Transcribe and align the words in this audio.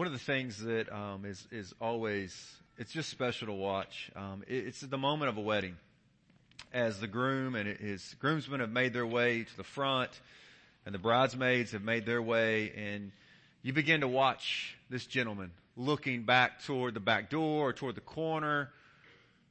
One 0.00 0.06
of 0.06 0.14
the 0.14 0.18
things 0.18 0.62
that 0.62 0.90
um, 0.90 1.26
is 1.26 1.46
is 1.50 1.74
always 1.78 2.34
it's 2.78 2.90
just 2.90 3.10
special 3.10 3.48
to 3.48 3.52
watch. 3.52 4.10
Um, 4.16 4.42
it, 4.48 4.68
it's 4.68 4.80
the 4.80 4.96
moment 4.96 5.28
of 5.28 5.36
a 5.36 5.42
wedding, 5.42 5.76
as 6.72 7.00
the 7.00 7.06
groom 7.06 7.54
and 7.54 7.68
his 7.68 8.16
groomsmen 8.18 8.60
have 8.60 8.70
made 8.70 8.94
their 8.94 9.06
way 9.06 9.44
to 9.44 9.56
the 9.58 9.62
front, 9.62 10.08
and 10.86 10.94
the 10.94 10.98
bridesmaids 10.98 11.72
have 11.72 11.82
made 11.82 12.06
their 12.06 12.22
way, 12.22 12.72
and 12.74 13.12
you 13.62 13.74
begin 13.74 14.00
to 14.00 14.08
watch 14.08 14.74
this 14.88 15.04
gentleman 15.04 15.50
looking 15.76 16.22
back 16.22 16.64
toward 16.64 16.94
the 16.94 17.00
back 17.00 17.28
door 17.28 17.68
or 17.68 17.72
toward 17.74 17.94
the 17.94 18.00
corner 18.00 18.70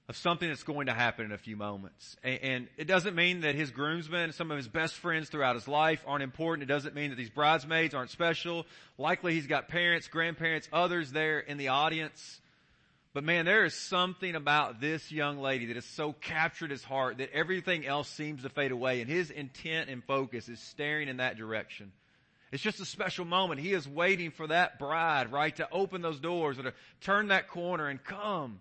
of 0.09 0.17
something 0.17 0.49
that's 0.49 0.63
going 0.63 0.87
to 0.87 0.93
happen 0.93 1.23
in 1.23 1.31
a 1.31 1.37
few 1.37 1.55
moments. 1.55 2.17
And, 2.23 2.39
and, 2.41 2.67
it 2.77 2.85
doesn't 2.85 3.15
mean 3.15 3.41
that 3.41 3.53
his 3.53 3.69
groomsmen, 3.69 4.33
some 4.33 4.49
of 4.49 4.57
his 4.57 4.67
best 4.67 4.95
friends 4.95 5.29
throughout 5.29 5.53
his 5.53 5.67
life 5.67 6.03
aren't 6.07 6.23
important. 6.23 6.67
It 6.67 6.73
doesn't 6.73 6.95
mean 6.95 7.11
that 7.11 7.15
these 7.15 7.29
bridesmaids 7.29 7.93
aren't 7.93 8.09
special. 8.09 8.65
Likely 8.97 9.35
he's 9.35 9.45
got 9.45 9.67
parents, 9.67 10.07
grandparents, 10.07 10.67
others 10.73 11.11
there 11.11 11.39
in 11.39 11.57
the 11.57 11.67
audience. 11.67 12.41
But 13.13 13.23
man, 13.23 13.45
there 13.45 13.65
is 13.65 13.75
something 13.75 14.33
about 14.33 14.81
this 14.81 15.11
young 15.11 15.37
lady 15.37 15.67
that 15.67 15.75
has 15.75 15.85
so 15.85 16.13
captured 16.13 16.71
his 16.71 16.83
heart 16.83 17.19
that 17.19 17.31
everything 17.31 17.85
else 17.85 18.09
seems 18.09 18.41
to 18.41 18.49
fade 18.49 18.71
away 18.71 19.01
and 19.01 19.09
his 19.09 19.29
intent 19.29 19.91
and 19.91 20.03
focus 20.03 20.49
is 20.49 20.59
staring 20.59 21.07
in 21.07 21.17
that 21.17 21.37
direction. 21.37 21.91
It's 22.51 22.63
just 22.63 22.79
a 22.79 22.85
special 22.85 23.25
moment. 23.25 23.61
He 23.61 23.73
is 23.73 23.87
waiting 23.87 24.31
for 24.31 24.47
that 24.47 24.79
bride, 24.79 25.31
right, 25.31 25.55
to 25.57 25.67
open 25.71 26.01
those 26.01 26.19
doors 26.19 26.57
or 26.57 26.63
to 26.63 26.73
turn 27.01 27.27
that 27.27 27.47
corner 27.47 27.87
and 27.87 28.03
come 28.03 28.59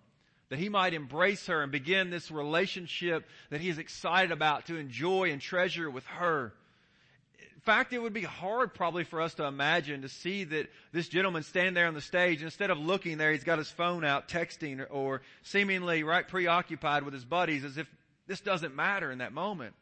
that 0.51 0.59
he 0.59 0.69
might 0.69 0.95
embrace 0.95 1.47
her 1.47 1.63
and 1.63 1.71
begin 1.71 2.11
this 2.11 2.31
relationship 2.31 3.29
that 3.51 3.61
he 3.61 3.69
is 3.69 3.79
excited 3.79 4.33
about 4.33 4.67
to 4.67 4.77
enjoy 4.77 5.31
and 5.31 5.41
treasure 5.41 5.91
with 5.91 6.07
her. 6.07 6.53
In 7.55 7.61
fact, 7.61 7.93
it 7.93 7.99
would 7.99 8.15
be 8.15 8.23
hard 8.23 8.73
probably 8.73 9.05
for 9.05 9.21
us 9.21 9.35
to 9.35 9.45
imagine 9.45 10.03
to 10.03 10.09
see 10.09 10.45
that 10.45 10.69
this 10.93 11.09
gentleman 11.09 11.43
stand 11.43 11.77
there 11.77 11.87
on 11.87 11.95
the 11.95 12.01
stage, 12.01 12.43
instead 12.43 12.71
of 12.71 12.79
looking 12.79 13.19
there, 13.19 13.33
he's 13.33 13.45
got 13.45 13.59
his 13.59 13.71
phone 13.71 14.05
out 14.05 14.29
texting 14.29 14.87
or 14.91 15.21
seemingly 15.43 16.03
right 16.03 16.27
preoccupied 16.27 17.03
with 17.03 17.13
his 17.13 17.25
buddies 17.25 17.65
as 17.65 17.77
if 17.77 17.87
this 18.27 18.41
doesn't 18.41 18.75
matter 18.75 19.11
in 19.11 19.19
that 19.19 19.33
moment. 19.33 19.75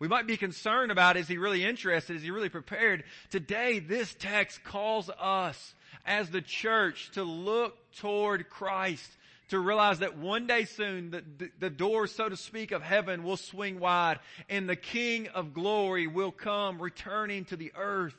We 0.00 0.08
might 0.08 0.26
be 0.26 0.38
concerned 0.38 0.90
about 0.90 1.16
is 1.16 1.28
he 1.28 1.38
really 1.38 1.64
interested? 1.64 2.16
Is 2.16 2.22
he 2.22 2.30
really 2.30 2.48
prepared? 2.48 3.04
Today, 3.30 3.78
this 3.78 4.14
text 4.18 4.64
calls 4.64 5.10
us 5.20 5.74
as 6.06 6.30
the 6.30 6.40
church 6.40 7.10
to 7.12 7.22
look 7.22 7.76
toward 7.96 8.48
Christ 8.48 9.10
to 9.50 9.58
realize 9.58 9.98
that 9.98 10.16
one 10.16 10.46
day 10.46 10.64
soon 10.64 11.10
the, 11.10 11.24
the, 11.38 11.50
the 11.58 11.70
door, 11.70 12.06
so 12.06 12.28
to 12.28 12.36
speak, 12.36 12.72
of 12.72 12.82
heaven 12.82 13.22
will 13.22 13.36
swing 13.36 13.78
wide 13.78 14.18
and 14.48 14.68
the 14.68 14.76
King 14.76 15.28
of 15.28 15.52
glory 15.52 16.06
will 16.06 16.32
come 16.32 16.80
returning 16.80 17.44
to 17.46 17.56
the 17.56 17.72
earth. 17.76 18.14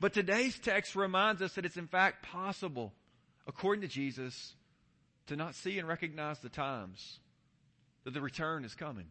But 0.00 0.14
today's 0.14 0.58
text 0.58 0.96
reminds 0.96 1.42
us 1.42 1.52
that 1.54 1.66
it's 1.66 1.76
in 1.76 1.86
fact 1.86 2.22
possible, 2.22 2.92
according 3.46 3.82
to 3.82 3.88
Jesus, 3.88 4.54
to 5.26 5.36
not 5.36 5.54
see 5.54 5.78
and 5.78 5.86
recognize 5.86 6.38
the 6.38 6.48
times 6.48 7.18
that 8.04 8.14
the 8.14 8.22
return 8.22 8.64
is 8.64 8.74
coming. 8.74 9.06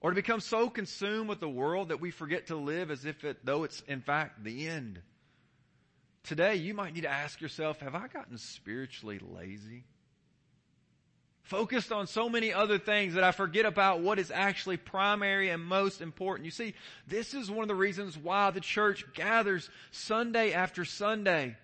Or 0.00 0.10
to 0.10 0.14
become 0.14 0.40
so 0.40 0.68
consumed 0.68 1.28
with 1.28 1.40
the 1.40 1.48
world 1.48 1.88
that 1.88 2.00
we 2.00 2.10
forget 2.10 2.48
to 2.48 2.56
live 2.56 2.90
as 2.90 3.04
if 3.04 3.24
it, 3.24 3.38
though 3.44 3.64
it's 3.64 3.80
in 3.88 4.02
fact 4.02 4.44
the 4.44 4.68
end. 4.68 5.00
Today, 6.24 6.56
you 6.56 6.74
might 6.74 6.94
need 6.94 7.02
to 7.02 7.10
ask 7.10 7.40
yourself, 7.40 7.80
have 7.80 7.94
I 7.94 8.08
gotten 8.08 8.38
spiritually 8.38 9.18
lazy? 9.18 9.84
Focused 11.42 11.92
on 11.92 12.06
so 12.06 12.28
many 12.28 12.52
other 12.52 12.78
things 12.78 13.14
that 13.14 13.24
I 13.24 13.32
forget 13.32 13.64
about 13.64 14.00
what 14.00 14.18
is 14.18 14.30
actually 14.30 14.76
primary 14.76 15.48
and 15.48 15.64
most 15.64 16.02
important. 16.02 16.44
You 16.44 16.50
see, 16.50 16.74
this 17.06 17.32
is 17.32 17.50
one 17.50 17.62
of 17.62 17.68
the 17.68 17.74
reasons 17.74 18.18
why 18.18 18.50
the 18.50 18.60
church 18.60 19.06
gathers 19.14 19.70
Sunday 19.90 20.52
after 20.52 20.84
Sunday 20.84 21.56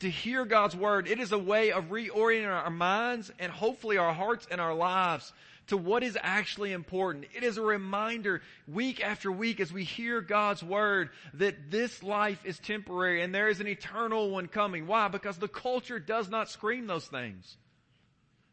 to 0.00 0.10
hear 0.10 0.44
God's 0.44 0.76
Word. 0.76 1.08
It 1.08 1.18
is 1.18 1.32
a 1.32 1.38
way 1.38 1.72
of 1.72 1.86
reorienting 1.86 2.52
our 2.52 2.68
minds 2.68 3.32
and 3.38 3.50
hopefully 3.50 3.96
our 3.96 4.12
hearts 4.12 4.46
and 4.50 4.60
our 4.60 4.74
lives 4.74 5.32
to 5.68 5.76
what 5.76 6.02
is 6.02 6.18
actually 6.20 6.72
important. 6.72 7.26
It 7.34 7.44
is 7.44 7.56
a 7.56 7.62
reminder 7.62 8.42
week 8.66 9.02
after 9.02 9.30
week 9.30 9.60
as 9.60 9.72
we 9.72 9.84
hear 9.84 10.20
God's 10.20 10.62
word 10.62 11.10
that 11.34 11.70
this 11.70 12.02
life 12.02 12.44
is 12.44 12.58
temporary 12.58 13.22
and 13.22 13.34
there 13.34 13.48
is 13.48 13.60
an 13.60 13.68
eternal 13.68 14.30
one 14.30 14.48
coming. 14.48 14.86
Why? 14.86 15.08
Because 15.08 15.38
the 15.38 15.48
culture 15.48 15.98
does 15.98 16.28
not 16.28 16.50
scream 16.50 16.86
those 16.86 17.06
things. 17.06 17.56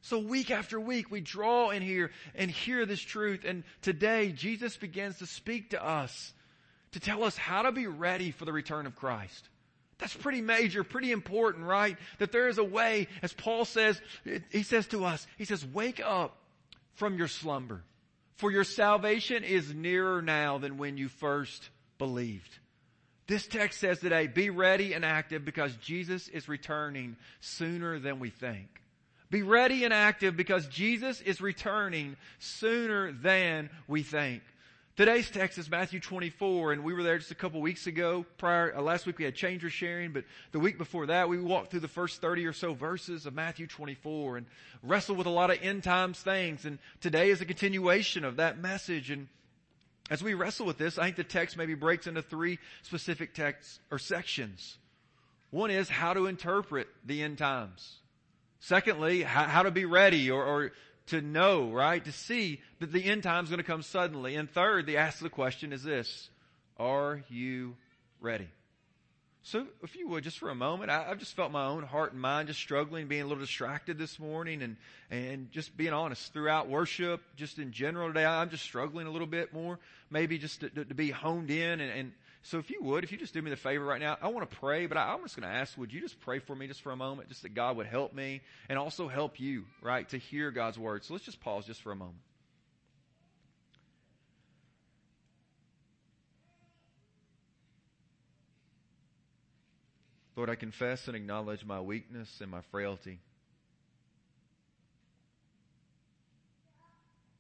So 0.02 0.20
week 0.20 0.50
after 0.50 0.80
week 0.80 1.12
we 1.12 1.20
draw 1.20 1.72
in 1.72 1.82
here 1.82 2.12
and 2.36 2.50
hear 2.50 2.86
this 2.86 3.02
truth 3.02 3.44
and 3.46 3.64
today 3.82 4.32
Jesus 4.32 4.78
begins 4.78 5.18
to 5.20 5.26
speak 5.26 5.72
to 5.72 5.84
us 5.84 6.34
to 6.92 7.00
tell 7.00 7.24
us 7.24 7.38
how 7.38 7.64
to 7.64 7.72
be 7.72 7.88
ready 7.88 8.32
for 8.32 8.46
the 8.46 8.54
return 8.54 8.86
of 8.86 8.96
Christ. 8.96 9.50
That's 9.98 10.16
pretty 10.16 10.42
major, 10.42 10.84
pretty 10.84 11.12
important, 11.12 11.66
right? 11.66 11.98
That 12.20 12.32
there 12.32 12.48
is 12.48 12.58
a 12.58 12.64
way, 12.64 13.08
as 13.22 13.34
Paul 13.34 13.66
says, 13.66 14.02
he 14.50 14.64
says 14.64 14.88
to 14.88 15.04
us, 15.04 15.28
he 15.38 15.44
says, 15.44 15.66
wake 15.66 16.02
up 16.04 16.38
from 17.00 17.18
your 17.18 17.28
slumber. 17.28 17.82
For 18.36 18.52
your 18.52 18.64
salvation 18.64 19.44
is 19.44 19.74
nearer 19.74 20.22
now 20.22 20.60
than 20.60 20.78
when 20.78 20.98
you 20.98 21.10
first 21.10 21.70
believed. 21.98 22.60
This 23.28 23.48
text 23.48 23.80
says 23.80 24.00
today, 24.00 24.28
be 24.28 24.50
ready 24.50 24.94
and 24.94 25.04
active 25.04 25.46
because 25.46 25.76
Jesus 25.78 26.28
is 26.28 26.48
returning 26.48 27.16
sooner 27.42 28.00
than 28.00 28.20
we 28.20 28.30
think. 28.30 28.68
Be 29.30 29.44
ready 29.44 29.84
and 29.84 29.94
active 29.94 30.36
because 30.36 30.68
Jesus 30.68 31.22
is 31.22 31.40
returning 31.40 32.18
sooner 32.40 33.12
than 33.12 33.70
we 33.88 34.04
think. 34.04 34.42
Today's 35.00 35.30
text 35.30 35.58
is 35.58 35.72
Matthew 35.72 36.02
24, 36.02 36.74
and 36.74 36.84
we 36.84 36.94
were 36.94 37.04
there 37.04 37.18
just 37.18 37.32
a 37.32 37.36
couple 37.36 37.62
weeks 37.62 37.88
ago. 37.88 38.26
Prior, 38.38 38.76
uh, 38.76 38.82
last 38.82 39.06
week 39.06 39.18
we 39.18 39.24
had 39.24 39.34
changer 39.34 39.70
sharing, 39.70 40.12
but 40.12 40.26
the 40.52 40.60
week 40.60 40.78
before 40.78 41.06
that 41.06 41.30
we 41.30 41.42
walked 41.42 41.72
through 41.72 41.80
the 41.80 41.88
first 41.88 42.20
30 42.20 42.46
or 42.46 42.52
so 42.52 42.74
verses 42.74 43.26
of 43.26 43.34
Matthew 43.34 43.66
24 43.66 44.36
and 44.36 44.46
wrestled 44.84 45.18
with 45.18 45.26
a 45.26 45.30
lot 45.30 45.52
of 45.52 45.60
end 45.62 45.86
times 45.86 46.20
things. 46.20 46.66
And 46.66 46.80
today 47.00 47.30
is 47.30 47.40
a 47.40 47.46
continuation 47.46 48.26
of 48.26 48.36
that 48.36 48.60
message. 48.60 49.10
And 49.10 49.30
as 50.10 50.22
we 50.22 50.34
wrestle 50.34 50.66
with 50.66 50.78
this, 50.78 50.98
I 50.98 51.06
think 51.06 51.16
the 51.16 51.24
text 51.24 51.56
maybe 51.56 51.76
breaks 51.76 52.06
into 52.06 52.22
three 52.22 52.60
specific 52.82 53.34
texts 53.34 53.80
or 53.90 54.00
sections. 54.00 54.80
One 55.50 55.72
is 55.72 55.88
how 55.88 56.12
to 56.12 56.26
interpret 56.26 56.90
the 57.06 57.24
end 57.24 57.38
times. 57.38 58.00
Secondly, 58.60 59.24
how, 59.24 59.46
how 59.46 59.64
to 59.64 59.72
be 59.72 59.86
ready 59.86 60.30
or, 60.30 60.44
or 60.44 60.72
to 61.10 61.22
know, 61.22 61.70
right? 61.70 62.04
To 62.04 62.12
see 62.12 62.62
that 62.80 62.92
the 62.92 63.04
end 63.04 63.24
time 63.24 63.44
is 63.44 63.50
going 63.50 63.60
to 63.60 63.64
come 63.64 63.82
suddenly. 63.82 64.36
And 64.36 64.50
third, 64.50 64.86
the 64.86 64.98
ask 64.98 65.20
the 65.20 65.30
question 65.30 65.74
is 65.74 65.84
this, 65.84 66.30
are 66.78 67.22
you 67.30 67.76
ready? 68.22 68.48
So 69.42 69.66
if 69.82 69.96
you 69.96 70.08
would, 70.10 70.24
just 70.24 70.38
for 70.38 70.50
a 70.50 70.56
moment, 70.56 70.92
I, 70.92 71.04
have 71.04 71.18
just 71.18 71.36
felt 71.36 71.52
my 71.52 71.66
own 71.66 71.84
heart 71.84 72.12
and 72.12 72.22
mind 72.22 72.50
just 72.50 72.60
struggling, 72.60 73.08
being 73.08 73.22
a 73.22 73.26
little 73.26 73.42
distracted 73.42 73.98
this 73.98 74.20
morning 74.20 74.62
and, 74.62 74.76
and 75.10 75.52
just 75.52 75.76
being 75.76 75.94
honest 75.94 76.34
throughout 76.34 76.68
worship, 76.68 77.22
just 77.36 77.58
in 77.58 77.72
general 77.72 78.10
today, 78.10 78.26
I'm 78.26 78.50
just 78.50 78.64
struggling 78.64 79.08
a 79.08 79.12
little 79.12 79.28
bit 79.28 79.54
more, 79.54 79.80
maybe 80.10 80.38
just 80.38 80.60
to, 80.60 80.70
to, 80.70 80.86
to 80.86 80.94
be 80.94 81.10
honed 81.10 81.50
in 81.52 81.80
and, 81.80 81.92
and 81.92 82.12
so 82.42 82.58
if 82.58 82.70
you 82.70 82.82
would, 82.82 83.04
if 83.04 83.12
you 83.12 83.18
just 83.18 83.34
do 83.34 83.42
me 83.42 83.50
the 83.50 83.58
favor 83.58 83.84
right 83.84 84.00
now, 84.00 84.18
I 84.22 84.30
want 84.30 84.50
to 84.50 84.58
pray, 84.58 84.86
but 84.86 84.98
I, 84.98 85.14
am 85.14 85.22
just 85.24 85.36
going 85.36 85.50
to 85.50 85.54
ask, 85.54 85.78
would 85.78 85.92
you 85.92 86.00
just 86.00 86.20
pray 86.22 86.40
for 86.40 86.56
me 86.56 86.68
just 86.68 86.82
for 86.82 86.92
a 86.92 86.96
moment, 86.96 87.28
just 87.28 87.44
that 87.44 87.54
God 87.54 87.76
would 87.78 87.86
help 87.86 88.14
me 88.14 88.42
and 88.70 88.80
also 88.80 89.08
help 89.08 89.40
you, 89.40 89.66
right, 89.82 90.08
to 90.10 90.18
hear 90.18 90.50
God's 90.50 90.80
word. 90.80 91.04
So 91.04 91.14
let's 91.14 91.26
just 91.26 91.42
pause 91.42 91.66
just 91.66 91.82
for 91.82 91.92
a 91.92 91.96
moment. 91.96 92.20
Lord, 100.38 100.50
I 100.50 100.56
confess 100.56 101.08
and 101.08 101.18
acknowledge 101.18 101.66
my 101.66 101.82
weakness 101.82 102.40
and 102.40 102.50
my 102.50 102.62
frailty. 102.72 103.20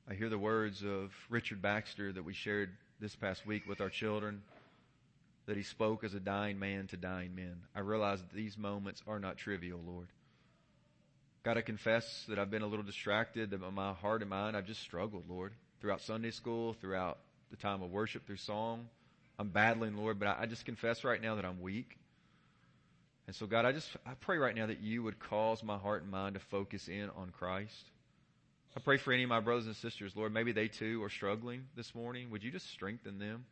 I 0.10 0.16
hear 0.16 0.28
the 0.28 0.38
words 0.38 0.84
of 0.84 1.14
Richard 1.30 1.62
Baxter 1.62 2.12
that 2.12 2.26
we 2.26 2.34
shared 2.34 2.72
this 3.00 3.16
past 3.16 3.48
week 3.48 3.66
with 3.66 3.80
our 3.80 3.90
children 3.90 4.42
that 5.50 5.58
he 5.58 5.64
spoke 5.64 6.04
as 6.04 6.14
a 6.14 6.20
dying 6.20 6.60
man 6.60 6.86
to 6.86 6.96
dying 6.96 7.34
men. 7.34 7.56
I 7.76 7.80
realize 7.80 8.20
that 8.20 8.32
these 8.32 8.56
moments 8.56 9.02
are 9.08 9.20
not 9.20 9.38
trivial, 9.38 9.80
Lord. 9.84 10.06
God, 11.42 11.57
I 11.57 11.62
confess 11.62 12.25
that 12.30 12.38
I've 12.38 12.51
been 12.51 12.62
a 12.62 12.68
little 12.68 12.86
distracted, 12.86 13.50
that 13.50 13.72
my 13.74 13.94
heart 13.94 14.22
and 14.22 14.30
mind, 14.30 14.56
I've 14.56 14.68
just 14.68 14.81
struggled, 14.81 15.24
Lord, 15.28 15.54
throughout 15.81 16.01
Sunday 16.01 16.30
school, 16.30 16.74
throughout 16.80 17.18
the 17.50 17.57
time 17.57 17.81
of 17.81 17.90
worship, 17.90 18.28
through 18.28 18.38
song. 18.38 18.90
I'm 19.40 19.50
battling, 19.50 19.98
Lord, 19.98 20.19
but 20.19 20.28
I, 20.40 20.46
just 20.46 20.66
confess 20.66 21.04
right 21.04 21.19
now 21.19 21.34
that 21.34 21.46
I'm 21.46 21.60
weak. 21.62 21.98
And 23.25 23.36
so, 23.36 23.48
God, 23.48 23.66
I 23.66 23.72
just, 23.72 23.90
I 24.06 24.12
pray 24.22 24.38
right 24.38 24.56
now 24.56 24.68
that 24.68 24.81
you 24.81 25.01
would 25.01 25.18
cause 25.18 25.63
my 25.63 25.78
heart 25.80 26.04
and 26.04 26.12
mind 26.12 26.36
to 26.36 26.42
focus 26.51 26.88
in 26.88 27.10
on 27.18 27.31
Christ. 27.31 27.90
I 28.78 28.81
pray 28.81 28.98
for 28.98 29.12
any 29.13 29.24
of 29.24 29.30
my 29.30 29.40
brothers 29.40 29.66
and 29.66 29.75
sisters, 29.75 30.12
Lord, 30.16 30.31
maybe 30.31 30.51
they 30.51 30.68
too 30.68 31.04
are 31.04 31.10
struggling 31.10 31.66
this 31.75 31.96
morning. 31.96 32.30
Would 32.30 32.44
you 32.44 32.51
just 32.51 32.69
strengthen 32.69 33.18
them? 33.18 33.46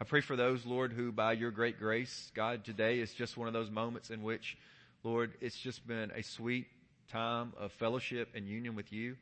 I 0.00 0.06
pray 0.06 0.22
for 0.22 0.34
those, 0.34 0.64
Lord, 0.64 0.94
who 0.94 1.12
by 1.12 1.34
your 1.34 1.50
great 1.50 1.78
grace, 1.78 2.32
God, 2.34 2.64
today 2.64 3.00
is 3.00 3.12
just 3.12 3.36
one 3.36 3.48
of 3.48 3.52
those 3.52 3.70
moments 3.70 4.08
in 4.08 4.22
which, 4.22 4.56
Lord, 5.04 5.34
it's 5.42 5.58
just 5.58 5.86
been 5.86 6.10
a 6.16 6.22
sweet 6.22 6.68
time 7.12 7.52
of 7.58 7.70
fellowship 7.72 8.30
and 8.34 8.48
union 8.48 8.74
with 8.74 8.94
you. 8.94 9.16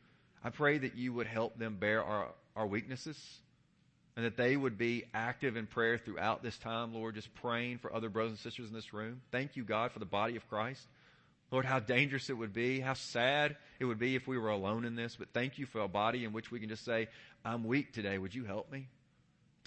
I 0.45 0.51
pray 0.51 0.79
that 0.79 0.95
you 0.95 1.13
would 1.15 1.27
help 1.27 1.59
them 1.59 1.79
bear 1.81 2.05
our, 2.05 2.29
our 2.55 2.65
weaknesses 2.65 3.19
and 4.15 4.25
that 4.25 4.37
they 4.37 4.57
would 4.57 4.79
be 4.79 5.03
active 5.13 5.57
in 5.57 5.67
prayer 5.67 5.99
throughout 5.99 6.45
this 6.45 6.57
time, 6.59 6.95
Lord, 6.95 7.17
just 7.17 7.35
praying 7.35 7.79
for 7.79 7.93
other 7.93 8.09
brothers 8.09 8.31
and 8.31 8.39
sisters 8.39 8.69
in 8.69 8.75
this 8.75 8.95
room. 8.95 9.21
Thank 9.33 9.57
you, 9.57 9.65
God, 9.65 9.91
for 9.91 9.99
the 9.99 10.07
body 10.07 10.37
of 10.37 10.49
Christ. 10.49 10.87
Lord, 11.51 11.65
how 11.65 11.81
dangerous 11.81 12.31
it 12.31 12.35
would 12.35 12.53
be, 12.53 12.79
how 12.79 12.95
sad 12.95 13.57
it 13.81 13.85
would 13.85 13.99
be 13.99 14.15
if 14.15 14.29
we 14.29 14.39
were 14.39 14.51
alone 14.51 14.85
in 14.85 14.95
this, 14.95 15.17
but 15.17 15.27
thank 15.35 15.59
you 15.59 15.67
for 15.67 15.81
a 15.81 15.89
body 15.89 16.25
in 16.25 16.33
which 16.33 16.53
we 16.53 16.61
can 16.61 16.69
just 16.69 16.85
say, 16.85 17.09
I'm 17.45 17.65
weak 17.65 17.93
today. 17.93 18.17
Would 18.17 18.37
you 18.37 18.45
help 18.45 18.71
me? 18.71 18.87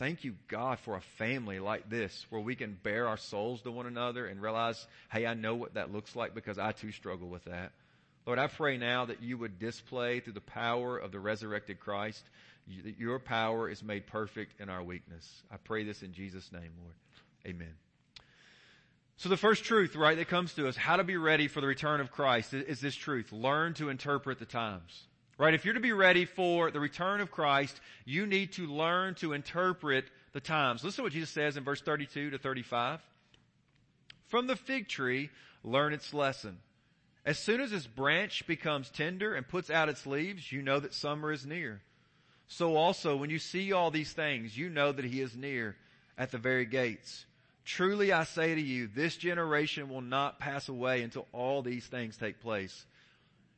Thank 0.02 0.24
you, 0.24 0.34
God, 0.48 0.80
for 0.80 0.96
a 0.96 1.02
family 1.20 1.60
like 1.60 1.88
this 1.88 2.26
where 2.32 2.42
we 2.42 2.56
can 2.56 2.76
bare 2.82 3.08
our 3.08 3.18
souls 3.18 3.62
to 3.62 3.72
one 3.72 3.86
another 3.86 4.26
and 4.26 4.42
realize, 4.42 4.88
hey, 5.12 5.28
I 5.28 5.36
know 5.36 5.54
what 5.54 5.76
that 5.76 5.94
looks 5.94 6.16
like 6.16 6.34
because 6.34 6.58
I 6.58 6.72
too 6.72 6.92
struggle 6.92 7.28
with 7.28 7.44
that. 7.44 7.72
Lord, 8.26 8.40
I 8.40 8.48
pray 8.48 8.78
now 8.78 9.06
that 9.06 9.22
you 9.22 9.38
would 9.38 9.60
display 9.60 10.20
through 10.20 10.34
the 10.34 10.42
power 10.42 10.98
of 10.98 11.12
the 11.12 11.20
resurrected 11.20 11.80
Christ 11.80 12.24
that 12.84 12.98
your 12.98 13.20
power 13.20 13.70
is 13.70 13.84
made 13.84 14.08
perfect 14.08 14.60
in 14.60 14.70
our 14.70 14.82
weakness. 14.82 15.44
I 15.52 15.58
pray 15.58 15.84
this 15.84 16.02
in 16.02 16.14
Jesus' 16.14 16.52
name, 16.52 16.72
Lord. 16.82 16.96
Amen. 17.46 17.76
So 19.18 19.30
the 19.30 19.38
first 19.38 19.66
truth, 19.66 19.96
right, 19.96 20.18
that 20.18 20.30
comes 20.30 20.56
to 20.56 20.68
us, 20.68 20.76
how 20.76 20.96
to 20.96 21.04
be 21.04 21.18
ready 21.18 21.48
for 21.48 21.62
the 21.62 21.68
return 21.68 22.02
of 22.02 22.10
Christ 22.10 22.56
is 22.56 22.82
this 22.82 22.96
truth. 22.96 23.32
Learn 23.32 23.76
to 23.76 23.90
interpret 23.90 24.40
the 24.40 24.46
times. 24.46 25.04
Right? 25.42 25.56
If 25.56 25.66
you're 25.66 25.74
to 25.74 25.80
be 25.80 25.92
ready 25.92 26.26
for 26.26 26.70
the 26.70 26.80
return 26.80 27.20
of 27.20 27.32
Christ, 27.32 27.82
you 28.06 28.28
need 28.28 28.52
to 28.54 28.68
learn 28.68 29.16
to 29.16 29.34
interpret 29.34 30.06
the 30.34 30.40
times. 30.40 30.84
Listen 30.84 30.98
to 30.98 31.02
what 31.06 31.14
Jesus 31.14 31.32
says 31.32 31.58
in 31.58 31.64
verse 31.64 31.82
32 31.82 32.30
to 32.30 32.38
35. 32.38 33.00
From 34.28 34.46
the 34.46 34.56
fig 34.56 34.88
tree, 34.88 35.32
learn 35.64 35.94
its 35.94 36.14
lesson. 36.14 36.60
As 37.26 37.40
soon 37.40 37.60
as 37.60 37.74
its 37.74 37.88
branch 37.88 38.46
becomes 38.46 38.92
tender 38.92 39.34
and 39.34 39.48
puts 39.48 39.72
out 39.72 39.90
its 39.90 40.06
leaves, 40.06 40.52
you 40.52 40.62
know 40.62 40.80
that 40.80 40.94
summer 40.94 41.32
is 41.32 41.44
near. 41.44 41.82
So 42.48 42.76
also, 42.76 43.16
when 43.16 43.32
you 43.32 43.40
see 43.40 43.74
all 43.74 43.90
these 43.90 44.14
things, 44.14 44.56
you 44.56 44.70
know 44.70 44.92
that 44.92 45.06
he 45.06 45.22
is 45.22 45.36
near 45.36 45.76
at 46.20 46.30
the 46.30 46.38
very 46.38 46.68
gates. 46.68 47.26
Truly 47.66 48.14
I 48.14 48.26
say 48.26 48.54
to 48.54 48.62
you, 48.62 48.86
this 48.86 49.18
generation 49.18 49.90
will 49.90 50.02
not 50.02 50.38
pass 50.38 50.70
away 50.70 51.02
until 51.02 51.26
all 51.32 51.64
these 51.64 51.88
things 51.88 52.16
take 52.16 52.42
place. 52.42 52.86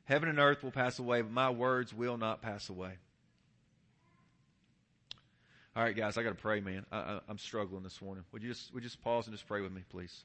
Heaven 0.05 0.27
and 0.29 0.39
earth 0.39 0.63
will 0.63 0.71
pass 0.71 0.99
away, 0.99 1.21
but 1.21 1.31
my 1.31 1.49
words 1.49 1.93
will 1.93 2.17
not 2.17 2.41
pass 2.41 2.69
away. 2.69 2.93
All 5.75 5.83
right, 5.83 5.95
guys, 5.95 6.17
I 6.17 6.23
got 6.23 6.29
to 6.29 6.35
pray, 6.35 6.59
man. 6.59 6.85
I, 6.91 7.19
am 7.29 7.37
struggling 7.37 7.83
this 7.83 8.01
morning. 8.01 8.23
Would 8.31 8.43
you 8.43 8.49
just 8.49 8.73
would 8.73 8.83
you 8.83 8.89
just 8.89 9.01
pause 9.01 9.25
and 9.25 9.33
just 9.33 9.47
pray 9.47 9.61
with 9.61 9.71
me, 9.71 9.83
please? 9.89 10.23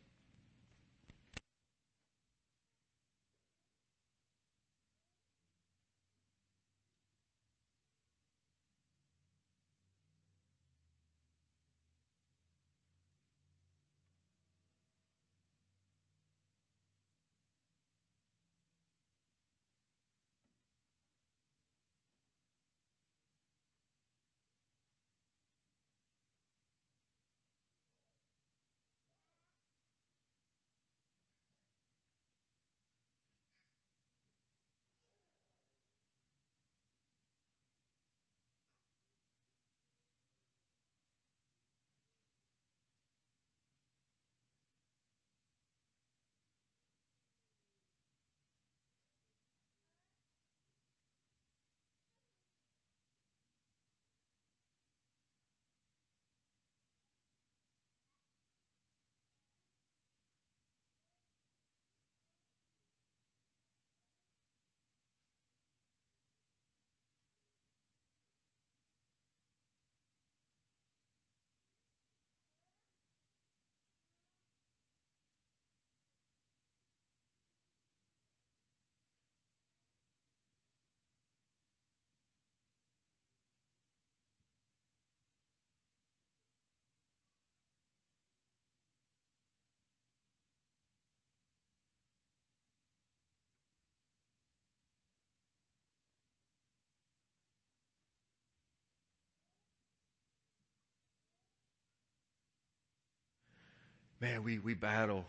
Man, 104.20 104.42
we, 104.42 104.58
we 104.58 104.74
battle, 104.74 105.24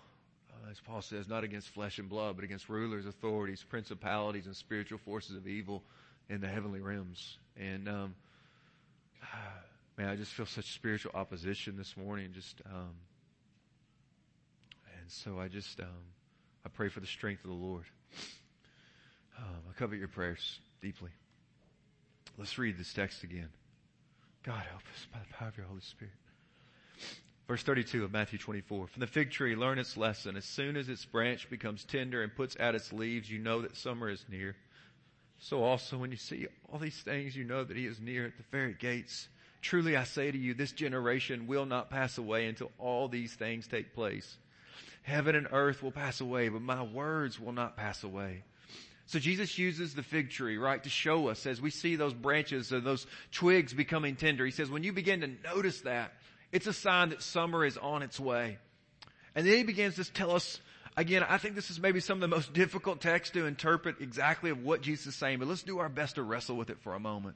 uh, 0.52 0.72
as 0.72 0.80
Paul 0.80 1.02
says, 1.02 1.28
not 1.28 1.44
against 1.44 1.70
flesh 1.70 2.00
and 2.00 2.10
blood, 2.10 2.36
but 2.36 2.44
against 2.44 2.70
rulers, 2.70 3.06
authorities, 3.06 3.64
principalities, 3.68 4.46
and 4.46 4.56
spiritual 4.56 5.00
forces 5.00 5.36
of 5.36 5.48
evil 5.48 5.84
in 6.30 6.42
the 6.42 6.48
heavenly 6.48 6.82
realms. 6.82 7.38
And, 7.58 7.88
um, 7.88 8.16
man, 9.98 10.10
I 10.10 10.16
just 10.16 10.34
feel 10.34 10.46
such 10.46 10.74
spiritual 10.74 11.12
opposition 11.14 11.78
this 11.78 11.96
morning. 11.96 12.32
Just, 12.34 12.62
um, 12.66 12.96
and 15.00 15.10
so 15.10 15.40
I 15.40 15.48
just, 15.48 15.80
um, 15.80 15.88
I 16.66 16.70
pray 16.70 16.90
for 16.90 17.00
the 17.00 17.08
strength 17.08 17.44
of 17.44 17.50
the 17.50 17.56
Lord. 17.56 17.86
Um, 19.38 19.62
I 19.70 19.74
covet 19.78 20.00
your 20.00 20.08
prayers 20.08 20.60
deeply. 20.82 21.12
Let's 22.38 22.58
read 22.58 22.78
this 22.78 22.94
text 22.94 23.24
again. 23.24 23.50
God 24.44 24.64
help 24.70 24.82
us 24.82 25.08
by 25.12 25.20
the 25.20 25.34
power 25.34 25.50
of 25.50 25.58
your 25.58 25.66
Holy 25.66 25.82
Spirit. 25.82 26.14
Verse 27.50 27.64
32 27.64 28.04
of 28.04 28.12
Matthew 28.12 28.38
24. 28.38 28.86
From 28.86 29.00
the 29.00 29.08
fig 29.08 29.32
tree, 29.32 29.56
learn 29.56 29.80
its 29.80 29.98
lesson. 29.98 30.38
As 30.38 30.46
soon 30.46 30.78
as 30.78 30.88
its 30.88 31.04
branch 31.04 31.50
becomes 31.50 31.84
tender 31.84 32.22
and 32.22 32.36
puts 32.36 32.56
out 32.60 32.76
its 32.76 32.94
leaves, 32.94 33.28
you 33.28 33.40
know 33.40 33.64
that 33.64 33.76
summer 33.76 34.08
is 34.08 34.24
near. 34.30 34.56
So 35.40 35.64
also 35.64 35.98
when 35.98 36.12
you 36.12 36.18
see 36.18 36.46
all 36.72 36.78
these 36.78 37.02
things, 37.02 37.36
you 37.36 37.44
know 37.44 37.64
that 37.64 37.76
he 37.76 37.88
is 37.88 38.00
near 38.00 38.28
at 38.28 38.38
the 38.38 38.44
very 38.52 38.76
gates. 38.76 39.28
Truly 39.64 39.98
I 39.98 40.04
say 40.04 40.30
to 40.30 40.38
you, 40.38 40.54
this 40.54 40.74
generation 40.74 41.48
will 41.48 41.66
not 41.66 41.90
pass 41.90 42.20
away 42.20 42.46
until 42.46 42.70
all 42.78 43.08
these 43.08 43.34
things 43.34 43.66
take 43.66 43.96
place. 43.96 44.38
Heaven 45.02 45.34
and 45.34 45.48
earth 45.52 45.82
will 45.82 45.90
pass 45.90 46.22
away, 46.22 46.50
but 46.50 46.62
my 46.62 46.84
words 46.84 47.40
will 47.40 47.54
not 47.54 47.76
pass 47.76 48.04
away. 48.04 48.44
So 49.08 49.18
Jesus 49.18 49.58
uses 49.58 49.96
the 49.96 50.04
fig 50.04 50.30
tree, 50.30 50.60
right, 50.60 50.84
to 50.84 50.90
show 50.90 51.30
us 51.30 51.48
as 51.48 51.60
we 51.60 51.72
see 51.72 51.96
those 51.96 52.14
branches 52.14 52.70
those 52.70 53.08
twigs 53.32 53.74
becoming 53.74 54.16
tender. 54.16 54.46
He 54.46 54.52
says, 54.52 54.70
when 54.70 54.84
you 54.84 54.94
begin 54.94 55.22
to 55.22 55.32
notice 55.44 55.82
that, 55.82 56.14
it's 56.52 56.68
a 56.68 56.74
sign 56.74 57.10
that 57.10 57.22
summer 57.22 57.66
is 57.66 57.78
on 57.78 58.02
its 58.02 58.20
way. 58.20 58.58
And 59.36 59.46
then 59.46 59.58
he 59.58 59.64
begins 59.64 59.96
to 59.96 60.12
tell 60.12 60.32
us, 60.32 60.60
again, 60.98 61.24
I 61.28 61.38
think 61.38 61.56
this 61.56 61.70
is 61.70 61.80
maybe 61.80 62.00
some 62.00 62.18
of 62.18 62.22
the 62.22 62.28
most 62.28 62.54
difficult 62.54 63.02
text 63.02 63.34
to 63.34 63.46
interpret 63.46 63.98
exactly 64.02 64.50
of 64.50 64.64
what 64.64 64.82
Jesus 64.82 65.08
is 65.08 65.16
saying, 65.16 65.40
but 65.40 65.48
let's 65.48 65.64
do 65.64 65.80
our 65.80 65.90
best 65.90 66.16
to 66.16 66.24
wrestle 66.24 66.56
with 66.58 66.70
it 66.70 66.80
for 66.82 66.94
a 66.94 67.00
moment. 67.00 67.36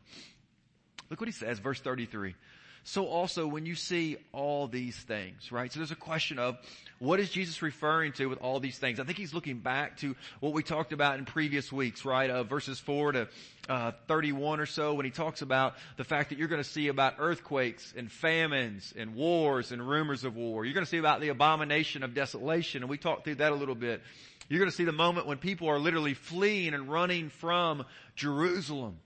Look 1.09 1.19
what 1.19 1.27
he 1.27 1.33
says, 1.33 1.59
verse 1.59 1.79
33 1.79 2.35
so 2.83 3.05
also 3.05 3.47
when 3.47 3.65
you 3.65 3.75
see 3.75 4.17
all 4.33 4.67
these 4.67 4.97
things, 4.97 5.51
right? 5.51 5.71
So 5.71 5.79
there's 5.79 5.91
a 5.91 5.95
question 5.95 6.37
of 6.37 6.57
what 6.99 7.19
is 7.19 7.29
Jesus 7.29 7.61
referring 7.61 8.11
to 8.13 8.27
with 8.27 8.39
all 8.39 8.59
these 8.59 8.77
things? 8.77 8.99
I 8.99 9.03
think 9.03 9.17
he's 9.17 9.33
looking 9.33 9.59
back 9.59 9.97
to 9.97 10.15
what 10.41 10.53
we 10.53 10.63
talked 10.63 10.91
about 10.91 11.17
in 11.17 11.25
previous 11.25 11.71
weeks, 11.71 12.03
right? 12.03 12.29
Uh, 12.29 12.43
verses 12.43 12.79
4 12.79 13.13
to 13.13 13.27
uh, 13.69 13.91
31 14.07 14.59
or 14.59 14.65
so 14.65 14.93
when 14.95 15.05
he 15.05 15.11
talks 15.11 15.41
about 15.41 15.75
the 15.95 16.03
fact 16.03 16.29
that 16.29 16.37
you're 16.37 16.49
going 16.49 16.63
to 16.63 16.69
see 16.69 16.89
about 16.89 17.15
earthquakes 17.19 17.93
and 17.95 18.11
famines 18.11 18.93
and 18.97 19.15
wars 19.15 19.71
and 19.71 19.87
rumors 19.87 20.25
of 20.25 20.35
war. 20.35 20.65
You're 20.65 20.73
going 20.73 20.85
to 20.85 20.89
see 20.89 20.97
about 20.97 21.21
the 21.21 21.29
abomination 21.29 22.03
of 22.03 22.13
desolation 22.13 22.83
and 22.83 22.89
we 22.89 22.97
talked 22.97 23.23
through 23.23 23.35
that 23.35 23.53
a 23.53 23.55
little 23.55 23.75
bit. 23.75 24.01
You're 24.49 24.59
going 24.59 24.71
to 24.71 24.75
see 24.75 24.83
the 24.83 24.91
moment 24.91 25.25
when 25.25 25.37
people 25.37 25.69
are 25.69 25.79
literally 25.79 26.13
fleeing 26.13 26.73
and 26.73 26.91
running 26.91 27.29
from 27.29 27.85
Jerusalem. 28.15 28.99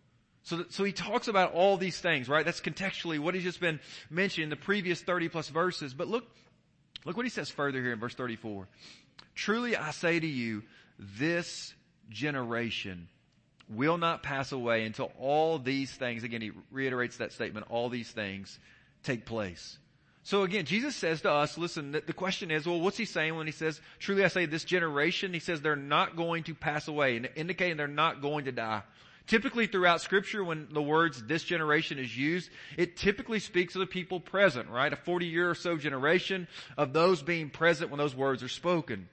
So, 0.48 0.64
so 0.70 0.86
he 0.86 0.94
talks 0.94 1.28
about 1.28 1.52
all 1.52 1.76
these 1.76 2.00
things, 2.00 2.30
right? 2.30 2.46
That's 2.46 2.62
contextually 2.62 3.20
what 3.20 3.36
he's 3.36 3.44
just 3.44 3.60
been 3.60 3.82
mentioning 4.10 4.50
the 4.50 4.56
previous 4.56 5.02
30 5.02 5.28
plus 5.28 5.50
verses. 5.50 5.94
But 5.94 6.08
look, 6.08 6.24
look 7.04 7.18
what 7.18 7.26
he 7.26 7.30
says 7.30 7.50
further 7.50 7.82
here 7.82 7.92
in 7.92 8.00
verse 8.00 8.16
34. 8.16 8.66
Truly 9.36 9.76
I 9.76 9.92
say 9.92 10.18
to 10.18 10.26
you, 10.26 10.64
this 10.98 11.74
generation 12.10 13.10
will 13.68 13.98
not 13.98 14.24
pass 14.24 14.54
away 14.54 14.86
until 14.86 15.12
all 15.20 15.60
these 15.60 15.92
things, 15.92 16.24
again, 16.24 16.40
he 16.42 16.52
reiterates 16.72 17.18
that 17.18 17.34
statement, 17.34 17.66
all 17.70 17.90
these 17.90 18.10
things 18.10 18.58
take 19.04 19.26
place. 19.26 19.78
So 20.24 20.44
again, 20.44 20.64
Jesus 20.64 20.96
says 20.96 21.20
to 21.24 21.30
us, 21.30 21.58
listen, 21.58 21.92
the 21.92 22.14
question 22.14 22.52
is, 22.52 22.66
well, 22.66 22.80
what's 22.80 22.96
he 22.96 23.04
saying 23.04 23.36
when 23.36 23.48
he 23.48 23.52
says, 23.52 23.82
truly 24.00 24.24
I 24.24 24.30
say 24.30 24.46
this 24.46 24.64
generation, 24.64 25.34
he 25.34 25.42
says 25.42 25.60
they're 25.60 25.76
not 25.76 26.16
going 26.16 26.44
to 26.44 26.56
pass 26.56 26.88
away, 26.88 27.22
indicating 27.36 27.76
they're 27.76 27.88
not 27.90 28.22
going 28.22 28.46
to 28.46 28.54
die. 28.54 28.84
Typically 29.28 29.68
throughout 29.68 30.00
scripture, 30.00 30.42
when 30.42 30.70
the 30.72 30.82
words 30.82 31.22
this 31.24 31.44
generation 31.44 32.00
is 32.00 32.18
used, 32.18 32.50
it 32.78 32.96
typically 32.96 33.40
speaks 33.40 33.76
of 33.76 33.82
the 33.82 33.86
people 33.86 34.22
present, 34.22 34.70
right? 34.70 34.92
A 34.92 34.96
40 34.96 35.26
year 35.26 35.50
or 35.50 35.56
so 35.56 35.78
generation 35.78 36.48
of 36.78 36.94
those 36.94 37.22
being 37.22 37.50
present 37.50 37.92
when 37.92 37.98
those 37.98 38.16
words 38.16 38.42
are 38.42 38.48
spoken. 38.48 39.10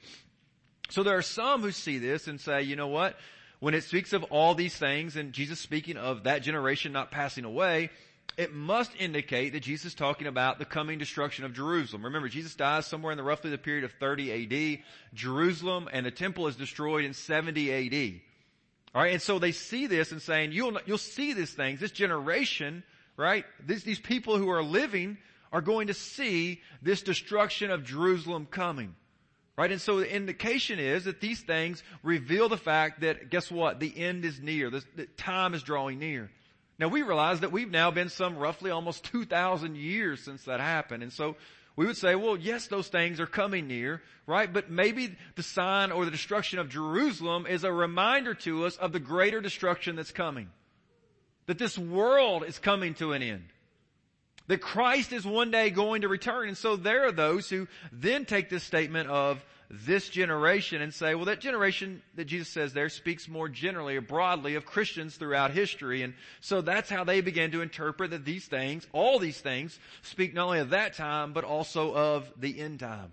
So 0.91 1.03
there 1.03 1.19
are 1.19 1.23
some 1.23 1.63
who 1.63 1.73
see 1.73 1.99
this 1.99 2.29
and 2.29 2.41
say, 2.41 2.63
you 2.63 2.77
know 2.77 2.87
what? 2.87 3.19
When 3.59 3.75
it 3.75 3.83
speaks 3.83 4.13
of 4.13 4.23
all 4.25 4.55
these 4.55 4.77
things 4.77 5.17
and 5.17 5.33
Jesus 5.33 5.59
speaking 5.59 5.97
of 5.97 6.25
that 6.25 6.43
generation 6.43 6.93
not 6.93 7.11
passing 7.11 7.45
away, 7.45 7.91
it 8.37 8.53
must 8.53 8.93
indicate 8.99 9.53
that 9.53 9.61
Jesus 9.61 9.87
is 9.87 9.95
talking 9.95 10.27
about 10.27 10.59
the 10.59 10.65
coming 10.65 10.99
destruction 10.99 11.45
of 11.45 11.55
Jerusalem. 11.55 12.05
Remember, 12.05 12.29
Jesus 12.29 12.55
dies 12.55 12.87
somewhere 12.87 13.13
in 13.13 13.19
the 13.19 13.25
roughly 13.25 13.51
the 13.51 13.59
period 13.59 13.85
of 13.85 13.93
30 13.93 14.79
AD. 14.79 14.85
Jerusalem 15.15 15.89
and 15.93 16.07
the 16.07 16.11
temple 16.11 16.47
is 16.47 16.57
destroyed 16.57 17.05
in 17.05 17.15
70 17.15 17.73
AD. 17.73 18.21
Alright, 18.95 19.13
and 19.13 19.23
so 19.23 19.39
they 19.39 19.53
see 19.53 19.87
this 19.87 20.13
and 20.13 20.23
saying, 20.23 20.53
you'll, 20.53 20.79
you'll 20.87 20.99
see 20.99 21.33
these 21.33 21.53
things, 21.53 21.81
this 21.81 21.91
generation, 21.91 22.85
right? 23.17 23.45
These, 23.67 23.83
these 23.83 23.99
people 23.99 24.39
who 24.39 24.49
are 24.51 24.63
living 24.63 25.19
are 25.53 25.61
going 25.61 25.89
to 25.89 25.95
see 25.95 26.61
this 26.83 27.03
destruction 27.03 27.71
of 27.71 27.85
Jerusalem 27.85 28.47
coming. 28.51 28.95
Right? 29.57 29.71
And 29.71 29.81
so 29.81 30.01
the 30.01 30.13
indication 30.13 30.81
is 30.81 31.05
that 31.05 31.21
these 31.21 31.41
things 31.41 31.83
reveal 32.03 32.49
the 32.49 32.57
fact 32.57 33.03
that, 33.03 33.31
guess 33.31 33.53
what? 33.53 33.79
The 33.79 33.97
end 33.97 34.25
is 34.25 34.41
near. 34.41 34.69
The 34.69 34.83
time 35.17 35.55
is 35.55 35.63
drawing 35.63 36.01
near. 36.01 36.31
Now 36.77 36.89
we 36.89 37.03
realize 37.03 37.41
that 37.41 37.53
we've 37.53 37.71
now 37.71 37.93
been 37.93 38.09
some 38.09 38.37
roughly 38.37 38.73
almost 38.73 39.05
2,000 39.05 39.77
years 39.77 40.21
since 40.25 40.45
that 40.45 40.59
happened. 40.59 41.05
And 41.05 41.13
so 41.13 41.37
we 41.77 41.87
would 41.87 41.97
say, 41.97 42.15
well, 42.15 42.37
yes, 42.37 42.69
those 42.69 42.89
things 42.89 43.19
are 43.19 43.27
coming 43.27 43.67
near, 43.67 44.01
right? 44.27 44.53
But 44.53 44.71
maybe 44.71 45.17
the 45.35 45.43
sign 45.43 45.91
or 45.91 46.05
the 46.05 46.11
destruction 46.11 46.59
of 46.59 46.69
Jerusalem 46.69 47.47
is 47.47 47.65
a 47.65 47.73
reminder 47.73 48.35
to 48.35 48.67
us 48.67 48.77
of 48.77 48.93
the 48.93 49.01
greater 49.01 49.41
destruction 49.41 49.97
that's 49.97 50.13
coming. 50.13 50.51
That 51.47 51.59
this 51.59 51.77
world 51.77 52.45
is 52.45 52.59
coming 52.59 52.95
to 52.95 53.13
an 53.13 53.23
end. 53.23 53.45
That 54.47 54.61
Christ 54.61 55.13
is 55.13 55.27
one 55.27 55.51
day 55.51 55.71
going 55.71 56.03
to 56.03 56.09
return. 56.09 56.49
And 56.49 56.57
so 56.57 56.77
there 56.77 57.07
are 57.07 57.13
those 57.13 57.49
who 57.49 57.67
then 57.93 58.25
take 58.25 58.51
this 58.51 58.63
statement 58.63 59.09
of 59.09 59.45
this 59.71 60.09
generation 60.09 60.83
and 60.83 60.93
say, 60.93 61.15
well, 61.15 61.25
that 61.27 61.41
generation 61.41 62.03
that 62.17 62.27
Jesus 62.27 62.49
says 62.49 62.73
there 62.73 62.89
speaks 62.89 63.29
more 63.29 63.49
generally 63.49 63.97
or 63.97 64.01
broadly 64.01 64.55
of 64.55 64.65
Christians 64.65 65.17
throughout 65.17 65.51
history. 65.51 66.03
And 66.03 66.15
so 66.41 66.61
that's 66.61 66.91
how 66.91 67.05
they 67.05 67.21
began 67.21 67.51
to 67.53 67.63
interpret 67.63 68.11
that 68.11 68.25
these 68.25 68.47
things, 68.47 68.87
all 68.93 69.19
these 69.19 69.41
things, 69.41 69.79
speak 70.03 70.35
not 70.35 70.47
only 70.47 70.61
of 70.61 70.71
that 70.71 70.95
time, 70.95 71.33
but 71.33 71.45
also 71.45 71.95
of 71.95 72.31
the 72.39 72.61
end 72.61 72.81
time. 72.81 73.13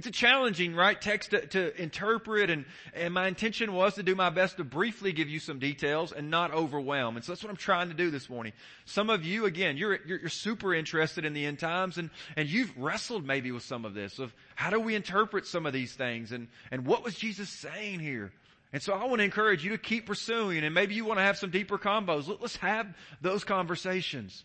It's 0.00 0.06
a 0.06 0.10
challenging, 0.10 0.74
right, 0.74 0.98
text 0.98 1.32
to, 1.32 1.44
to 1.48 1.78
interpret 1.78 2.48
and, 2.48 2.64
and 2.94 3.12
my 3.12 3.28
intention 3.28 3.74
was 3.74 3.96
to 3.96 4.02
do 4.02 4.14
my 4.14 4.30
best 4.30 4.56
to 4.56 4.64
briefly 4.64 5.12
give 5.12 5.28
you 5.28 5.38
some 5.38 5.58
details 5.58 6.10
and 6.10 6.30
not 6.30 6.54
overwhelm. 6.54 7.16
And 7.16 7.24
so 7.24 7.32
that's 7.32 7.44
what 7.44 7.50
I'm 7.50 7.56
trying 7.56 7.88
to 7.88 7.94
do 7.94 8.10
this 8.10 8.30
morning. 8.30 8.54
Some 8.86 9.10
of 9.10 9.26
you, 9.26 9.44
again, 9.44 9.76
you're, 9.76 9.98
you're, 10.06 10.20
you're 10.20 10.30
super 10.30 10.74
interested 10.74 11.26
in 11.26 11.34
the 11.34 11.44
end 11.44 11.58
times 11.58 11.98
and, 11.98 12.08
and 12.34 12.48
you've 12.48 12.74
wrestled 12.78 13.26
maybe 13.26 13.52
with 13.52 13.62
some 13.62 13.84
of 13.84 13.92
this 13.92 14.18
of 14.18 14.32
how 14.54 14.70
do 14.70 14.80
we 14.80 14.94
interpret 14.94 15.46
some 15.46 15.66
of 15.66 15.74
these 15.74 15.92
things 15.92 16.32
and, 16.32 16.48
and 16.70 16.86
what 16.86 17.04
was 17.04 17.14
Jesus 17.14 17.50
saying 17.50 18.00
here? 18.00 18.32
And 18.72 18.82
so 18.82 18.94
I 18.94 19.04
want 19.04 19.18
to 19.18 19.24
encourage 19.24 19.62
you 19.62 19.72
to 19.72 19.78
keep 19.78 20.06
pursuing 20.06 20.64
and 20.64 20.74
maybe 20.74 20.94
you 20.94 21.04
want 21.04 21.18
to 21.18 21.24
have 21.24 21.36
some 21.36 21.50
deeper 21.50 21.76
combos. 21.76 22.26
Let's 22.40 22.56
have 22.56 22.86
those 23.20 23.44
conversations. 23.44 24.44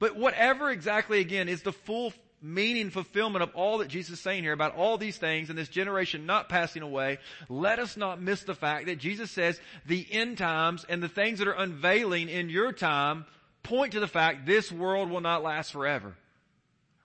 But 0.00 0.16
whatever 0.16 0.70
exactly 0.70 1.20
again 1.20 1.48
is 1.48 1.62
the 1.62 1.70
full 1.70 2.12
meaning 2.40 2.90
fulfillment 2.90 3.42
of 3.42 3.54
all 3.54 3.78
that 3.78 3.88
Jesus 3.88 4.14
is 4.14 4.20
saying 4.20 4.42
here 4.42 4.52
about 4.52 4.76
all 4.76 4.98
these 4.98 5.16
things 5.16 5.48
and 5.48 5.58
this 5.58 5.68
generation 5.68 6.26
not 6.26 6.48
passing 6.48 6.82
away, 6.82 7.18
let 7.48 7.78
us 7.78 7.96
not 7.96 8.20
miss 8.20 8.42
the 8.44 8.54
fact 8.54 8.86
that 8.86 8.98
Jesus 8.98 9.30
says 9.30 9.60
the 9.86 10.06
end 10.10 10.38
times 10.38 10.84
and 10.88 11.02
the 11.02 11.08
things 11.08 11.38
that 11.38 11.48
are 11.48 11.52
unveiling 11.52 12.28
in 12.28 12.48
your 12.48 12.72
time 12.72 13.26
point 13.62 13.92
to 13.92 14.00
the 14.00 14.06
fact 14.06 14.46
this 14.46 14.70
world 14.72 15.10
will 15.10 15.20
not 15.20 15.42
last 15.42 15.72
forever. 15.72 16.14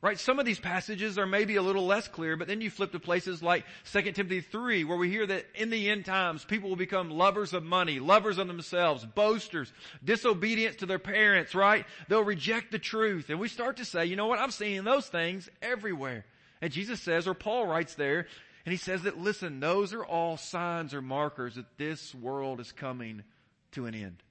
Right? 0.03 0.19
Some 0.19 0.37
of 0.37 0.45
these 0.45 0.59
passages 0.59 1.17
are 1.17 1.25
maybe 1.25 1.55
a 1.55 1.61
little 1.61 1.85
less 1.85 2.09
clear, 2.09 2.35
but 2.35 2.49
then 2.49 2.59
you 2.59 2.69
flip 2.69 2.91
to 2.91 2.99
places 2.99 3.41
like 3.41 3.63
2 3.93 4.01
Timothy 4.11 4.41
3 4.41 4.83
where 4.83 4.97
we 4.97 5.09
hear 5.09 5.25
that 5.25 5.45
in 5.55 5.69
the 5.69 5.89
end 5.89 6.03
times 6.03 6.43
people 6.43 6.67
will 6.67 6.75
become 6.75 7.09
lovers 7.09 7.53
of 7.53 7.63
money, 7.63 8.01
lovers 8.01 8.37
of 8.37 8.47
themselves, 8.47 9.05
boasters, 9.05 9.71
disobedient 10.03 10.79
to 10.79 10.85
their 10.85 10.99
parents, 10.99 11.55
right? 11.55 11.85
They'll 12.09 12.21
reject 12.21 12.73
the 12.73 12.79
truth. 12.79 13.29
And 13.29 13.39
we 13.39 13.47
start 13.47 13.77
to 13.77 13.85
say, 13.85 14.05
you 14.05 14.17
know 14.17 14.27
what? 14.27 14.39
I'm 14.39 14.51
seeing 14.51 14.83
those 14.83 15.07
things 15.07 15.49
everywhere. 15.61 16.25
And 16.61 16.73
Jesus 16.73 16.99
says, 16.99 17.25
or 17.25 17.33
Paul 17.33 17.65
writes 17.65 17.95
there, 17.95 18.27
and 18.65 18.73
he 18.73 18.77
says 18.77 19.03
that 19.03 19.17
listen, 19.17 19.61
those 19.61 19.93
are 19.93 20.03
all 20.03 20.35
signs 20.35 20.93
or 20.93 21.01
markers 21.01 21.55
that 21.55 21.77
this 21.77 22.13
world 22.13 22.59
is 22.59 22.73
coming 22.73 23.23
to 23.71 23.85
an 23.85 23.95
end. 23.95 24.21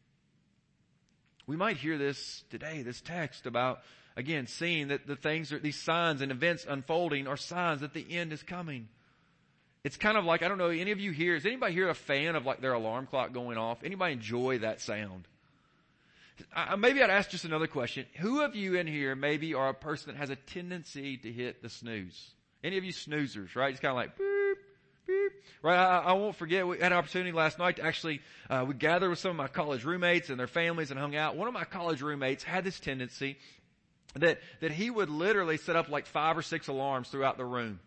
We 1.47 1.57
might 1.57 1.77
hear 1.77 1.99
this 1.99 2.45
today, 2.51 2.83
this 2.83 3.01
text 3.01 3.47
about 3.47 3.81
again, 4.17 4.47
seeing 4.47 4.89
that 4.89 5.07
the 5.07 5.17
things 5.17 5.53
are, 5.53 5.59
these 5.59 5.81
signs 5.81 6.21
and 6.21 6.31
events 6.31 6.67
unfolding 6.69 7.27
are 7.27 7.37
signs 7.37 7.81
that 7.81 7.95
the 7.95 8.07
end 8.11 8.33
is 8.33 8.43
coming. 8.43 8.89
It's 9.85 9.97
kind 9.97 10.17
of 10.17 10.25
like, 10.25 10.43
I 10.43 10.49
don't 10.49 10.59
know, 10.59 10.69
any 10.69 10.93
of 10.93 11.01
you 11.01 11.11
here, 11.11 11.35
is 11.35 11.45
anybody 11.45 11.75
here 11.75 11.89
a 11.89 11.95
fan 11.95 12.37
of 12.37 12.47
like 12.47 12.61
their 12.61 12.73
alarm 12.73 13.07
clock 13.07 13.33
going 13.33 13.59
off? 13.59 13.83
Anybody 13.83 14.13
enjoy 14.13 14.59
that 14.59 14.81
sound? 14.81 15.27
I, 16.55 16.77
maybe 16.77 17.03
I'd 17.03 17.11
ask 17.11 17.31
just 17.31 17.45
another 17.45 17.67
question. 17.67 18.07
Who 18.19 18.43
of 18.43 18.55
you 18.55 18.77
in 18.77 18.87
here 18.87 19.15
maybe 19.15 19.55
are 19.55 19.69
a 19.69 19.75
person 19.75 20.13
that 20.13 20.19
has 20.19 20.31
a 20.31 20.37
tendency 20.37 21.17
to 21.19 21.33
hit 21.33 21.63
the 21.63 21.69
snooze? 21.69 22.31
Any 22.63 22.79
of 22.79 22.85
you 22.85 22.93
snoozers, 22.93 23.57
right? 23.57 23.71
It's 23.71 23.81
kind 23.81 23.91
of 23.91 23.97
like. 23.97 24.32
Right, 25.63 25.77
I, 25.77 25.99
I, 25.99 26.13
won't 26.15 26.35
forget, 26.35 26.67
we 26.67 26.79
had 26.79 26.91
an 26.91 26.99
opportunity 26.99 27.31
last 27.31 27.57
night 27.57 27.77
to 27.77 27.85
actually, 27.85 28.21
uh, 28.51 28.65
we 28.67 28.75
gathered 28.75 29.11
with 29.11 29.21
some 29.21 29.31
of 29.31 29.37
my 29.37 29.47
college 29.47 29.85
roommates 29.85 30.29
and 30.29 30.39
their 30.39 30.49
families 30.49 30.91
and 30.91 30.99
hung 30.99 31.15
out. 31.15 31.37
One 31.37 31.47
of 31.47 31.55
my 31.55 31.63
college 31.63 32.03
roommates 32.03 32.43
had 32.43 32.65
this 32.65 32.81
tendency 32.81 33.39
that, 34.15 34.41
that 34.59 34.73
he 34.73 34.91
would 34.91 35.09
literally 35.09 35.57
set 35.59 35.77
up 35.77 35.89
like 35.89 36.07
five 36.07 36.37
or 36.37 36.43
six 36.43 36.67
alarms 36.67 37.11
throughout 37.11 37.37
the 37.37 37.45
room. 37.45 37.79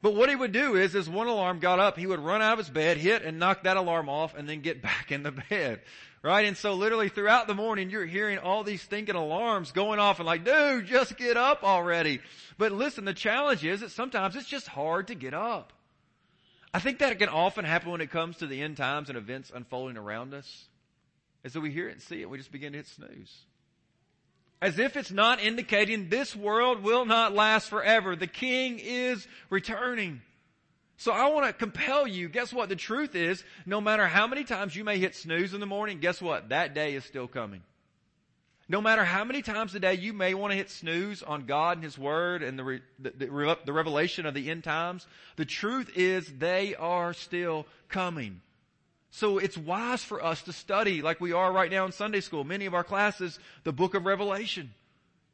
But 0.00 0.14
what 0.14 0.30
he 0.30 0.36
would 0.36 0.52
do 0.52 0.76
is, 0.76 0.94
as 0.96 1.08
one 1.08 1.28
alarm 1.28 1.58
got 1.58 1.78
up, 1.78 1.98
he 1.98 2.06
would 2.06 2.20
run 2.20 2.40
out 2.40 2.54
of 2.54 2.58
his 2.58 2.70
bed, 2.70 2.96
hit 2.96 3.22
and 3.22 3.38
knock 3.38 3.64
that 3.64 3.76
alarm 3.76 4.08
off, 4.08 4.34
and 4.34 4.48
then 4.48 4.62
get 4.62 4.80
back 4.82 5.12
in 5.12 5.22
the 5.22 5.32
bed. 5.32 5.82
Right? 6.22 6.46
And 6.46 6.56
so 6.56 6.72
literally 6.72 7.10
throughout 7.10 7.48
the 7.48 7.54
morning, 7.54 7.90
you're 7.90 8.06
hearing 8.06 8.38
all 8.38 8.64
these 8.64 8.82
thinking 8.82 9.14
alarms 9.14 9.72
going 9.72 10.00
off 10.00 10.20
and 10.20 10.26
like, 10.26 10.42
dude, 10.42 10.86
just 10.86 11.18
get 11.18 11.36
up 11.36 11.62
already. 11.64 12.20
But 12.56 12.72
listen, 12.72 13.04
the 13.04 13.12
challenge 13.12 13.62
is 13.62 13.80
that 13.80 13.90
sometimes 13.90 14.34
it's 14.34 14.48
just 14.48 14.68
hard 14.68 15.08
to 15.08 15.14
get 15.14 15.34
up. 15.34 15.73
I 16.74 16.80
think 16.80 16.98
that 16.98 17.18
can 17.18 17.30
often 17.30 17.64
happen 17.64 17.90
when 17.90 18.02
it 18.02 18.10
comes 18.10 18.36
to 18.38 18.46
the 18.46 18.60
end 18.60 18.76
times 18.76 19.08
and 19.08 19.16
events 19.16 19.50
unfolding 19.54 19.96
around 19.96 20.34
us. 20.34 20.64
Is 21.42 21.54
that 21.54 21.60
we 21.60 21.70
hear 21.70 21.88
it 21.88 21.92
and 21.92 22.02
see 22.02 22.20
it, 22.20 22.28
we 22.28 22.36
just 22.36 22.52
begin 22.52 22.72
to 22.72 22.78
hit 22.78 22.86
snooze 22.86 23.44
as 24.64 24.78
if 24.78 24.96
it's 24.96 25.10
not 25.10 25.42
indicating 25.42 26.08
this 26.08 26.34
world 26.34 26.82
will 26.82 27.04
not 27.04 27.34
last 27.34 27.68
forever. 27.68 28.16
The 28.16 28.26
king 28.26 28.80
is 28.82 29.28
returning. 29.50 30.22
So 30.96 31.12
I 31.12 31.28
want 31.28 31.46
to 31.46 31.52
compel 31.52 32.06
you. 32.06 32.30
Guess 32.30 32.50
what? 32.50 32.70
The 32.70 32.76
truth 32.76 33.14
is, 33.14 33.44
no 33.66 33.82
matter 33.82 34.06
how 34.06 34.26
many 34.26 34.42
times 34.42 34.74
you 34.74 34.82
may 34.82 34.98
hit 34.98 35.14
snooze 35.14 35.52
in 35.52 35.60
the 35.60 35.66
morning, 35.66 35.98
guess 35.98 36.22
what? 36.22 36.48
That 36.48 36.74
day 36.74 36.94
is 36.94 37.04
still 37.04 37.28
coming. 37.28 37.62
No 38.68 38.80
matter 38.80 39.04
how 39.04 39.24
many 39.24 39.42
times 39.42 39.74
a 39.74 39.80
day 39.80 39.94
you 39.94 40.12
may 40.14 40.32
want 40.32 40.52
to 40.52 40.56
hit 40.56 40.70
snooze 40.70 41.22
on 41.22 41.44
God 41.44 41.76
and 41.76 41.84
His 41.84 41.98
Word 41.98 42.42
and 42.42 42.58
the, 42.58 42.80
the, 42.98 43.10
the, 43.10 43.58
the 43.66 43.72
revelation 43.72 44.24
of 44.24 44.32
the 44.32 44.50
end 44.50 44.64
times, 44.64 45.06
the 45.36 45.44
truth 45.44 45.90
is 45.94 46.32
they 46.38 46.74
are 46.74 47.12
still 47.12 47.66
coming. 47.88 48.40
So 49.10 49.38
it's 49.38 49.56
wise 49.56 50.02
for 50.02 50.24
us 50.24 50.42
to 50.42 50.52
study 50.52 51.02
like 51.02 51.20
we 51.20 51.32
are 51.32 51.52
right 51.52 51.70
now 51.70 51.84
in 51.84 51.92
Sunday 51.92 52.20
school. 52.20 52.42
Many 52.42 52.66
of 52.66 52.74
our 52.74 52.82
classes, 52.82 53.38
the 53.64 53.72
book 53.72 53.94
of 53.94 54.06
Revelation. 54.06 54.72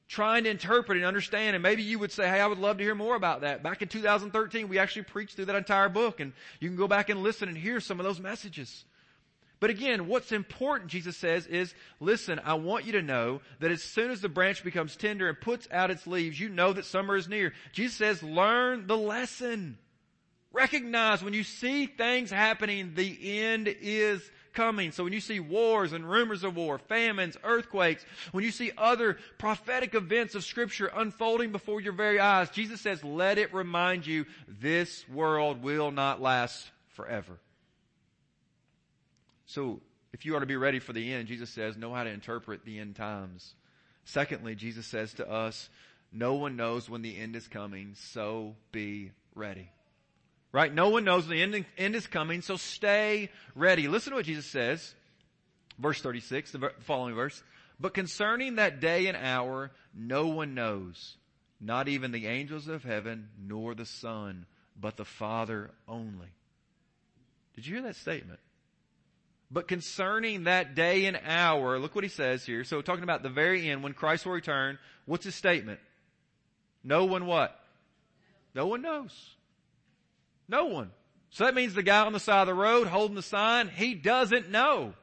Trying 0.08 0.42
to 0.44 0.50
interpret 0.50 0.98
and 0.98 1.06
understand. 1.06 1.54
And 1.54 1.62
maybe 1.62 1.84
you 1.84 2.00
would 2.00 2.10
say, 2.10 2.28
hey, 2.28 2.40
I 2.40 2.46
would 2.48 2.58
love 2.58 2.78
to 2.78 2.84
hear 2.84 2.96
more 2.96 3.14
about 3.14 3.42
that. 3.42 3.62
Back 3.62 3.80
in 3.80 3.86
2013, 3.86 4.68
we 4.68 4.78
actually 4.78 5.04
preached 5.04 5.36
through 5.36 5.46
that 5.46 5.56
entire 5.56 5.88
book 5.88 6.18
and 6.18 6.32
you 6.58 6.68
can 6.68 6.76
go 6.76 6.88
back 6.88 7.10
and 7.10 7.22
listen 7.22 7.48
and 7.48 7.56
hear 7.56 7.80
some 7.80 8.00
of 8.00 8.04
those 8.04 8.18
messages. 8.18 8.84
But 9.60 9.68
again, 9.70 10.08
what's 10.08 10.32
important, 10.32 10.90
Jesus 10.90 11.18
says, 11.18 11.46
is 11.46 11.74
listen, 12.00 12.40
I 12.42 12.54
want 12.54 12.86
you 12.86 12.92
to 12.92 13.02
know 13.02 13.42
that 13.60 13.70
as 13.70 13.82
soon 13.82 14.10
as 14.10 14.22
the 14.22 14.28
branch 14.30 14.64
becomes 14.64 14.96
tender 14.96 15.28
and 15.28 15.38
puts 15.38 15.68
out 15.70 15.90
its 15.90 16.06
leaves, 16.06 16.40
you 16.40 16.48
know 16.48 16.72
that 16.72 16.86
summer 16.86 17.14
is 17.14 17.28
near. 17.28 17.52
Jesus 17.72 17.96
says, 17.96 18.22
learn 18.22 18.86
the 18.86 18.96
lesson. 18.96 19.76
Recognize 20.52 21.22
when 21.22 21.34
you 21.34 21.44
see 21.44 21.86
things 21.86 22.30
happening, 22.30 22.94
the 22.94 23.40
end 23.40 23.68
is 23.68 24.28
coming. 24.54 24.92
So 24.92 25.04
when 25.04 25.12
you 25.12 25.20
see 25.20 25.38
wars 25.38 25.92
and 25.92 26.08
rumors 26.08 26.42
of 26.42 26.56
war, 26.56 26.78
famines, 26.78 27.36
earthquakes, 27.44 28.04
when 28.32 28.44
you 28.44 28.50
see 28.50 28.72
other 28.76 29.18
prophetic 29.38 29.94
events 29.94 30.34
of 30.34 30.42
scripture 30.42 30.90
unfolding 30.92 31.52
before 31.52 31.80
your 31.80 31.92
very 31.92 32.18
eyes, 32.18 32.50
Jesus 32.50 32.80
says, 32.80 33.04
let 33.04 33.38
it 33.38 33.54
remind 33.54 34.06
you 34.06 34.24
this 34.48 35.06
world 35.08 35.62
will 35.62 35.90
not 35.90 36.20
last 36.20 36.68
forever. 36.88 37.38
So 39.50 39.80
if 40.12 40.24
you 40.24 40.36
are 40.36 40.40
to 40.40 40.46
be 40.46 40.56
ready 40.56 40.78
for 40.78 40.92
the 40.92 41.12
end, 41.12 41.26
Jesus 41.26 41.50
says, 41.50 41.76
know 41.76 41.92
how 41.92 42.04
to 42.04 42.10
interpret 42.10 42.64
the 42.64 42.78
end 42.78 42.94
times. 42.94 43.54
Secondly, 44.04 44.54
Jesus 44.54 44.86
says 44.86 45.12
to 45.14 45.28
us, 45.28 45.68
no 46.12 46.34
one 46.34 46.54
knows 46.54 46.88
when 46.88 47.02
the 47.02 47.18
end 47.18 47.34
is 47.34 47.48
coming, 47.48 47.94
so 47.96 48.54
be 48.70 49.10
ready. 49.34 49.68
Right? 50.52 50.72
No 50.72 50.90
one 50.90 51.04
knows 51.04 51.26
when 51.26 51.36
the 51.36 51.42
end, 51.42 51.64
end 51.76 51.96
is 51.96 52.06
coming, 52.06 52.42
so 52.42 52.56
stay 52.56 53.28
ready. 53.56 53.88
Listen 53.88 54.10
to 54.10 54.16
what 54.16 54.26
Jesus 54.26 54.46
says. 54.46 54.94
Verse 55.78 56.00
36, 56.00 56.52
the 56.52 56.72
following 56.80 57.16
verse. 57.16 57.42
But 57.80 57.92
concerning 57.92 58.56
that 58.56 58.80
day 58.80 59.06
and 59.06 59.16
hour, 59.16 59.72
no 59.92 60.28
one 60.28 60.54
knows, 60.54 61.16
not 61.60 61.88
even 61.88 62.12
the 62.12 62.28
angels 62.28 62.68
of 62.68 62.84
heaven, 62.84 63.30
nor 63.40 63.74
the 63.74 63.86
Son, 63.86 64.46
but 64.80 64.96
the 64.96 65.04
Father 65.04 65.72
only. 65.88 66.28
Did 67.56 67.66
you 67.66 67.74
hear 67.74 67.82
that 67.84 67.96
statement? 67.96 68.38
But 69.50 69.66
concerning 69.66 70.44
that 70.44 70.74
day 70.74 71.06
and 71.06 71.18
hour, 71.24 71.78
look 71.78 71.94
what 71.94 72.04
he 72.04 72.10
says 72.10 72.44
here. 72.44 72.62
So 72.62 72.82
talking 72.82 73.02
about 73.02 73.22
the 73.22 73.28
very 73.28 73.68
end, 73.68 73.82
when 73.82 73.94
Christ 73.94 74.24
will 74.24 74.32
return, 74.32 74.78
what's 75.06 75.24
his 75.24 75.34
statement? 75.34 75.80
No 76.84 77.04
one 77.04 77.26
what? 77.26 77.58
No 78.54 78.66
one 78.66 78.82
knows. 78.82 79.34
No 80.48 80.66
one. 80.66 80.90
So 81.30 81.44
that 81.44 81.54
means 81.54 81.74
the 81.74 81.82
guy 81.82 82.04
on 82.06 82.12
the 82.12 82.20
side 82.20 82.42
of 82.42 82.46
the 82.46 82.54
road 82.54 82.86
holding 82.86 83.16
the 83.16 83.22
sign, 83.22 83.68
he 83.68 83.94
doesn't 83.94 84.50
know. 84.50 84.94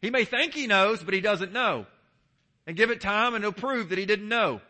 He 0.00 0.10
may 0.10 0.24
think 0.24 0.54
he 0.54 0.66
knows, 0.66 1.02
but 1.02 1.14
he 1.14 1.20
doesn't 1.20 1.52
know. 1.52 1.86
And 2.66 2.76
give 2.76 2.90
it 2.90 3.00
time 3.00 3.34
and 3.34 3.42
he'll 3.42 3.52
prove 3.52 3.88
that 3.88 3.98
he 3.98 4.06
didn't 4.06 4.28
know. 4.28 4.60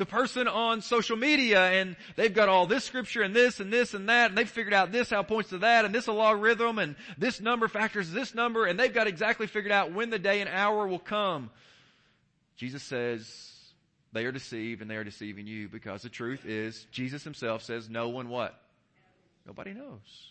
The 0.00 0.06
person 0.06 0.48
on 0.48 0.80
social 0.80 1.18
media 1.18 1.62
and 1.62 1.94
they've 2.16 2.32
got 2.32 2.48
all 2.48 2.66
this 2.66 2.84
scripture 2.84 3.20
and 3.20 3.36
this 3.36 3.60
and 3.60 3.70
this 3.70 3.92
and 3.92 4.08
that 4.08 4.30
and 4.30 4.38
they've 4.38 4.48
figured 4.48 4.72
out 4.72 4.92
this 4.92 5.10
how 5.10 5.20
it 5.20 5.28
points 5.28 5.50
to 5.50 5.58
that 5.58 5.84
and 5.84 5.94
this 5.94 6.06
a 6.06 6.12
logarithm 6.12 6.78
and 6.78 6.96
this 7.18 7.38
number 7.38 7.68
factors 7.68 8.10
this 8.10 8.34
number 8.34 8.64
and 8.64 8.80
they've 8.80 8.94
got 8.94 9.06
exactly 9.08 9.46
figured 9.46 9.70
out 9.70 9.92
when 9.92 10.08
the 10.08 10.18
day 10.18 10.40
and 10.40 10.48
hour 10.48 10.88
will 10.88 10.98
come. 10.98 11.50
Jesus 12.56 12.82
says 12.82 13.28
they 14.14 14.24
are 14.24 14.32
deceived 14.32 14.80
and 14.80 14.90
they 14.90 14.96
are 14.96 15.04
deceiving 15.04 15.46
you 15.46 15.68
because 15.68 16.00
the 16.00 16.08
truth 16.08 16.46
is 16.46 16.86
Jesus 16.90 17.22
himself 17.22 17.62
says 17.62 17.90
no 17.90 18.08
one 18.08 18.30
what? 18.30 18.58
Nobody 19.46 19.74
knows. 19.74 20.30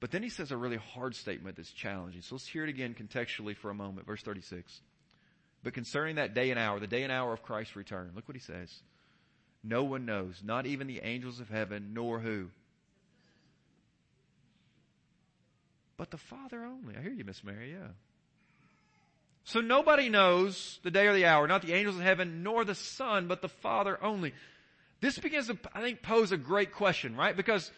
But 0.00 0.12
then 0.12 0.22
he 0.22 0.30
says 0.30 0.50
a 0.50 0.56
really 0.56 0.78
hard 0.78 1.14
statement 1.14 1.56
that's 1.56 1.72
challenging. 1.72 2.22
So 2.22 2.36
let's 2.36 2.46
hear 2.46 2.64
it 2.64 2.70
again 2.70 2.94
contextually 2.98 3.54
for 3.54 3.68
a 3.68 3.74
moment. 3.74 4.06
Verse 4.06 4.22
36. 4.22 4.80
But 5.62 5.74
concerning 5.74 6.16
that 6.16 6.34
day 6.34 6.50
and 6.50 6.58
hour, 6.58 6.78
the 6.78 6.86
day 6.86 7.02
and 7.02 7.12
hour 7.12 7.32
of 7.32 7.42
Christ's 7.42 7.76
return, 7.76 8.12
look 8.14 8.28
what 8.28 8.36
he 8.36 8.42
says. 8.42 8.72
No 9.64 9.84
one 9.84 10.06
knows, 10.06 10.40
not 10.44 10.66
even 10.66 10.86
the 10.86 11.00
angels 11.00 11.40
of 11.40 11.48
heaven, 11.48 11.90
nor 11.92 12.20
who? 12.20 12.48
But 15.96 16.10
the 16.10 16.16
Father 16.16 16.64
only. 16.64 16.96
I 16.96 17.02
hear 17.02 17.12
you, 17.12 17.24
Miss 17.24 17.42
Mary, 17.42 17.72
yeah. 17.72 17.88
So 19.44 19.60
nobody 19.60 20.08
knows 20.08 20.78
the 20.84 20.90
day 20.90 21.06
or 21.06 21.14
the 21.14 21.26
hour, 21.26 21.48
not 21.48 21.62
the 21.62 21.72
angels 21.72 21.96
of 21.96 22.02
heaven, 22.02 22.42
nor 22.42 22.64
the 22.64 22.74
Son, 22.74 23.26
but 23.26 23.42
the 23.42 23.48
Father 23.48 23.98
only. 24.02 24.32
This 25.00 25.18
begins 25.18 25.48
to, 25.48 25.58
I 25.74 25.80
think, 25.80 26.02
pose 26.02 26.32
a 26.32 26.36
great 26.36 26.72
question, 26.72 27.16
right? 27.16 27.36
Because 27.36 27.70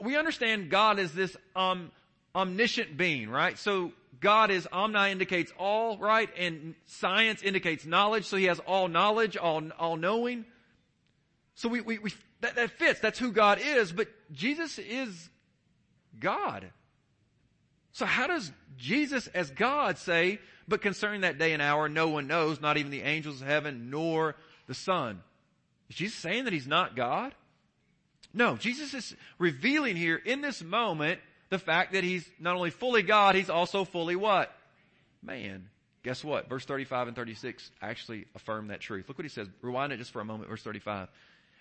we 0.00 0.16
understand 0.16 0.70
God 0.70 0.98
is 0.98 1.12
this 1.12 1.36
um, 1.54 1.92
omniscient 2.34 2.96
being, 2.96 3.28
right? 3.28 3.58
So 3.58 3.92
God 4.20 4.50
is 4.50 4.68
omni 4.72 5.10
indicates 5.10 5.52
all, 5.58 5.98
right? 5.98 6.28
And 6.38 6.74
science 6.86 7.42
indicates 7.42 7.84
knowledge, 7.84 8.24
so 8.26 8.36
he 8.36 8.44
has 8.44 8.60
all 8.60 8.88
knowledge, 8.88 9.36
all, 9.36 9.62
all 9.78 9.96
knowing. 9.96 10.44
So 11.54 11.68
we, 11.68 11.80
we, 11.80 11.98
we 11.98 12.12
that, 12.40 12.56
that 12.56 12.70
fits. 12.70 13.00
That's 13.00 13.18
who 13.18 13.32
God 13.32 13.60
is, 13.62 13.92
but 13.92 14.08
Jesus 14.32 14.78
is 14.78 15.28
God. 16.18 16.70
So 17.92 18.06
how 18.06 18.26
does 18.26 18.50
Jesus 18.76 19.26
as 19.28 19.50
God 19.50 19.98
say, 19.98 20.38
but 20.66 20.80
concerning 20.80 21.22
that 21.22 21.38
day 21.38 21.52
and 21.52 21.60
hour, 21.60 21.88
no 21.88 22.08
one 22.08 22.26
knows, 22.26 22.60
not 22.60 22.78
even 22.78 22.90
the 22.90 23.02
angels 23.02 23.40
of 23.42 23.46
heaven, 23.46 23.90
nor 23.90 24.36
the 24.66 24.74
Son? 24.74 25.22
Is 25.90 25.96
Jesus 25.96 26.18
saying 26.18 26.44
that 26.44 26.52
he's 26.52 26.66
not 26.66 26.96
God? 26.96 27.34
No, 28.32 28.56
Jesus 28.56 28.94
is 28.94 29.14
revealing 29.38 29.94
here 29.94 30.16
in 30.16 30.40
this 30.40 30.62
moment 30.62 31.20
the 31.52 31.58
fact 31.58 31.92
that 31.92 32.02
he's 32.02 32.26
not 32.40 32.56
only 32.56 32.70
fully 32.70 33.02
God, 33.02 33.34
he's 33.34 33.50
also 33.50 33.84
fully 33.84 34.16
what? 34.16 34.50
Man. 35.22 35.68
Guess 36.02 36.24
what? 36.24 36.48
Verse 36.48 36.64
35 36.64 37.08
and 37.08 37.16
36 37.16 37.70
actually 37.82 38.24
affirm 38.34 38.68
that 38.68 38.80
truth. 38.80 39.04
Look 39.06 39.18
what 39.18 39.26
he 39.26 39.28
says. 39.28 39.48
Rewind 39.60 39.92
it 39.92 39.98
just 39.98 40.12
for 40.12 40.20
a 40.20 40.24
moment. 40.24 40.48
Verse 40.48 40.62
35. 40.62 41.08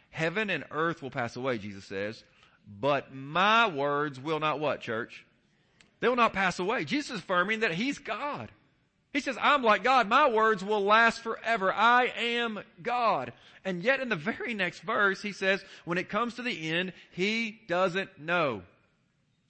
Heaven 0.10 0.49
and 0.49 0.63
earth 0.71 1.01
will 1.01 1.12
pass 1.12 1.36
away, 1.36 1.58
Jesus 1.58 1.84
says, 1.84 2.23
but 2.80 3.13
my 3.13 3.67
words 3.67 4.17
will 4.17 4.39
not 4.39 4.62
what, 4.62 4.80
church? 4.80 5.25
They 5.99 6.08
will 6.08 6.15
not 6.15 6.32
pass 6.32 6.58
away. 6.58 6.86
Jesus 6.86 7.12
is 7.12 7.19
affirming 7.19 7.60
that 7.60 7.73
he's 7.73 7.99
God. 7.99 8.49
He 9.12 9.19
says, 9.19 9.38
I'm 9.41 9.62
like 9.62 9.84
God. 9.84 10.08
My 10.08 10.30
words 10.30 10.63
will 10.63 10.84
last 10.84 11.19
forever. 11.21 11.73
I 11.73 12.13
am 12.17 12.60
God. 12.82 13.34
And 13.65 13.84
yet 13.84 13.99
in 13.99 14.08
the 14.08 14.15
very 14.15 14.54
next 14.54 14.80
verse, 14.80 15.21
he 15.21 15.34
says, 15.34 15.63
when 15.84 15.97
it 15.97 16.08
comes 16.08 16.36
to 16.36 16.43
the 16.43 16.71
end, 16.71 16.93
he 17.12 17.60
doesn't 17.67 18.19
know. 18.19 18.62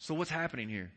So 0.02 0.16
what's 0.16 0.32
happening 0.32 0.68
here? 0.68 0.90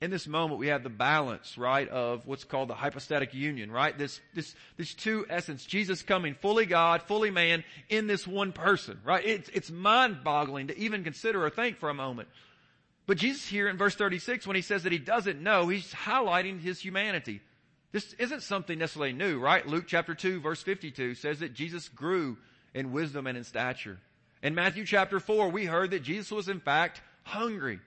In 0.00 0.10
this 0.10 0.26
moment, 0.26 0.58
we 0.58 0.66
have 0.66 0.82
the 0.82 0.90
balance, 0.90 1.56
right, 1.56 1.88
of 1.88 2.26
what's 2.26 2.42
called 2.42 2.68
the 2.68 2.74
hypostatic 2.74 3.32
union, 3.32 3.70
right? 3.70 3.96
This, 3.96 4.20
this, 4.34 4.52
this 4.76 4.94
two 4.94 5.24
essence, 5.30 5.64
Jesus 5.64 6.02
coming 6.02 6.34
fully 6.34 6.66
God, 6.66 7.02
fully 7.02 7.30
man 7.30 7.62
in 7.88 8.08
this 8.08 8.26
one 8.26 8.50
person, 8.50 8.98
right? 9.04 9.24
It's, 9.24 9.48
it's 9.50 9.70
mind 9.70 10.24
boggling 10.24 10.66
to 10.68 10.78
even 10.78 11.04
consider 11.04 11.44
or 11.44 11.50
think 11.50 11.78
for 11.78 11.88
a 11.88 11.94
moment. 11.94 12.28
But 13.06 13.18
Jesus 13.18 13.46
here 13.46 13.68
in 13.68 13.76
verse 13.76 13.94
36, 13.94 14.44
when 14.44 14.56
he 14.56 14.62
says 14.62 14.82
that 14.82 14.92
he 14.92 14.98
doesn't 14.98 15.40
know, 15.40 15.68
he's 15.68 15.94
highlighting 15.94 16.60
his 16.60 16.80
humanity. 16.80 17.40
This 17.92 18.12
isn't 18.14 18.42
something 18.42 18.76
necessarily 18.76 19.12
new, 19.12 19.38
right? 19.38 19.64
Luke 19.68 19.84
chapter 19.86 20.16
2 20.16 20.40
verse 20.40 20.62
52 20.62 21.14
says 21.14 21.38
that 21.38 21.54
Jesus 21.54 21.88
grew 21.88 22.36
in 22.74 22.90
wisdom 22.90 23.28
and 23.28 23.38
in 23.38 23.44
stature. 23.44 24.00
In 24.42 24.56
Matthew 24.56 24.84
chapter 24.84 25.20
4, 25.20 25.48
we 25.48 25.64
heard 25.64 25.92
that 25.92 26.02
Jesus 26.02 26.32
was 26.32 26.48
in 26.48 26.58
fact 26.58 27.02
hungry. 27.22 27.78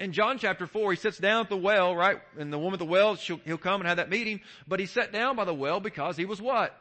In 0.00 0.12
John 0.12 0.38
chapter 0.38 0.66
4, 0.66 0.92
he 0.92 0.96
sits 0.96 1.18
down 1.18 1.40
at 1.40 1.48
the 1.48 1.56
well, 1.56 1.94
right? 1.94 2.20
And 2.38 2.52
the 2.52 2.58
woman 2.58 2.74
at 2.74 2.78
the 2.78 2.84
well, 2.84 3.14
he'll 3.14 3.58
come 3.58 3.80
and 3.80 3.88
have 3.88 3.96
that 3.96 4.10
meeting, 4.10 4.40
but 4.66 4.78
he 4.78 4.86
sat 4.86 5.12
down 5.12 5.34
by 5.34 5.44
the 5.44 5.54
well 5.54 5.80
because 5.80 6.16
he 6.16 6.24
was 6.24 6.40
what? 6.40 6.74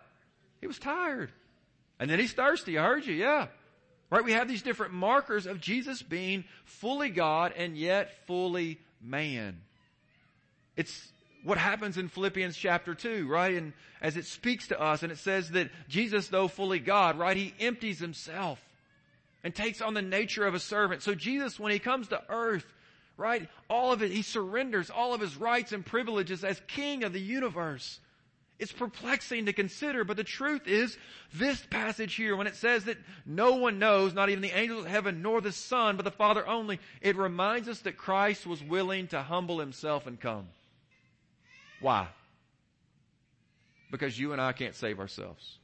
He 0.61 0.67
was 0.67 0.77
tired. 0.77 1.31
And 1.99 2.09
then 2.09 2.19
he's 2.19 2.33
thirsty. 2.33 2.77
I 2.77 2.83
heard 2.83 3.05
you, 3.05 3.15
yeah. 3.15 3.47
Right? 4.09 4.23
We 4.23 4.33
have 4.33 4.47
these 4.47 4.61
different 4.61 4.93
markers 4.93 5.47
of 5.47 5.59
Jesus 5.59 6.01
being 6.01 6.45
fully 6.65 7.09
God 7.09 7.53
and 7.57 7.75
yet 7.75 8.25
fully 8.27 8.79
man. 9.01 9.61
It's, 10.75 11.11
what 11.43 11.57
happens 11.57 11.97
in 11.97 12.09
Philippians 12.09 12.55
chapter 12.55 12.93
2, 12.93 13.27
right? 13.27 13.55
And 13.55 13.73
as 13.99 14.15
it 14.15 14.25
speaks 14.25 14.67
to 14.67 14.79
us 14.79 15.01
and 15.01 15.11
it 15.11 15.17
says 15.17 15.49
that 15.51 15.71
Jesus, 15.89 16.27
though 16.27 16.47
fully 16.47 16.79
God, 16.79 17.17
right, 17.17 17.35
he 17.35 17.53
empties 17.59 17.99
himself 17.99 18.61
and 19.43 19.55
takes 19.55 19.81
on 19.81 19.95
the 19.95 20.01
nature 20.01 20.45
of 20.45 20.53
a 20.53 20.59
servant. 20.59 21.01
So 21.01 21.15
Jesus, 21.15 21.59
when 21.59 21.71
he 21.71 21.79
comes 21.79 22.09
to 22.09 22.21
earth, 22.29 22.65
right, 23.17 23.49
all 23.69 23.91
of 23.91 24.01
it, 24.03 24.11
he 24.11 24.21
surrenders 24.21 24.89
all 24.89 25.13
of 25.13 25.21
his 25.21 25.35
rights 25.35 25.71
and 25.71 25.85
privileges 25.85 26.43
as 26.43 26.61
king 26.67 27.03
of 27.03 27.13
the 27.13 27.19
universe. 27.19 27.99
It's 28.59 28.71
perplexing 28.71 29.45
to 29.45 29.53
consider, 29.53 30.03
but 30.03 30.17
the 30.17 30.23
truth 30.23 30.67
is, 30.67 30.97
this 31.33 31.63
passage 31.69 32.15
here, 32.15 32.35
when 32.35 32.47
it 32.47 32.55
says 32.55 32.85
that 32.85 32.97
no 33.25 33.55
one 33.55 33.77
knows, 33.77 34.13
not 34.13 34.29
even 34.29 34.41
the 34.41 34.57
angels 34.57 34.85
of 34.85 34.91
heaven, 34.91 35.21
nor 35.21 35.41
the 35.41 35.51
Son, 35.51 35.95
but 35.95 36.03
the 36.03 36.11
Father 36.11 36.47
only, 36.47 36.79
it 37.01 37.15
reminds 37.15 37.67
us 37.67 37.79
that 37.81 37.97
Christ 37.97 38.47
was 38.47 38.63
willing 38.63 39.07
to 39.09 39.21
humble 39.21 39.59
himself 39.59 40.07
and 40.07 40.19
come. 40.19 40.47
Why? 41.81 42.07
Because 43.91 44.17
you 44.17 44.31
and 44.31 44.41
I 44.41 44.53
can't 44.53 44.75
save 44.75 44.99
ourselves. 44.99 45.59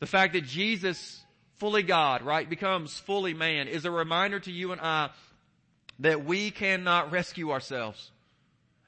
The 0.00 0.06
fact 0.06 0.32
that 0.32 0.44
Jesus, 0.44 1.22
fully 1.56 1.82
God, 1.82 2.22
right, 2.22 2.48
becomes 2.48 2.98
fully 2.98 3.34
man 3.34 3.68
is 3.68 3.84
a 3.84 3.90
reminder 3.90 4.40
to 4.40 4.50
you 4.50 4.72
and 4.72 4.80
I 4.80 5.10
that 5.98 6.24
we 6.24 6.50
cannot 6.50 7.12
rescue 7.12 7.50
ourselves. 7.50 8.10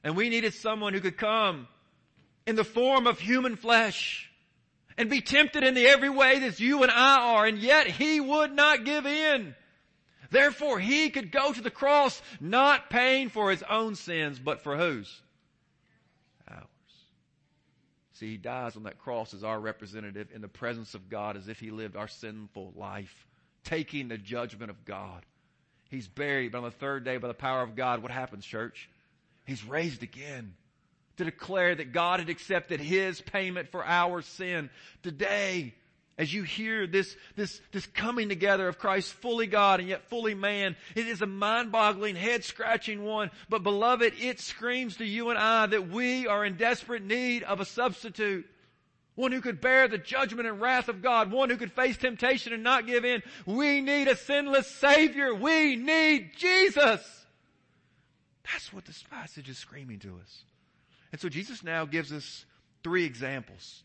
And 0.03 0.15
we 0.15 0.29
needed 0.29 0.53
someone 0.53 0.93
who 0.93 1.01
could 1.01 1.17
come 1.17 1.67
in 2.45 2.55
the 2.55 2.63
form 2.63 3.07
of 3.07 3.19
human 3.19 3.55
flesh 3.55 4.29
and 4.97 5.09
be 5.09 5.21
tempted 5.21 5.63
in 5.63 5.73
the 5.73 5.87
every 5.87 6.09
way 6.09 6.39
that 6.39 6.59
you 6.59 6.83
and 6.83 6.91
I 6.91 7.19
are, 7.19 7.45
and 7.45 7.57
yet 7.57 7.87
he 7.87 8.19
would 8.19 8.53
not 8.53 8.85
give 8.85 9.05
in. 9.05 9.55
Therefore, 10.29 10.79
he 10.79 11.09
could 11.09 11.31
go 11.31 11.51
to 11.53 11.61
the 11.61 11.71
cross 11.71 12.21
not 12.39 12.89
paying 12.89 13.29
for 13.29 13.51
his 13.51 13.63
own 13.63 13.95
sins, 13.95 14.39
but 14.39 14.61
for 14.61 14.77
whose? 14.77 15.21
Ours. 16.49 16.63
See, 18.13 18.31
he 18.31 18.37
dies 18.37 18.75
on 18.75 18.83
that 18.83 18.99
cross 18.99 19.33
as 19.33 19.43
our 19.43 19.59
representative 19.59 20.29
in 20.33 20.41
the 20.41 20.47
presence 20.47 20.93
of 20.93 21.09
God 21.09 21.37
as 21.37 21.47
if 21.47 21.59
he 21.59 21.71
lived 21.71 21.95
our 21.95 22.07
sinful 22.07 22.73
life, 22.75 23.27
taking 23.63 24.07
the 24.07 24.17
judgment 24.17 24.71
of 24.71 24.85
God. 24.85 25.25
He's 25.89 26.07
buried, 26.07 26.51
but 26.51 26.59
on 26.59 26.63
the 26.65 26.71
third 26.71 27.03
day, 27.05 27.17
by 27.17 27.27
the 27.27 27.33
power 27.33 27.61
of 27.61 27.75
God, 27.75 28.01
what 28.01 28.11
happens, 28.11 28.45
church? 28.45 28.89
He's 29.45 29.63
raised 29.63 30.03
again 30.03 30.55
to 31.17 31.23
declare 31.23 31.75
that 31.75 31.93
God 31.93 32.19
had 32.19 32.29
accepted 32.29 32.79
his 32.79 33.21
payment 33.21 33.69
for 33.69 33.85
our 33.85 34.21
sin. 34.21 34.69
Today, 35.03 35.73
As 36.17 36.33
you 36.33 36.43
hear 36.43 36.87
this, 36.87 37.15
this, 37.35 37.59
this 37.73 37.85
coming 37.87 38.29
together 38.29 38.69
of 38.69 38.79
Christ 38.79 39.11
fully 39.13 39.47
God 39.47 39.81
and 39.81 39.89
yet 39.89 40.07
fully 40.09 40.33
man, 40.33 40.77
it 40.95 41.07
is 41.07 41.21
a 41.21 41.25
mind-boggling, 41.25 42.15
head-scratching 42.15 43.03
one. 43.03 43.31
But 43.49 43.63
beloved, 43.63 44.13
it 44.21 44.39
screams 44.39 44.97
to 44.97 45.05
you 45.05 45.29
and 45.29 45.37
I 45.37 45.65
that 45.65 45.89
we 45.89 46.25
are 46.25 46.45
in 46.45 46.55
desperate 46.55 47.03
need 47.03 47.43
of 47.43 47.59
a 47.59 47.65
substitute. 47.65 48.47
One 49.15 49.31
who 49.31 49.41
could 49.41 49.61
bear 49.61 49.87
the 49.87 49.97
judgment 49.97 50.47
and 50.47 50.59
wrath 50.59 50.89
of 50.89 51.01
God. 51.01 51.31
One 51.31 51.49
who 51.49 51.57
could 51.57 51.71
face 51.71 51.97
temptation 51.97 52.51
and 52.51 52.63
not 52.63 52.85
give 52.85 53.05
in. 53.05 53.23
We 53.45 53.81
need 53.81 54.07
a 54.07 54.15
sinless 54.15 54.67
Savior. 54.67 55.33
We 55.33 55.75
need 55.77 56.31
Jesus. 56.37 57.25
That's 58.51 58.73
what 58.73 58.85
this 58.85 59.03
passage 59.09 59.49
is 59.49 59.57
screaming 59.57 59.99
to 59.99 60.19
us. 60.21 60.43
And 61.11 61.21
so 61.21 61.29
Jesus 61.29 61.63
now 61.63 61.85
gives 61.85 62.11
us 62.11 62.45
three 62.83 63.05
examples 63.05 63.83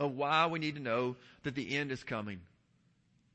of 0.00 0.16
why 0.16 0.46
we 0.46 0.58
need 0.58 0.74
to 0.74 0.82
know 0.82 1.16
that 1.44 1.54
the 1.54 1.76
end 1.76 1.92
is 1.92 2.02
coming. 2.02 2.40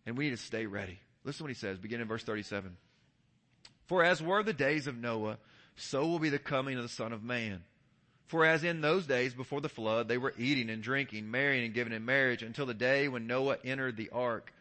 And 0.05 0.17
we 0.17 0.25
need 0.25 0.37
to 0.37 0.43
stay 0.43 0.65
ready. 0.65 0.99
Listen 1.23 1.39
to 1.39 1.43
what 1.45 1.51
he 1.51 1.55
says, 1.55 1.77
beginning 1.77 2.03
in 2.03 2.07
verse 2.09 2.23
37. 2.23 2.75
For 3.87 4.03
as 4.03 4.21
were 4.21 4.43
the 4.43 4.53
days 4.53 4.87
of 4.87 4.97
Noah, 4.97 5.37
so 5.75 6.05
will 6.05 6.19
be 6.19 6.29
the 6.29 6.39
coming 6.39 6.77
of 6.77 6.83
the 6.83 6.89
Son 6.89 7.13
of 7.13 7.23
Man. 7.23 7.63
For 8.33 8.47
as 8.47 8.63
in 8.63 8.81
those 8.81 9.05
days 9.05 9.35
before 9.35 9.61
the 9.61 9.69
flood, 9.69 10.07
they 10.07 10.17
were 10.17 10.33
eating 10.39 10.71
and 10.71 10.81
drinking, 10.81 11.29
marrying 11.29 11.65
and 11.65 11.73
giving 11.75 11.93
in 11.93 12.03
marriage 12.03 12.41
until 12.41 12.65
the 12.65 12.73
day 12.73 13.07
when 13.07 13.27
Noah 13.27 13.57
entered 13.63 13.95
the 13.95 14.09
ark. 14.09 14.51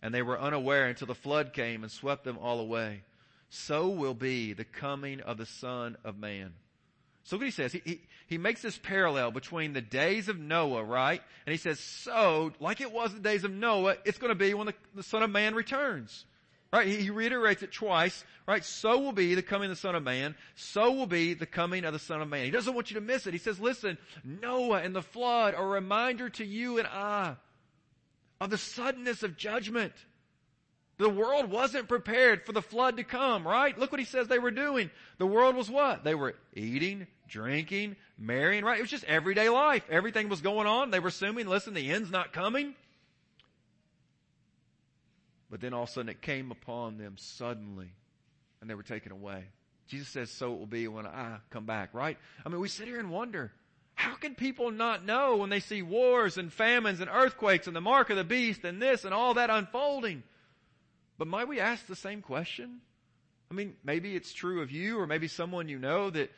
And 0.00 0.14
they 0.14 0.22
were 0.22 0.40
unaware 0.40 0.86
until 0.86 1.08
the 1.08 1.14
flood 1.14 1.52
came 1.52 1.82
and 1.82 1.92
swept 1.92 2.24
them 2.24 2.38
all 2.38 2.60
away. 2.60 3.02
So 3.50 3.90
will 3.90 4.14
be 4.14 4.54
the 4.54 4.64
coming 4.64 5.20
of 5.20 5.36
the 5.36 5.44
Son 5.44 5.98
of 6.02 6.16
Man. 6.16 6.54
So 7.24 7.36
what 7.36 7.44
he 7.44 7.50
says, 7.50 7.72
he, 7.72 7.82
he, 7.84 8.00
he 8.26 8.38
makes 8.38 8.62
this 8.62 8.78
parallel 8.78 9.32
between 9.32 9.74
the 9.74 9.82
days 9.82 10.30
of 10.30 10.38
Noah, 10.38 10.82
right? 10.82 11.20
And 11.44 11.52
he 11.52 11.58
says, 11.58 11.80
so, 11.80 12.52
like 12.58 12.80
it 12.80 12.90
was 12.90 13.12
the 13.12 13.20
days 13.20 13.44
of 13.44 13.50
Noah, 13.50 13.96
it's 14.06 14.16
going 14.16 14.30
to 14.30 14.34
be 14.34 14.54
when 14.54 14.68
the, 14.68 14.74
the 14.94 15.02
Son 15.02 15.22
of 15.22 15.28
Man 15.28 15.54
returns. 15.54 16.24
Right? 16.74 16.88
He, 16.88 17.08
reiterates 17.10 17.62
it 17.62 17.70
twice, 17.70 18.24
right? 18.48 18.64
So 18.64 18.98
will 18.98 19.12
be 19.12 19.36
the 19.36 19.42
coming 19.42 19.70
of 19.70 19.76
the 19.76 19.80
Son 19.80 19.94
of 19.94 20.02
Man. 20.02 20.34
So 20.56 20.90
will 20.90 21.06
be 21.06 21.34
the 21.34 21.46
coming 21.46 21.84
of 21.84 21.92
the 21.92 22.00
Son 22.00 22.20
of 22.20 22.28
Man. 22.28 22.44
He 22.44 22.50
doesn't 22.50 22.74
want 22.74 22.90
you 22.90 22.96
to 22.96 23.00
miss 23.00 23.28
it. 23.28 23.32
He 23.32 23.38
says, 23.38 23.60
listen, 23.60 23.96
Noah 24.24 24.82
and 24.82 24.92
the 24.92 25.00
flood 25.00 25.54
are 25.54 25.62
a 25.62 25.68
reminder 25.68 26.28
to 26.30 26.44
you 26.44 26.78
and 26.78 26.88
I 26.88 27.36
of 28.40 28.50
the 28.50 28.58
suddenness 28.58 29.22
of 29.22 29.36
judgment. 29.36 29.92
The 30.98 31.08
world 31.08 31.48
wasn't 31.48 31.86
prepared 31.86 32.44
for 32.44 32.50
the 32.50 32.60
flood 32.60 32.96
to 32.96 33.04
come, 33.04 33.46
right? 33.46 33.78
Look 33.78 33.92
what 33.92 34.00
he 34.00 34.04
says 34.04 34.26
they 34.26 34.40
were 34.40 34.50
doing. 34.50 34.90
The 35.18 35.28
world 35.28 35.54
was 35.54 35.70
what? 35.70 36.02
They 36.02 36.16
were 36.16 36.34
eating, 36.54 37.06
drinking, 37.28 37.94
marrying, 38.18 38.64
right? 38.64 38.78
It 38.80 38.82
was 38.82 38.90
just 38.90 39.04
everyday 39.04 39.48
life. 39.48 39.84
Everything 39.88 40.28
was 40.28 40.40
going 40.40 40.66
on. 40.66 40.90
They 40.90 40.98
were 40.98 41.08
assuming, 41.08 41.46
listen, 41.46 41.72
the 41.72 41.92
end's 41.92 42.10
not 42.10 42.32
coming. 42.32 42.74
But 45.54 45.60
then 45.60 45.72
all 45.72 45.84
of 45.84 45.88
a 45.88 45.92
sudden 45.92 46.08
it 46.08 46.20
came 46.20 46.50
upon 46.50 46.98
them 46.98 47.14
suddenly 47.16 47.92
and 48.60 48.68
they 48.68 48.74
were 48.74 48.82
taken 48.82 49.12
away. 49.12 49.44
Jesus 49.86 50.08
says, 50.08 50.28
so 50.28 50.52
it 50.52 50.58
will 50.58 50.66
be 50.66 50.88
when 50.88 51.06
I 51.06 51.36
come 51.50 51.64
back, 51.64 51.94
right? 51.94 52.18
I 52.44 52.48
mean, 52.48 52.58
we 52.58 52.66
sit 52.66 52.88
here 52.88 52.98
and 52.98 53.08
wonder, 53.08 53.52
how 53.94 54.16
can 54.16 54.34
people 54.34 54.72
not 54.72 55.04
know 55.04 55.36
when 55.36 55.50
they 55.50 55.60
see 55.60 55.80
wars 55.80 56.38
and 56.38 56.52
famines 56.52 56.98
and 56.98 57.08
earthquakes 57.08 57.68
and 57.68 57.76
the 57.76 57.80
mark 57.80 58.10
of 58.10 58.16
the 58.16 58.24
beast 58.24 58.64
and 58.64 58.82
this 58.82 59.04
and 59.04 59.14
all 59.14 59.34
that 59.34 59.48
unfolding? 59.48 60.24
But 61.18 61.28
might 61.28 61.46
we 61.46 61.60
ask 61.60 61.86
the 61.86 61.94
same 61.94 62.20
question? 62.20 62.80
I 63.48 63.54
mean, 63.54 63.76
maybe 63.84 64.16
it's 64.16 64.32
true 64.32 64.60
of 64.60 64.72
you 64.72 64.98
or 64.98 65.06
maybe 65.06 65.28
someone 65.28 65.68
you 65.68 65.78
know 65.78 66.10
that 66.10 66.32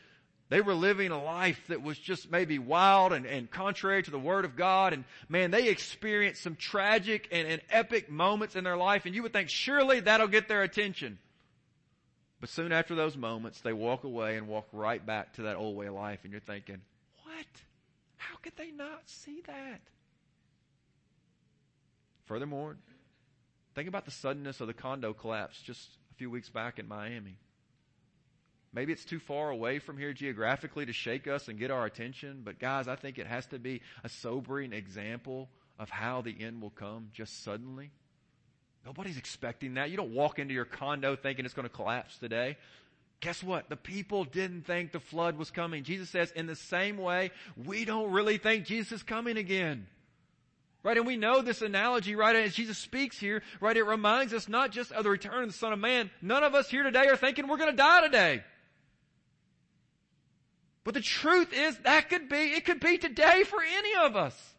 they 0.48 0.60
were 0.60 0.74
living 0.74 1.10
a 1.10 1.22
life 1.22 1.60
that 1.68 1.82
was 1.82 1.98
just 1.98 2.30
maybe 2.30 2.58
wild 2.58 3.12
and, 3.12 3.26
and 3.26 3.50
contrary 3.50 4.02
to 4.04 4.10
the 4.10 4.18
Word 4.18 4.44
of 4.44 4.54
God. 4.54 4.92
And 4.92 5.04
man, 5.28 5.50
they 5.50 5.68
experienced 5.68 6.42
some 6.42 6.54
tragic 6.54 7.28
and, 7.32 7.48
and 7.48 7.62
epic 7.68 8.08
moments 8.08 8.54
in 8.54 8.62
their 8.62 8.76
life. 8.76 9.06
And 9.06 9.14
you 9.14 9.24
would 9.24 9.32
think 9.32 9.48
surely 9.48 10.00
that'll 10.00 10.28
get 10.28 10.46
their 10.46 10.62
attention. 10.62 11.18
But 12.40 12.48
soon 12.48 12.70
after 12.70 12.94
those 12.94 13.16
moments, 13.16 13.60
they 13.60 13.72
walk 13.72 14.04
away 14.04 14.36
and 14.36 14.46
walk 14.46 14.68
right 14.72 15.04
back 15.04 15.32
to 15.34 15.42
that 15.42 15.56
old 15.56 15.76
way 15.76 15.86
of 15.86 15.94
life. 15.94 16.20
And 16.22 16.30
you're 16.30 16.40
thinking, 16.40 16.80
what? 17.24 17.46
How 18.16 18.36
could 18.36 18.56
they 18.56 18.70
not 18.70 19.02
see 19.06 19.42
that? 19.46 19.80
Furthermore, 22.26 22.76
think 23.74 23.88
about 23.88 24.04
the 24.04 24.10
suddenness 24.12 24.60
of 24.60 24.68
the 24.68 24.74
condo 24.74 25.12
collapse 25.12 25.60
just 25.60 25.88
a 26.12 26.14
few 26.14 26.30
weeks 26.30 26.48
back 26.48 26.78
in 26.78 26.86
Miami. 26.86 27.38
Maybe 28.76 28.92
it's 28.92 29.06
too 29.06 29.20
far 29.20 29.48
away 29.48 29.78
from 29.78 29.96
here 29.96 30.12
geographically 30.12 30.84
to 30.84 30.92
shake 30.92 31.26
us 31.26 31.48
and 31.48 31.58
get 31.58 31.70
our 31.70 31.86
attention, 31.86 32.42
but 32.44 32.58
guys, 32.58 32.88
I 32.88 32.94
think 32.94 33.18
it 33.18 33.26
has 33.26 33.46
to 33.46 33.58
be 33.58 33.80
a 34.04 34.10
sobering 34.10 34.74
example 34.74 35.48
of 35.78 35.88
how 35.88 36.20
the 36.20 36.36
end 36.38 36.60
will 36.60 36.68
come 36.68 37.08
just 37.14 37.42
suddenly. 37.42 37.90
Nobody's 38.84 39.16
expecting 39.16 39.74
that. 39.74 39.88
You 39.88 39.96
don't 39.96 40.12
walk 40.12 40.38
into 40.38 40.52
your 40.52 40.66
condo 40.66 41.16
thinking 41.16 41.46
it's 41.46 41.54
going 41.54 41.66
to 41.66 41.74
collapse 41.74 42.18
today. 42.18 42.58
Guess 43.20 43.42
what? 43.42 43.70
The 43.70 43.76
people 43.76 44.24
didn't 44.24 44.66
think 44.66 44.92
the 44.92 45.00
flood 45.00 45.38
was 45.38 45.50
coming. 45.50 45.82
Jesus 45.82 46.10
says, 46.10 46.30
in 46.32 46.46
the 46.46 46.54
same 46.54 46.98
way, 46.98 47.30
we 47.64 47.86
don't 47.86 48.12
really 48.12 48.36
think 48.36 48.66
Jesus 48.66 48.92
is 48.92 49.02
coming 49.02 49.38
again. 49.38 49.86
Right? 50.82 50.98
And 50.98 51.06
we 51.06 51.16
know 51.16 51.40
this 51.40 51.62
analogy, 51.62 52.14
right? 52.14 52.36
As 52.36 52.54
Jesus 52.54 52.76
speaks 52.76 53.18
here, 53.18 53.42
right? 53.58 53.76
It 53.76 53.84
reminds 53.84 54.34
us 54.34 54.50
not 54.50 54.70
just 54.70 54.92
of 54.92 55.02
the 55.02 55.10
return 55.10 55.44
of 55.44 55.48
the 55.48 55.56
Son 55.56 55.72
of 55.72 55.78
Man. 55.78 56.10
None 56.20 56.44
of 56.44 56.54
us 56.54 56.68
here 56.68 56.82
today 56.82 57.06
are 57.06 57.16
thinking 57.16 57.48
we're 57.48 57.56
going 57.56 57.70
to 57.70 57.76
die 57.76 58.02
today. 58.02 58.42
But 60.86 60.94
the 60.94 61.00
truth 61.00 61.52
is 61.52 61.76
that 61.78 62.08
could 62.08 62.28
be, 62.28 62.36
it 62.36 62.64
could 62.64 62.78
be 62.78 62.96
today 62.96 63.42
for 63.42 63.58
any 63.60 63.96
of 64.06 64.14
us. 64.14 64.54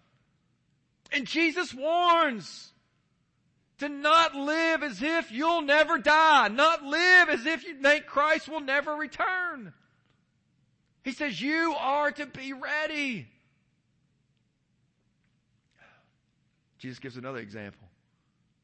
And 1.10 1.26
Jesus 1.26 1.74
warns 1.74 2.74
to 3.78 3.88
not 3.88 4.36
live 4.36 4.84
as 4.84 5.02
if 5.02 5.32
you'll 5.32 5.62
never 5.62 5.98
die, 5.98 6.50
not 6.50 6.84
live 6.84 7.30
as 7.30 7.46
if 7.46 7.66
you 7.66 7.76
think 7.76 8.08
Christ 8.08 8.50
will 8.50 8.60
never 8.60 8.94
return. 8.94 9.72
He 11.06 11.14
says 11.14 11.42
you 11.42 11.74
are 11.80 12.12
to 12.12 12.26
be 12.26 12.52
ready. 12.52 13.28
Jesus 16.78 17.00
gives 17.00 17.16
another 17.16 17.40
example. 17.40 17.88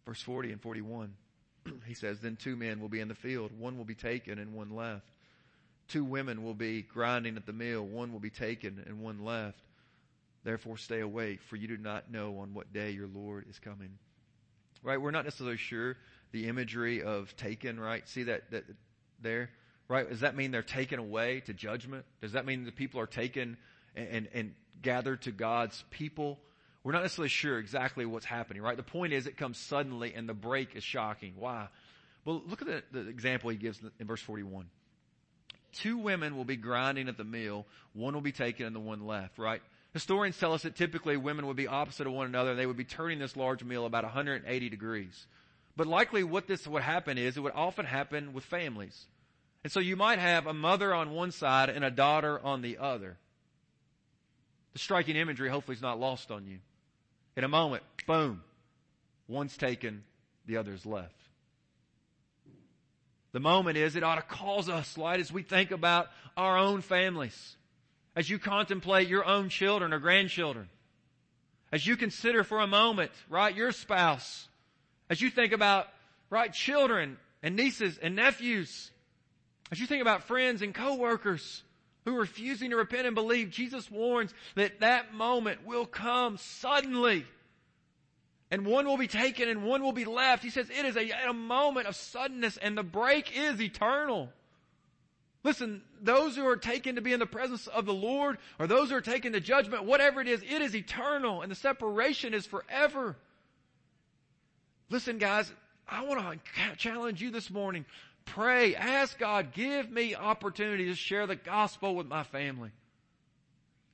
Verse 0.06 0.22
40 0.22 0.52
and 0.52 0.62
41. 0.62 1.14
he 1.88 1.94
says, 1.94 2.20
Then 2.20 2.36
two 2.36 2.58
men 2.58 2.82
will 2.82 2.90
be 2.90 3.00
in 3.00 3.08
the 3.08 3.16
field, 3.16 3.58
one 3.58 3.78
will 3.78 3.86
be 3.86 3.96
taken 3.96 4.38
and 4.38 4.54
one 4.54 4.76
left. 4.76 5.13
Two 5.88 6.04
women 6.04 6.44
will 6.44 6.54
be 6.54 6.82
grinding 6.82 7.38
at 7.38 7.46
the 7.46 7.54
mill, 7.54 7.86
one 7.86 8.12
will 8.12 8.20
be 8.20 8.30
taken 8.30 8.84
and 8.88 9.02
one 9.02 9.24
left. 9.24 9.60
Therefore 10.44 10.78
stay 10.78 11.00
awake, 11.00 11.42
for 11.42 11.56
you 11.56 11.68
do 11.68 11.78
not 11.78 12.12
know 12.12 12.40
on 12.40 12.54
what 12.54 12.74
day 12.74 12.92
your 12.92 13.08
Lord 13.08 13.46
is 13.50 13.60
coming. 13.60 13.98
Right? 14.82 15.00
We're 15.00 15.12
not 15.12 15.24
necessarily 15.24 15.58
sure 15.58 15.96
the 16.32 16.48
imagery 16.48 17.02
of 17.02 17.36
taken, 17.38 17.80
right? 17.80 18.08
See 18.10 18.24
that, 18.24 18.52
that 18.52 18.66
there? 19.22 19.50
Right? 19.88 20.10
Does 20.10 20.22
that 20.22 20.36
mean 20.36 20.52
they're 20.52 20.62
taken 20.62 21.00
away 21.00 21.42
to 21.42 21.54
judgment? 21.54 22.06
Does 22.22 22.34
that 22.34 22.46
mean 22.46 22.66
the 22.66 22.72
people 22.72 23.00
are 23.00 23.08
taken 23.08 23.58
and, 23.96 24.08
and, 24.08 24.28
and 24.34 24.56
gathered 24.82 25.22
to 25.24 25.32
God's 25.32 25.84
people? 25.92 26.40
We're 26.84 26.92
not 26.92 27.04
necessarily 27.04 27.30
sure 27.30 27.58
exactly 27.60 28.06
what's 28.06 28.26
happening, 28.26 28.62
right? 28.62 28.76
The 28.76 28.84
point 28.84 29.14
is 29.14 29.28
it 29.28 29.38
comes 29.38 29.58
suddenly 29.58 30.14
and 30.14 30.28
the 30.28 30.34
break 30.34 30.76
is 30.76 30.84
shocking. 30.84 31.34
Why? 31.38 31.68
Well, 32.26 32.42
look 32.46 32.62
at 32.62 32.68
the, 32.68 32.84
the 32.92 33.10
example 33.10 33.50
he 33.50 33.58
gives 33.58 33.80
in 34.00 34.08
verse 34.08 34.22
41 34.22 34.66
two 35.74 35.98
women 35.98 36.38
will 36.38 36.46
be 36.46 36.56
grinding 36.56 37.08
at 37.08 37.18
the 37.18 37.24
mill. 37.24 37.66
One 37.94 38.14
will 38.14 38.22
be 38.22 38.32
taken 38.32 38.66
and 38.66 38.76
the 38.76 38.80
one 38.80 39.06
left, 39.06 39.38
right? 39.38 39.62
Historians 39.94 40.38
tell 40.38 40.54
us 40.54 40.64
that 40.64 40.76
typically 40.76 41.18
women 41.18 41.46
would 41.48 41.56
be 41.56 41.68
opposite 41.68 42.08
of 42.08 42.14
one 42.14 42.26
another. 42.26 42.52
and 42.52 42.60
They 42.60 42.66
would 42.66 42.78
be 42.78 42.84
turning 42.84 43.20
this 43.20 43.36
large 43.36 43.64
mill 43.64 43.86
about 43.86 44.04
180 44.04 44.70
degrees. 44.70 45.28
But 45.76 45.88
likely 45.88 46.24
what 46.24 46.48
this 46.48 46.68
would 46.68 46.84
happen 46.84 47.18
is 47.18 47.38
it 47.38 47.42
would 47.42 47.54
often 47.54 47.86
happen 47.86 48.34
with 48.34 48.44
families. 48.44 49.06
And 49.64 49.72
so 49.72 49.80
you 49.80 49.96
might 49.96 50.20
have 50.20 50.46
a 50.46 50.54
mother 50.54 50.94
on 50.94 51.12
one 51.12 51.32
side 51.32 51.70
and 51.70 51.86
a 51.86 51.92
daughter 51.92 52.40
on 52.44 52.62
the 52.62 52.78
other. 52.80 53.18
The 54.74 54.80
striking 54.80 55.16
imagery 55.16 55.50
hopefully 55.50 55.76
is 55.76 55.82
not 55.82 56.00
lost 56.00 56.32
on 56.32 56.48
you. 56.48 56.60
In 57.38 57.44
a 57.44 57.48
moment, 57.48 57.84
boom, 58.06 58.44
one's 59.28 59.56
taken, 59.58 60.04
the 60.46 60.58
other's 60.58 60.86
left. 60.86 61.23
The 63.34 63.40
moment 63.40 63.78
is 63.78 63.96
it 63.96 64.04
ought 64.04 64.16
to 64.16 64.22
cause 64.22 64.70
us, 64.70 64.98
light, 64.98 65.20
as 65.20 65.32
we 65.32 65.42
think 65.42 65.72
about 65.72 66.08
our 66.38 66.58
own 66.58 66.82
families, 66.82 67.58
as 68.16 68.30
you 68.30 68.38
contemplate 68.40 69.08
your 69.08 69.26
own 69.26 69.50
children 69.50 69.92
or 69.92 70.00
grandchildren, 70.00 70.70
as 71.72 71.86
you 71.86 71.98
consider 71.98 72.44
for 72.44 72.60
a 72.60 72.68
moment, 72.68 73.12
right, 73.30 73.56
your 73.56 73.72
spouse, 73.72 74.48
as 75.10 75.20
you 75.20 75.32
think 75.32 75.52
about, 75.52 75.88
right, 76.30 76.54
children 76.54 77.18
and 77.42 77.56
nieces 77.56 77.98
and 77.98 78.16
nephews, 78.16 78.92
as 79.72 79.80
you 79.80 79.88
think 79.88 80.04
about 80.04 80.24
friends 80.24 80.62
and 80.62 80.74
coworkers 80.76 81.64
who 82.06 82.16
are 82.16 82.22
refusing 82.22 82.70
to 82.70 82.76
repent 82.76 83.08
and 83.08 83.16
believe, 83.16 83.50
Jesus 83.50 83.90
warns 83.90 84.32
that 84.54 84.82
that 84.82 85.14
moment 85.14 85.66
will 85.66 85.88
come 85.88 86.38
suddenly 86.38 87.26
and 88.54 88.68
one 88.68 88.86
will 88.86 88.98
be 88.98 89.08
taken 89.08 89.50
and 89.50 89.64
one 89.64 89.82
will 89.82 89.94
be 89.94 90.06
left. 90.06 90.44
He 90.44 90.52
says 90.52 90.70
it 90.70 90.86
is 90.86 90.96
a, 90.96 91.10
a 91.28 91.34
moment 91.34 91.88
of 91.88 91.96
suddenness 91.96 92.56
and 92.58 92.78
the 92.78 92.84
break 92.84 93.36
is 93.36 93.60
eternal. 93.60 94.30
Listen, 95.44 95.82
those 96.00 96.36
who 96.36 96.46
are 96.46 96.56
taken 96.56 96.94
to 96.94 97.02
be 97.02 97.14
in 97.14 97.20
the 97.20 97.26
presence 97.26 97.66
of 97.66 97.88
the 97.88 97.96
Lord, 97.96 98.38
or 98.60 98.68
those 98.68 98.92
who 98.92 98.96
are 98.96 99.02
taken 99.02 99.34
to 99.34 99.40
judgment, 99.40 99.86
whatever 99.86 100.22
it 100.22 100.28
is, 100.28 100.44
it 100.44 100.62
is 100.62 100.76
eternal, 100.76 101.42
and 101.42 101.50
the 101.50 101.56
separation 101.56 102.36
is 102.36 102.46
forever. 102.46 103.18
Listen, 104.92 105.18
guys, 105.18 105.52
I 105.90 106.06
want 106.06 106.22
to 106.22 106.76
challenge 106.78 107.24
you 107.24 107.32
this 107.32 107.50
morning. 107.50 107.86
Pray, 108.24 108.76
ask 108.76 109.18
God, 109.18 109.52
give 109.52 109.90
me 109.90 110.14
opportunity 110.14 110.86
to 110.86 110.96
share 110.96 111.26
the 111.26 111.36
gospel 111.36 111.96
with 111.96 112.06
my 112.06 112.22
family. 112.22 112.70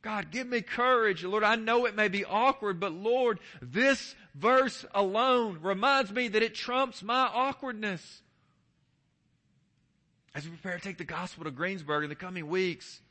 God, 0.01 0.31
give 0.31 0.47
me 0.47 0.61
courage. 0.61 1.23
Lord, 1.23 1.43
I 1.43 1.55
know 1.55 1.85
it 1.85 1.95
may 1.95 2.07
be 2.07 2.23
awkward, 2.23 2.79
but 2.79 2.93
Lord, 2.93 3.39
this 3.61 4.15
verse 4.33 4.85
alone 4.93 5.59
reminds 5.61 6.11
me 6.11 6.29
that 6.29 6.41
it 6.41 6.55
trumps 6.55 7.03
my 7.03 7.29
awkwardness. 7.33 8.21
As 10.33 10.45
we 10.45 10.51
prepare 10.51 10.77
to 10.77 10.83
take 10.83 10.97
the 10.97 11.03
gospel 11.03 11.43
to 11.43 11.51
Greensburg 11.51 12.03
in 12.03 12.09
the 12.09 12.15
coming 12.15 12.47
weeks, 12.47 13.01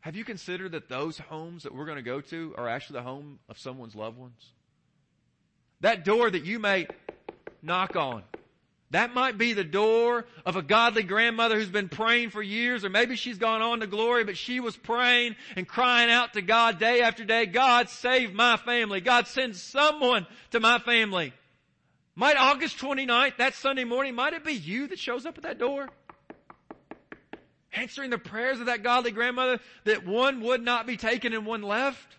have 0.00 0.16
you 0.16 0.24
considered 0.24 0.72
that 0.72 0.88
those 0.88 1.18
homes 1.18 1.64
that 1.64 1.74
we're 1.74 1.84
going 1.84 1.96
to 1.96 2.02
go 2.02 2.20
to 2.22 2.54
are 2.56 2.68
actually 2.68 2.98
the 3.00 3.02
home 3.02 3.38
of 3.48 3.58
someone's 3.58 3.94
loved 3.94 4.16
ones? 4.16 4.52
That 5.80 6.04
door 6.04 6.30
that 6.30 6.44
you 6.44 6.58
may 6.58 6.86
knock 7.60 7.96
on, 7.96 8.22
that 8.94 9.12
might 9.12 9.36
be 9.36 9.54
the 9.54 9.64
door 9.64 10.24
of 10.46 10.54
a 10.54 10.62
godly 10.62 11.02
grandmother 11.02 11.56
who's 11.56 11.68
been 11.68 11.88
praying 11.88 12.30
for 12.30 12.40
years, 12.40 12.84
or 12.84 12.90
maybe 12.90 13.16
she's 13.16 13.38
gone 13.38 13.60
on 13.60 13.80
to 13.80 13.88
glory, 13.88 14.22
but 14.22 14.36
she 14.36 14.60
was 14.60 14.76
praying 14.76 15.34
and 15.56 15.66
crying 15.66 16.12
out 16.12 16.34
to 16.34 16.42
God 16.42 16.78
day 16.78 17.00
after 17.00 17.24
day, 17.24 17.44
God 17.46 17.88
save 17.88 18.32
my 18.32 18.56
family. 18.56 19.00
God 19.00 19.26
send 19.26 19.56
someone 19.56 20.28
to 20.52 20.60
my 20.60 20.78
family. 20.78 21.32
Might 22.14 22.36
August 22.36 22.78
29th, 22.78 23.38
that 23.38 23.54
Sunday 23.54 23.82
morning, 23.82 24.14
might 24.14 24.32
it 24.32 24.44
be 24.44 24.52
you 24.54 24.86
that 24.86 25.00
shows 25.00 25.26
up 25.26 25.36
at 25.38 25.42
that 25.42 25.58
door? 25.58 25.88
Answering 27.72 28.10
the 28.10 28.18
prayers 28.18 28.60
of 28.60 28.66
that 28.66 28.84
godly 28.84 29.10
grandmother 29.10 29.58
that 29.82 30.06
one 30.06 30.40
would 30.42 30.62
not 30.62 30.86
be 30.86 30.96
taken 30.96 31.32
and 31.32 31.44
one 31.44 31.62
left? 31.62 32.16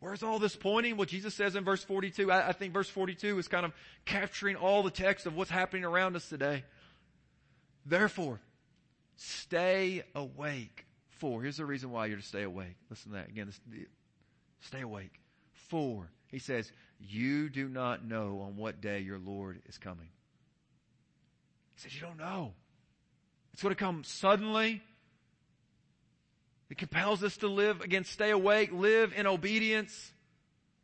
Where's 0.00 0.22
all 0.22 0.38
this 0.38 0.54
pointing? 0.54 0.96
Well, 0.96 1.06
Jesus 1.06 1.34
says 1.34 1.56
in 1.56 1.64
verse 1.64 1.82
42, 1.82 2.30
I, 2.30 2.48
I, 2.48 2.52
think 2.52 2.72
verse 2.72 2.88
42 2.88 3.38
is 3.38 3.48
kind 3.48 3.64
of 3.66 3.72
capturing 4.04 4.54
all 4.56 4.82
the 4.82 4.90
text 4.90 5.26
of 5.26 5.34
what's 5.34 5.50
happening 5.50 5.84
around 5.84 6.14
us 6.14 6.28
today. 6.28 6.64
Therefore, 7.84 8.40
stay 9.16 10.04
awake. 10.14 10.86
For, 11.10 11.42
here's 11.42 11.56
the 11.56 11.66
reason 11.66 11.90
why 11.90 12.06
you're 12.06 12.18
to 12.18 12.22
stay 12.22 12.44
awake. 12.44 12.76
Listen 12.90 13.10
to 13.10 13.18
that 13.18 13.28
again. 13.28 13.46
This, 13.46 13.60
stay 14.60 14.82
awake. 14.82 15.20
For, 15.68 16.08
he 16.28 16.38
says, 16.38 16.70
you 17.00 17.48
do 17.48 17.68
not 17.68 18.04
know 18.04 18.44
on 18.46 18.56
what 18.56 18.80
day 18.80 19.00
your 19.00 19.18
Lord 19.18 19.60
is 19.68 19.78
coming. 19.78 20.08
He 21.74 21.82
says, 21.82 21.94
you 21.94 22.02
don't 22.02 22.18
know. 22.18 22.52
It's 23.52 23.62
going 23.62 23.74
to 23.74 23.78
come 23.78 24.04
suddenly. 24.04 24.80
It 26.70 26.78
compels 26.78 27.24
us 27.24 27.38
to 27.38 27.48
live, 27.48 27.80
again, 27.80 28.04
stay 28.04 28.30
awake, 28.30 28.70
live 28.72 29.12
in 29.16 29.26
obedience. 29.26 30.12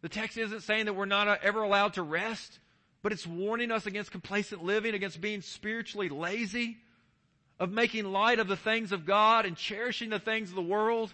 The 0.00 0.08
text 0.08 0.38
isn't 0.38 0.62
saying 0.62 0.86
that 0.86 0.94
we're 0.94 1.04
not 1.04 1.28
uh, 1.28 1.36
ever 1.42 1.62
allowed 1.62 1.94
to 1.94 2.02
rest, 2.02 2.58
but 3.02 3.12
it's 3.12 3.26
warning 3.26 3.70
us 3.70 3.86
against 3.86 4.10
complacent 4.10 4.64
living, 4.64 4.94
against 4.94 5.20
being 5.20 5.42
spiritually 5.42 6.08
lazy, 6.08 6.78
of 7.58 7.70
making 7.70 8.04
light 8.06 8.38
of 8.38 8.48
the 8.48 8.56
things 8.56 8.92
of 8.92 9.06
God 9.06 9.46
and 9.46 9.56
cherishing 9.56 10.10
the 10.10 10.18
things 10.18 10.48
of 10.48 10.56
the 10.56 10.62
world. 10.62 11.12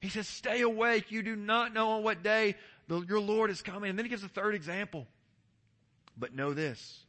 He 0.00 0.08
says, 0.08 0.28
stay 0.28 0.60
awake. 0.60 1.10
You 1.10 1.22
do 1.22 1.36
not 1.36 1.72
know 1.72 1.92
on 1.92 2.02
what 2.02 2.22
day 2.22 2.56
the, 2.88 3.00
your 3.00 3.20
Lord 3.20 3.50
is 3.50 3.62
coming. 3.62 3.90
And 3.90 3.98
then 3.98 4.04
he 4.04 4.10
gives 4.10 4.24
a 4.24 4.28
third 4.28 4.54
example. 4.54 5.06
But 6.16 6.34
know 6.34 6.52
this, 6.52 7.00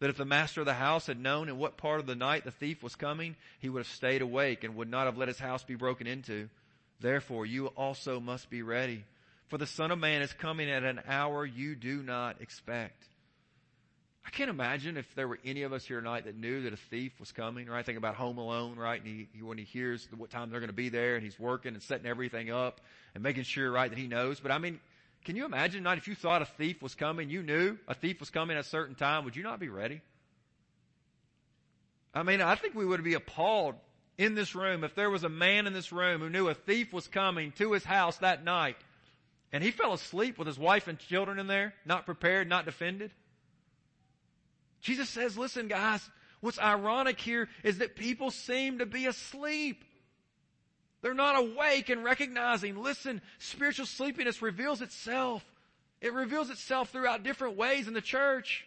that 0.00 0.10
if 0.10 0.16
the 0.16 0.24
master 0.24 0.60
of 0.60 0.66
the 0.66 0.74
house 0.74 1.06
had 1.06 1.20
known 1.20 1.48
in 1.48 1.58
what 1.58 1.76
part 1.76 2.00
of 2.00 2.06
the 2.06 2.14
night 2.14 2.44
the 2.44 2.50
thief 2.50 2.82
was 2.82 2.94
coming, 2.94 3.36
he 3.60 3.68
would 3.68 3.80
have 3.80 3.86
stayed 3.86 4.22
awake 4.22 4.64
and 4.64 4.76
would 4.76 4.90
not 4.90 5.06
have 5.06 5.16
let 5.16 5.28
his 5.28 5.38
house 5.38 5.64
be 5.64 5.74
broken 5.74 6.06
into. 6.06 6.48
Therefore, 7.00 7.46
you 7.46 7.68
also 7.68 8.20
must 8.20 8.50
be 8.50 8.62
ready. 8.62 9.04
For 9.48 9.58
the 9.58 9.66
Son 9.66 9.90
of 9.90 9.98
Man 9.98 10.22
is 10.22 10.32
coming 10.32 10.70
at 10.70 10.82
an 10.82 11.00
hour 11.06 11.46
you 11.46 11.76
do 11.76 12.02
not 12.02 12.40
expect. 12.40 13.04
I 14.26 14.30
can't 14.30 14.50
imagine 14.50 14.96
if 14.96 15.14
there 15.14 15.28
were 15.28 15.38
any 15.44 15.62
of 15.62 15.72
us 15.72 15.84
here 15.84 16.00
tonight 16.00 16.24
that 16.24 16.36
knew 16.36 16.62
that 16.62 16.72
a 16.72 16.76
thief 16.76 17.12
was 17.20 17.30
coming, 17.30 17.68
right? 17.68 17.86
Think 17.86 17.96
about 17.96 18.16
Home 18.16 18.38
Alone, 18.38 18.76
right? 18.76 19.00
And 19.00 19.06
he, 19.08 19.28
he 19.32 19.42
when 19.42 19.56
he 19.56 19.62
hears 19.62 20.08
what 20.16 20.30
time 20.30 20.50
they're 20.50 20.58
going 20.58 20.68
to 20.68 20.74
be 20.74 20.88
there 20.88 21.14
and 21.14 21.22
he's 21.22 21.38
working 21.38 21.74
and 21.74 21.82
setting 21.82 22.06
everything 22.06 22.50
up 22.50 22.80
and 23.14 23.22
making 23.22 23.44
sure, 23.44 23.70
right, 23.70 23.88
that 23.88 23.98
he 23.98 24.08
knows. 24.08 24.40
But 24.40 24.50
I 24.50 24.58
mean, 24.58 24.80
can 25.26 25.34
you 25.34 25.44
imagine 25.44 25.82
not 25.82 25.98
if 25.98 26.06
you 26.06 26.14
thought 26.14 26.40
a 26.40 26.46
thief 26.46 26.80
was 26.80 26.94
coming, 26.94 27.28
you 27.28 27.42
knew 27.42 27.76
a 27.88 27.94
thief 27.94 28.20
was 28.20 28.30
coming 28.30 28.56
at 28.56 28.64
a 28.64 28.68
certain 28.68 28.94
time, 28.94 29.24
would 29.24 29.34
you 29.34 29.42
not 29.42 29.58
be 29.58 29.68
ready? 29.68 30.00
I 32.14 32.22
mean, 32.22 32.40
I 32.40 32.54
think 32.54 32.76
we 32.76 32.86
would 32.86 33.02
be 33.02 33.14
appalled 33.14 33.74
in 34.16 34.36
this 34.36 34.54
room 34.54 34.84
if 34.84 34.94
there 34.94 35.10
was 35.10 35.24
a 35.24 35.28
man 35.28 35.66
in 35.66 35.72
this 35.72 35.90
room 35.90 36.20
who 36.20 36.30
knew 36.30 36.48
a 36.48 36.54
thief 36.54 36.92
was 36.92 37.08
coming 37.08 37.50
to 37.58 37.72
his 37.72 37.82
house 37.82 38.18
that 38.18 38.44
night 38.44 38.76
and 39.52 39.64
he 39.64 39.72
fell 39.72 39.92
asleep 39.92 40.38
with 40.38 40.46
his 40.46 40.60
wife 40.60 40.86
and 40.86 40.96
children 40.96 41.40
in 41.40 41.48
there, 41.48 41.74
not 41.84 42.06
prepared, 42.06 42.48
not 42.48 42.64
defended. 42.64 43.10
Jesus 44.80 45.08
says, 45.08 45.36
listen 45.36 45.66
guys, 45.66 46.08
what's 46.40 46.60
ironic 46.60 47.18
here 47.20 47.48
is 47.64 47.78
that 47.78 47.96
people 47.96 48.30
seem 48.30 48.78
to 48.78 48.86
be 48.86 49.06
asleep. 49.06 49.84
They're 51.06 51.14
not 51.14 51.38
awake 51.38 51.88
and 51.88 52.02
recognizing. 52.02 52.82
Listen, 52.82 53.22
spiritual 53.38 53.86
sleepiness 53.86 54.42
reveals 54.42 54.82
itself. 54.82 55.44
It 56.00 56.12
reveals 56.12 56.50
itself 56.50 56.90
throughout 56.90 57.22
different 57.22 57.56
ways 57.56 57.86
in 57.86 57.94
the 57.94 58.00
church. 58.00 58.66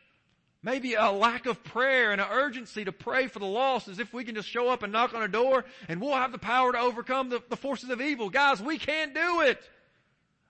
Maybe 0.63 0.93
a 0.93 1.11
lack 1.11 1.47
of 1.47 1.61
prayer 1.65 2.13
and 2.13 2.21
an 2.21 2.27
urgency 2.31 2.85
to 2.85 2.93
pray 2.93 3.27
for 3.27 3.39
the 3.39 3.45
lost 3.45 3.89
as 3.89 3.99
if 3.99 4.13
we 4.13 4.23
can 4.23 4.35
just 4.35 4.47
show 4.47 4.69
up 4.69 4.83
and 4.83 4.93
knock 4.93 5.13
on 5.13 5.21
a 5.21 5.27
door 5.27 5.65
and 5.89 5.99
we'll 5.99 6.13
have 6.15 6.31
the 6.31 6.37
power 6.37 6.71
to 6.71 6.79
overcome 6.79 7.27
the, 7.27 7.43
the 7.49 7.57
forces 7.57 7.89
of 7.89 7.99
evil. 7.99 8.29
Guys, 8.29 8.61
we 8.61 8.77
can't 8.77 9.13
do 9.13 9.41
it. 9.41 9.61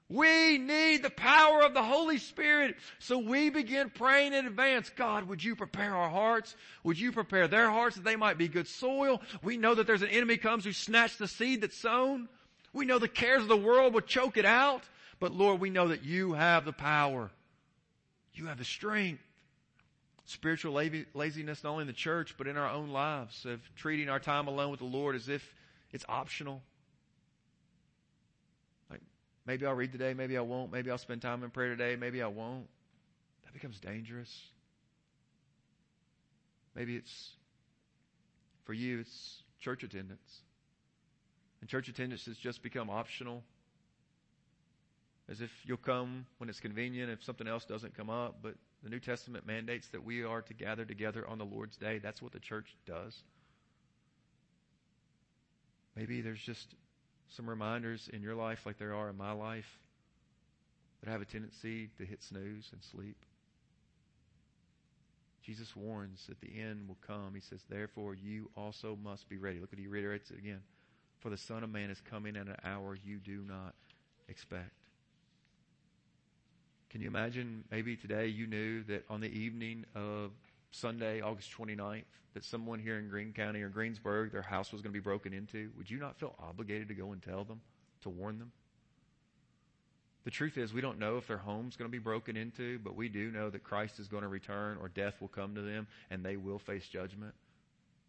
We 0.09 0.57
need 0.57 1.03
the 1.03 1.11
power 1.11 1.61
of 1.61 1.75
the 1.75 1.83
Holy 1.83 2.17
Spirit. 2.17 2.75
So 2.97 3.19
we 3.19 3.51
begin 3.51 3.91
praying 3.91 4.33
in 4.33 4.47
advance. 4.47 4.89
God, 4.89 5.27
would 5.27 5.43
you 5.43 5.55
prepare 5.55 5.95
our 5.95 6.09
hearts? 6.09 6.55
Would 6.83 6.99
you 6.99 7.11
prepare 7.11 7.47
their 7.47 7.69
hearts 7.69 7.95
that 7.95 8.03
they 8.03 8.15
might 8.15 8.39
be 8.39 8.47
good 8.47 8.67
soil? 8.67 9.21
We 9.43 9.57
know 9.57 9.75
that 9.75 9.85
there's 9.85 10.01
an 10.01 10.09
enemy 10.09 10.37
comes 10.37 10.65
who 10.65 10.73
snatch 10.73 11.17
the 11.17 11.27
seed 11.27 11.61
that's 11.61 11.77
sown. 11.77 12.27
We 12.73 12.85
know 12.85 12.97
the 12.97 13.07
cares 13.07 13.43
of 13.43 13.47
the 13.49 13.57
world 13.57 13.93
will 13.93 14.01
choke 14.01 14.37
it 14.37 14.45
out. 14.45 14.81
But 15.19 15.33
Lord, 15.33 15.59
we 15.59 15.69
know 15.69 15.89
that 15.89 16.03
you 16.03 16.33
have 16.33 16.65
the 16.65 16.73
power. 16.73 17.29
You 18.33 18.47
have 18.47 18.57
the 18.57 18.65
strength. 18.65 19.21
Spiritual 20.25 20.73
laziness, 21.13 21.63
not 21.63 21.71
only 21.71 21.81
in 21.81 21.87
the 21.87 21.93
church, 21.93 22.35
but 22.37 22.47
in 22.47 22.57
our 22.57 22.69
own 22.69 22.89
lives 22.89 23.45
of 23.45 23.61
treating 23.75 24.09
our 24.09 24.19
time 24.19 24.47
alone 24.47 24.71
with 24.71 24.79
the 24.79 24.85
Lord 24.85 25.15
as 25.15 25.27
if 25.29 25.53
it's 25.91 26.05
optional. 26.07 26.61
Maybe 29.49 29.65
I'll 29.65 29.73
read 29.73 29.91
today, 29.91 30.13
maybe 30.13 30.37
I 30.37 30.41
won't. 30.41 30.71
Maybe 30.71 30.91
I'll 30.91 30.99
spend 30.99 31.23
time 31.23 31.43
in 31.43 31.49
prayer 31.49 31.69
today, 31.69 31.95
maybe 31.95 32.21
I 32.21 32.27
won't. 32.27 32.67
That 33.43 33.51
becomes 33.51 33.79
dangerous. 33.79 34.29
Maybe 36.75 36.95
it's, 36.95 37.31
for 38.63 38.73
you, 38.73 38.99
it's 38.99 39.41
church 39.59 39.81
attendance. 39.81 40.41
And 41.61 41.67
church 41.67 41.87
attendance 41.87 42.27
has 42.27 42.37
just 42.37 42.61
become 42.61 42.91
optional. 42.91 43.41
As 45.27 45.41
if 45.41 45.49
you'll 45.63 45.77
come 45.77 46.27
when 46.37 46.47
it's 46.47 46.59
convenient 46.59 47.09
if 47.09 47.23
something 47.23 47.47
else 47.47 47.65
doesn't 47.65 47.97
come 47.97 48.11
up. 48.11 48.35
But 48.43 48.53
the 48.83 48.89
New 48.91 48.99
Testament 48.99 49.47
mandates 49.47 49.87
that 49.93 50.03
we 50.03 50.23
are 50.23 50.43
to 50.43 50.53
gather 50.53 50.85
together 50.85 51.27
on 51.27 51.39
the 51.39 51.45
Lord's 51.45 51.75
day. 51.75 51.97
That's 51.97 52.21
what 52.21 52.33
the 52.33 52.39
church 52.39 52.75
does. 52.85 53.17
Maybe 55.95 56.21
there's 56.21 56.39
just 56.39 56.67
some 57.29 57.49
reminders 57.49 58.09
in 58.11 58.21
your 58.21 58.35
life, 58.35 58.59
like 58.65 58.77
there 58.77 58.93
are 58.93 59.09
in 59.09 59.17
my 59.17 59.31
life, 59.31 59.77
that 61.01 61.09
have 61.09 61.21
a 61.21 61.25
tendency 61.25 61.89
to 61.97 62.05
hit 62.05 62.23
snooze 62.23 62.69
and 62.71 62.81
sleep. 62.83 63.17
Jesus 65.45 65.75
warns 65.75 66.25
that 66.27 66.41
the 66.41 66.59
end 66.59 66.87
will 66.87 66.97
come. 67.05 67.31
He 67.33 67.41
says, 67.41 67.61
Therefore, 67.69 68.13
you 68.13 68.49
also 68.55 68.97
must 69.03 69.29
be 69.29 69.37
ready. 69.37 69.59
Look 69.59 69.71
what 69.71 69.79
he 69.79 69.87
reiterates 69.87 70.29
it 70.31 70.37
again. 70.37 70.61
For 71.19 71.29
the 71.29 71.37
Son 71.37 71.63
of 71.63 71.69
Man 71.69 71.89
is 71.89 72.01
coming 72.09 72.35
at 72.35 72.47
an 72.47 72.57
hour 72.63 72.97
you 73.03 73.17
do 73.17 73.43
not 73.47 73.73
expect. 74.27 74.71
Can 76.89 77.01
you 77.01 77.07
imagine 77.07 77.63
maybe 77.71 77.95
today 77.95 78.27
you 78.27 78.47
knew 78.47 78.83
that 78.83 79.05
on 79.09 79.21
the 79.21 79.27
evening 79.27 79.85
of 79.95 80.31
Sunday, 80.71 81.21
August 81.21 81.51
29th, 81.57 82.03
that 82.33 82.43
someone 82.43 82.79
here 82.79 82.97
in 82.97 83.09
Greene 83.09 83.33
County 83.33 83.61
or 83.61 83.69
Greensburg, 83.69 84.31
their 84.31 84.41
house 84.41 84.71
was 84.71 84.81
going 84.81 84.93
to 84.93 84.99
be 84.99 85.03
broken 85.03 85.33
into, 85.33 85.71
would 85.77 85.89
you 85.89 85.97
not 85.97 86.19
feel 86.19 86.35
obligated 86.39 86.87
to 86.89 86.93
go 86.93 87.11
and 87.11 87.21
tell 87.21 87.43
them, 87.43 87.61
to 88.01 88.09
warn 88.09 88.39
them? 88.39 88.51
The 90.25 90.31
truth 90.31 90.57
is, 90.57 90.73
we 90.73 90.81
don't 90.81 90.99
know 90.99 91.17
if 91.17 91.27
their 91.27 91.37
home's 91.37 91.75
going 91.75 91.89
to 91.89 91.91
be 91.91 91.97
broken 91.97 92.37
into, 92.37 92.77
but 92.79 92.95
we 92.95 93.09
do 93.09 93.31
know 93.31 93.49
that 93.49 93.63
Christ 93.63 93.99
is 93.99 94.07
going 94.07 94.23
to 94.23 94.27
return 94.27 94.77
or 94.79 94.89
death 94.89 95.15
will 95.21 95.29
come 95.29 95.55
to 95.55 95.61
them 95.61 95.87
and 96.09 96.23
they 96.23 96.37
will 96.37 96.59
face 96.59 96.87
judgment. 96.87 97.33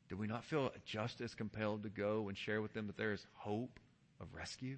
Do 0.09 0.17
we 0.17 0.27
not 0.27 0.45
feel 0.45 0.73
just 0.85 1.21
as 1.21 1.35
compelled 1.35 1.85
to 1.85 1.89
go 1.89 2.29
and 2.29 2.37
share 2.37 2.61
with 2.61 2.75
them 2.75 2.89
that 2.89 2.97
there 2.97 3.13
is 3.13 3.25
hope 3.37 3.79
of 4.21 4.35
rescue? 4.35 4.77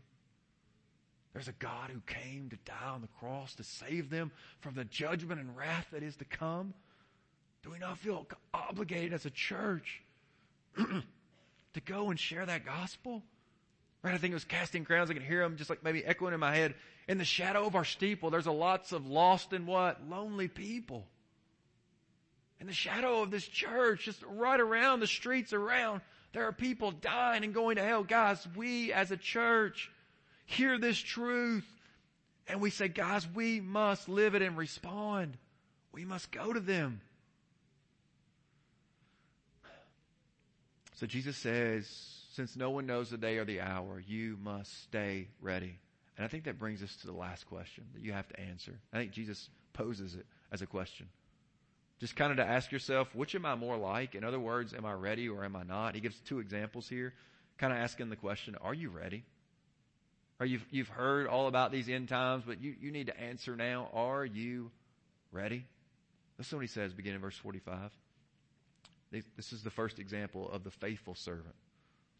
There's 1.33 1.49
a 1.49 1.53
God 1.53 1.91
who 1.91 2.01
came 2.01 2.51
to 2.51 2.57
die 2.67 2.91
on 2.93 3.01
the 3.01 3.09
cross 3.19 3.55
to 3.55 3.65
save 3.65 4.11
them 4.11 4.31
from 4.61 4.75
the 4.75 4.85
judgment 4.85 5.41
and 5.41 5.57
wrath 5.57 5.87
that 5.93 6.03
is 6.03 6.17
to 6.17 6.27
come. 6.27 6.75
Do 7.63 7.71
we 7.71 7.79
not 7.79 7.99
feel 7.99 8.27
obligated 8.53 9.13
as 9.13 9.25
a 9.25 9.31
church 9.31 10.03
to 10.77 11.81
go 11.85 12.11
and 12.11 12.19
share 12.19 12.47
that 12.47 12.65
gospel. 12.65 13.23
Right? 14.03 14.15
I 14.15 14.19
think 14.19 14.33
it 14.33 14.35
was 14.35 14.45
Casting 14.45 14.85
Crowns. 14.85 15.11
I 15.11 15.15
can 15.15 15.23
hear 15.23 15.41
them 15.41 15.57
just 15.57 15.71
like 15.71 15.85
maybe 15.85 16.05
echoing 16.05 16.35
in 16.35 16.41
my 16.41 16.55
head. 16.55 16.75
In 17.09 17.19
the 17.19 17.25
shadow 17.25 17.67
of 17.67 17.75
our 17.75 17.85
steeple, 17.85 18.31
there's 18.31 18.47
a 18.47 18.53
lots 18.53 18.93
of 18.93 19.07
lost 19.07 19.53
and 19.53 19.67
what? 19.67 20.09
Lonely 20.09 20.49
people. 20.49 21.07
In 22.61 22.67
the 22.67 22.73
shadow 22.73 23.23
of 23.23 23.31
this 23.31 23.47
church, 23.47 24.05
just 24.05 24.23
right 24.23 24.61
around 24.61 25.01
the 25.01 25.07
streets 25.07 25.53
around, 25.53 26.01
there 26.33 26.47
are 26.47 26.53
people 26.53 26.93
dying 26.93 27.45
and 27.45 27.53
going 27.53 27.77
to 27.77 27.83
hell. 27.83 28.05
Guys, 28.05 28.47
we 28.57 28.93
as 28.93 29.11
a 29.11 29.17
church 29.17 29.91
hear 30.47 30.79
this 30.79 30.99
truth 30.99 31.67
and 32.47 32.61
we 32.61 32.71
say, 32.71 32.89
guys, 32.89 33.27
we 33.35 33.61
must 33.61 34.09
live 34.09 34.35
it 34.35 34.43
and 34.43 34.57
respond. 34.57 35.37
We 35.93 36.05
must 36.05 36.31
go 36.31 36.53
to 36.53 36.61
them. 36.61 37.01
So 40.95 41.07
Jesus 41.07 41.37
says, 41.37 41.89
since 42.35 42.57
no 42.57 42.71
one 42.71 42.87
knows 42.87 43.11
the 43.11 43.17
day 43.17 43.39
or 43.39 43.45
the 43.45 43.61
hour, 43.61 44.03
you 44.07 44.39
must 44.43 44.85
stay 44.85 45.29
ready. 45.41 45.79
And 46.17 46.25
I 46.25 46.29
think 46.29 46.45
that 46.45 46.59
brings 46.59 46.83
us 46.83 46.95
to 47.01 47.07
the 47.07 47.13
last 47.13 47.47
question 47.47 47.85
that 47.95 48.03
you 48.03 48.13
have 48.13 48.29
to 48.29 48.41
answer. 48.41 48.79
I 48.93 48.99
think 48.99 49.13
Jesus 49.13 49.49
poses 49.73 50.15
it 50.15 50.27
as 50.51 50.63
a 50.63 50.67
question. 50.67 51.09
Just 52.01 52.17
kind 52.17 52.31
of 52.31 52.39
to 52.39 52.45
ask 52.45 52.73
yourself, 52.73 53.15
which 53.15 53.35
am 53.35 53.47
I 53.47 53.55
more 53.55 53.77
like? 53.77 54.15
In 54.15 54.25
other 54.25 54.41
words, 54.41 54.75
am 54.75 54.85
I 54.85 54.93
ready 54.93 55.29
or 55.29 55.45
am 55.45 55.57
I 55.57 55.63
not? 55.63 55.95
He 55.95 56.01
gives 56.01 56.19
two 56.21 56.41
examples 56.41 56.89
here, 56.89 57.15
kind 57.59 57.73
of 57.73 57.79
asking 57.79 58.11
the 58.11 58.17
question, 58.17 58.57
are 58.61 58.75
you 58.75 58.91
ready? 58.91 59.25
Or 60.41 60.47
you've, 60.47 60.67
you've 60.71 60.89
heard 60.89 61.29
all 61.29 61.47
about 61.47 61.71
these 61.71 61.89
end 61.89 62.09
times, 62.09 62.43
but 62.47 62.61
you, 62.61 62.75
you 62.81 62.91
need 62.91 63.07
to 63.07 63.21
answer 63.21 63.55
now. 63.55 63.89
Are 63.93 64.25
you 64.25 64.71
ready? 65.31 65.65
Listen 66.39 66.59
what 66.59 66.63
he 66.63 66.69
says, 66.69 66.93
beginning 66.93 67.17
in 67.17 67.23
verse 67.23 67.37
45. 67.37 67.93
This 69.13 69.53
is 69.53 69.63
the 69.63 69.71
first 69.71 69.99
example 69.99 70.51
of 70.51 70.65
the 70.65 70.71
faithful 70.71 71.15
servant. 71.15 71.55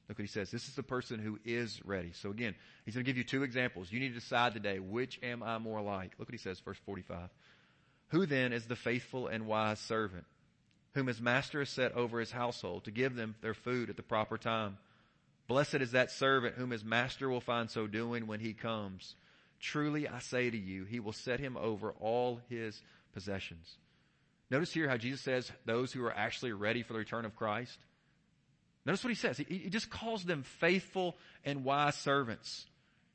Look 0.09 0.19
what 0.19 0.25
he 0.25 0.29
says. 0.29 0.51
This 0.51 0.69
is 0.69 0.75
the 0.75 0.83
person 0.83 1.19
who 1.19 1.39
is 1.45 1.81
ready. 1.85 2.13
So 2.13 2.31
again, 2.31 2.55
he's 2.85 2.95
going 2.95 3.05
to 3.05 3.09
give 3.09 3.17
you 3.17 3.25
two 3.25 3.45
examples. 3.45 3.91
You 3.91 4.01
need 4.01 4.11
to 4.11 4.21
decide 4.21 4.53
today, 4.53 4.79
which 4.79 5.19
am 5.23 5.43
I 5.43 5.59
more 5.59 5.81
like? 5.81 6.13
Look 6.19 6.29
what 6.29 6.35
he 6.35 6.39
says, 6.39 6.61
verse 6.61 6.79
45. 6.85 7.31
Who 8.09 8.27
then 8.27 8.53
is 8.53 8.67
the 8.67 8.77
faithful 8.77 9.29
and 9.29 9.47
wise 9.47 9.79
servant, 9.79 10.25
whom 10.95 11.07
his 11.07 11.21
master 11.21 11.61
has 11.61 11.71
set 11.71 11.93
over 11.93 12.21
his 12.21 12.33
household 12.33 12.85
to 12.85 12.91
give 12.91 13.15
them 13.15 13.37
their 13.41 13.55
food 13.55 13.89
at 13.89 13.97
the 13.97 14.03
proper 14.03 14.37
time? 14.37 14.77
Blessed 15.47 15.77
is 15.77 15.93
that 15.93 16.11
servant 16.11 16.57
whom 16.57 16.71
his 16.71 16.85
master 16.85 17.31
will 17.31 17.41
find 17.41 17.71
so 17.71 17.87
doing 17.87 18.27
when 18.27 18.41
he 18.41 18.53
comes. 18.53 19.15
Truly 19.61 20.09
I 20.09 20.19
say 20.19 20.51
to 20.51 20.59
you, 20.59 20.85
he 20.85 21.01
will 21.01 21.13
set 21.13 21.41
him 21.41 21.57
over 21.57 21.93
all 22.01 22.41
his 22.51 22.83
possessions. 23.15 23.77
Notice 24.53 24.71
here 24.71 24.87
how 24.87 24.99
Jesus 24.99 25.23
says 25.23 25.51
those 25.65 25.95
who 25.95 26.05
are 26.05 26.13
actually 26.13 26.53
ready 26.53 26.83
for 26.83 26.93
the 26.93 26.99
return 26.99 27.25
of 27.25 27.35
Christ. 27.35 27.79
Notice 28.85 29.03
what 29.03 29.09
he 29.09 29.15
says. 29.15 29.39
He, 29.39 29.45
he 29.45 29.71
just 29.71 29.89
calls 29.89 30.25
them 30.25 30.43
faithful 30.43 31.17
and 31.43 31.65
wise 31.65 31.97
servants. 31.97 32.67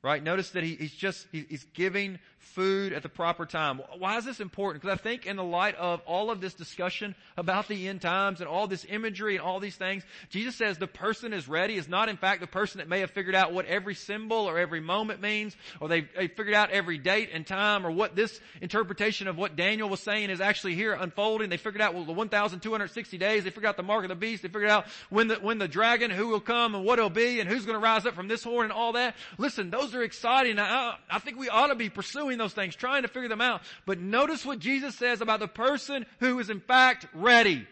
Right? 0.04 0.24
Notice 0.24 0.52
that 0.52 0.64
he, 0.64 0.76
he's 0.76 0.94
just, 0.94 1.28
he, 1.32 1.46
he's 1.50 1.66
giving 1.74 2.20
food 2.38 2.94
at 2.94 3.04
the 3.04 3.10
proper 3.10 3.46
time. 3.46 3.82
Why 3.98 4.18
is 4.18 4.26
this 4.26 4.40
important? 4.40 4.82
Because 4.82 4.98
I 5.00 5.02
think 5.02 5.26
in 5.26 5.36
the 5.36 5.44
light 5.44 5.76
of 5.76 6.02
all 6.06 6.32
of 6.32 6.40
this 6.40 6.54
discussion 6.54 7.16
about 7.36 7.68
the 7.68 7.88
end 7.88 8.02
times 8.02 8.40
and 8.40 8.48
all 8.48 8.68
this 8.68 8.86
imagery 8.90 9.36
and 9.36 9.44
all 9.44 9.60
these 9.60 9.76
things, 9.76 10.04
Jesus 10.30 10.56
says 10.56 10.78
the 10.78 10.88
person 10.88 11.34
is 11.34 11.48
ready 11.48 11.76
is 11.76 11.88
not 11.88 12.10
in 12.10 12.18
fact 12.18 12.42
the 12.42 12.48
person 12.48 12.80
that 12.80 12.88
may 12.88 13.02
have 13.02 13.12
figured 13.12 13.36
out 13.36 13.54
what 13.54 13.66
every 13.66 13.96
symbol 13.96 14.38
or 14.38 14.58
every 14.58 14.80
moment 14.80 15.22
means, 15.22 15.56
or 15.80 15.88
they, 15.88 16.02
figured 16.02 16.54
out 16.54 16.72
every 16.72 16.98
date 16.98 17.30
and 17.34 17.46
time, 17.46 17.86
or 17.86 17.92
what 17.92 18.16
this 18.16 18.40
interpretation 18.62 19.28
of 19.28 19.38
what 19.38 19.56
Daniel 19.56 19.90
was 19.90 20.00
saying 20.00 20.30
is 20.30 20.42
actually 20.42 20.76
here 20.76 20.94
unfolding. 20.94 21.50
They 21.50 21.58
figured 21.58 21.82
out 21.82 21.94
well, 21.94 22.06
the 22.06 22.14
1,260 22.14 23.18
days. 23.18 23.44
They 23.44 23.50
figured 23.50 23.66
out 23.66 23.78
the 23.78 23.84
mark 23.84 24.04
of 24.04 24.10
the 24.10 24.16
beast. 24.16 24.42
They 24.44 24.50
figured 24.50 24.70
out 24.70 24.86
when 25.10 25.28
the, 25.28 25.36
when 25.36 25.58
the 25.58 25.68
dragon, 25.68 26.12
who 26.12 26.28
will 26.28 26.40
come 26.40 26.76
and 26.76 26.86
what 26.86 27.00
it'll 27.00 27.10
be 27.10 27.40
and 27.40 27.50
who's 27.50 27.66
going 27.66 27.78
to 27.78 27.84
rise 27.84 28.06
up 28.06 28.16
from 28.16 28.28
this 28.28 28.44
horn 28.44 28.66
and 28.66 28.74
all 28.74 28.94
that. 28.94 29.16
Listen, 29.38 29.70
those 29.70 29.87
are 29.95 30.04
exciting. 30.04 30.60
I, 30.60 30.95
I 31.10 31.19
think 31.19 31.38
we 31.38 31.50
ought 31.50 31.67
to 31.67 31.76
be 31.76 31.89
pursuing 31.89 32.38
those 32.38 32.54
things, 32.54 32.76
trying 32.76 33.04
to 33.04 33.08
figure 33.08 33.30
them 33.30 33.41
out. 33.41 33.62
But 33.86 34.00
notice 34.00 34.45
what 34.45 34.60
Jesus 34.60 34.95
says 34.95 35.21
about 35.21 35.39
the 35.39 35.47
person 35.47 36.06
who 36.19 36.39
is 36.39 36.50
in 36.50 36.60
fact 36.60 37.06
ready. 37.13 37.67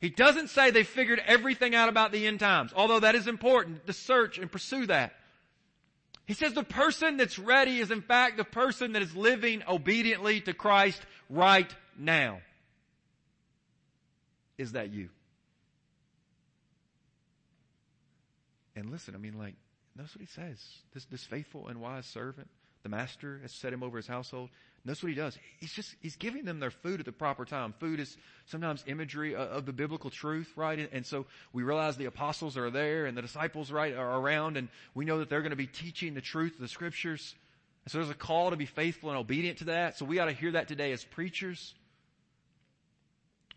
He 0.00 0.10
doesn't 0.10 0.48
say 0.48 0.70
they 0.70 0.82
figured 0.82 1.22
everything 1.24 1.74
out 1.74 1.88
about 1.88 2.10
the 2.10 2.26
end 2.26 2.40
times, 2.40 2.72
although 2.74 3.00
that 3.00 3.14
is 3.14 3.28
important 3.28 3.86
to 3.86 3.92
search 3.92 4.38
and 4.38 4.50
pursue 4.50 4.86
that. 4.86 5.12
He 6.26 6.34
says 6.34 6.54
the 6.54 6.64
person 6.64 7.16
that's 7.16 7.38
ready 7.38 7.78
is 7.78 7.90
in 7.90 8.02
fact 8.02 8.36
the 8.36 8.44
person 8.44 8.92
that 8.92 9.02
is 9.02 9.14
living 9.14 9.62
obediently 9.68 10.40
to 10.42 10.54
Christ 10.54 11.00
right 11.28 11.72
now. 11.98 12.40
Is 14.58 14.72
that 14.72 14.92
you? 14.92 15.08
And 18.74 18.90
listen, 18.90 19.14
I 19.14 19.18
mean 19.18 19.38
like, 19.38 19.54
Notice 19.96 20.14
what 20.14 20.20
he 20.20 20.26
says. 20.26 20.58
This, 20.94 21.04
this 21.06 21.24
faithful 21.24 21.68
and 21.68 21.80
wise 21.80 22.06
servant, 22.06 22.48
the 22.82 22.88
master 22.88 23.38
has 23.42 23.52
set 23.52 23.72
him 23.72 23.82
over 23.82 23.96
his 23.96 24.06
household. 24.06 24.50
Notice 24.84 25.02
what 25.02 25.10
he 25.10 25.14
does. 25.14 25.38
He's 25.58 25.72
just, 25.72 25.94
he's 26.00 26.16
giving 26.16 26.44
them 26.44 26.58
their 26.58 26.70
food 26.70 26.98
at 26.98 27.06
the 27.06 27.12
proper 27.12 27.44
time. 27.44 27.72
Food 27.78 28.00
is 28.00 28.16
sometimes 28.46 28.82
imagery 28.86 29.36
of 29.36 29.64
the 29.64 29.72
biblical 29.72 30.10
truth, 30.10 30.50
right? 30.56 30.88
And 30.92 31.06
so 31.06 31.26
we 31.52 31.62
realize 31.62 31.96
the 31.96 32.06
apostles 32.06 32.56
are 32.56 32.70
there 32.70 33.06
and 33.06 33.16
the 33.16 33.22
disciples, 33.22 33.70
right, 33.70 33.94
are 33.94 34.18
around 34.18 34.56
and 34.56 34.68
we 34.94 35.04
know 35.04 35.18
that 35.20 35.28
they're 35.28 35.42
going 35.42 35.50
to 35.50 35.56
be 35.56 35.68
teaching 35.68 36.14
the 36.14 36.20
truth 36.20 36.54
of 36.54 36.60
the 36.60 36.68
scriptures. 36.68 37.34
And 37.84 37.92
so 37.92 37.98
there's 37.98 38.10
a 38.10 38.14
call 38.14 38.50
to 38.50 38.56
be 38.56 38.66
faithful 38.66 39.10
and 39.10 39.18
obedient 39.18 39.58
to 39.58 39.64
that. 39.66 39.98
So 39.98 40.04
we 40.04 40.18
ought 40.18 40.26
to 40.26 40.32
hear 40.32 40.52
that 40.52 40.66
today 40.66 40.90
as 40.90 41.04
preachers. 41.04 41.74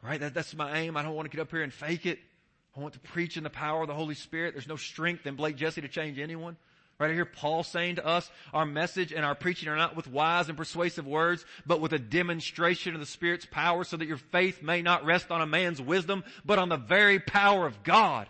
Right? 0.04 0.20
That, 0.20 0.36
that's 0.36 0.54
my 0.56 0.80
aim. 0.80 0.96
I 0.98 1.02
don't 1.02 1.16
want 1.16 1.32
to 1.32 1.36
get 1.36 1.42
up 1.42 1.50
here 1.50 1.64
and 1.64 1.74
fake 1.74 2.06
it. 2.06 2.20
I 2.76 2.82
want 2.82 2.94
to 2.94 3.00
preach 3.00 3.38
in 3.38 3.44
the 3.44 3.50
power 3.50 3.82
of 3.82 3.88
the 3.88 3.94
Holy 3.94 4.16
Spirit. 4.16 4.54
There's 4.54 4.68
no 4.68 4.76
strength 4.76 5.26
in 5.26 5.36
Blake 5.36 5.56
Jesse 5.56 5.82
to 5.82 5.88
change 5.88 6.20
anyone. 6.20 6.58
Right 6.98 7.14
here, 7.14 7.26
Paul 7.26 7.64
saying 7.64 7.98
to 7.98 8.06
us, 8.06 8.30
our 8.54 8.66
message 8.66 9.12
and 9.12 9.26
our 9.26 9.36
preaching 9.36 9.68
are 9.68 9.76
not 9.76 9.98
with 9.98 10.08
wise 10.08 10.48
and 10.48 10.58
persuasive 10.58 11.06
words, 11.06 11.46
but 11.66 11.82
with 11.82 11.92
a 11.92 12.00
demonstration 12.00 12.94
of 12.94 13.02
the 13.02 13.06
Spirit's 13.06 13.46
power 13.46 13.84
so 13.84 13.98
that 13.98 14.08
your 14.08 14.18
faith 14.18 14.62
may 14.62 14.82
not 14.82 15.06
rest 15.06 15.30
on 15.30 15.42
a 15.42 15.46
man's 15.46 15.82
wisdom, 15.82 16.24
but 16.46 16.58
on 16.58 16.70
the 16.70 16.78
very 16.78 17.20
power 17.20 17.66
of 17.66 17.84
God. 17.84 18.30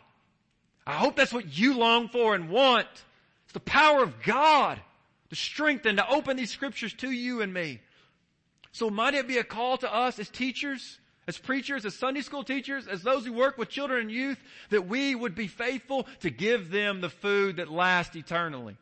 I 0.86 0.94
hope 0.94 1.16
that's 1.16 1.34
what 1.34 1.56
you 1.58 1.78
long 1.78 2.10
for 2.10 2.34
and 2.34 2.50
want. 2.50 2.88
It's 3.46 3.54
the 3.54 3.60
power 3.60 4.02
of 4.02 4.22
God 4.24 4.80
to 5.30 5.36
strengthen, 5.36 5.98
to 5.98 6.10
open 6.10 6.38
these 6.38 6.52
scriptures 6.52 6.94
to 6.96 7.12
you 7.12 7.42
and 7.42 7.54
me. 7.54 7.82
So 8.72 8.90
might 8.90 9.14
it 9.14 9.28
be 9.28 9.38
a 9.38 9.44
call 9.44 9.78
to 9.78 9.94
us 9.94 10.18
as 10.18 10.30
teachers 10.30 11.00
as 11.28 11.38
preachers, 11.38 11.86
as 11.86 11.96
Sunday 11.96 12.22
school 12.22 12.44
teachers, 12.44 12.88
as 12.88 13.02
those 13.02 13.26
who 13.26 13.34
work 13.34 13.58
with 13.58 13.70
children 13.70 14.02
and 14.02 14.12
youth, 14.12 14.38
that 14.70 14.88
we 14.88 15.16
would 15.16 15.36
be 15.36 15.48
faithful 15.48 16.08
to 16.22 16.30
give 16.30 16.70
them 16.70 17.02
the 17.02 17.10
food 17.10 17.58
that 17.58 17.72
lasts 17.72 18.16
eternally. 18.16 18.78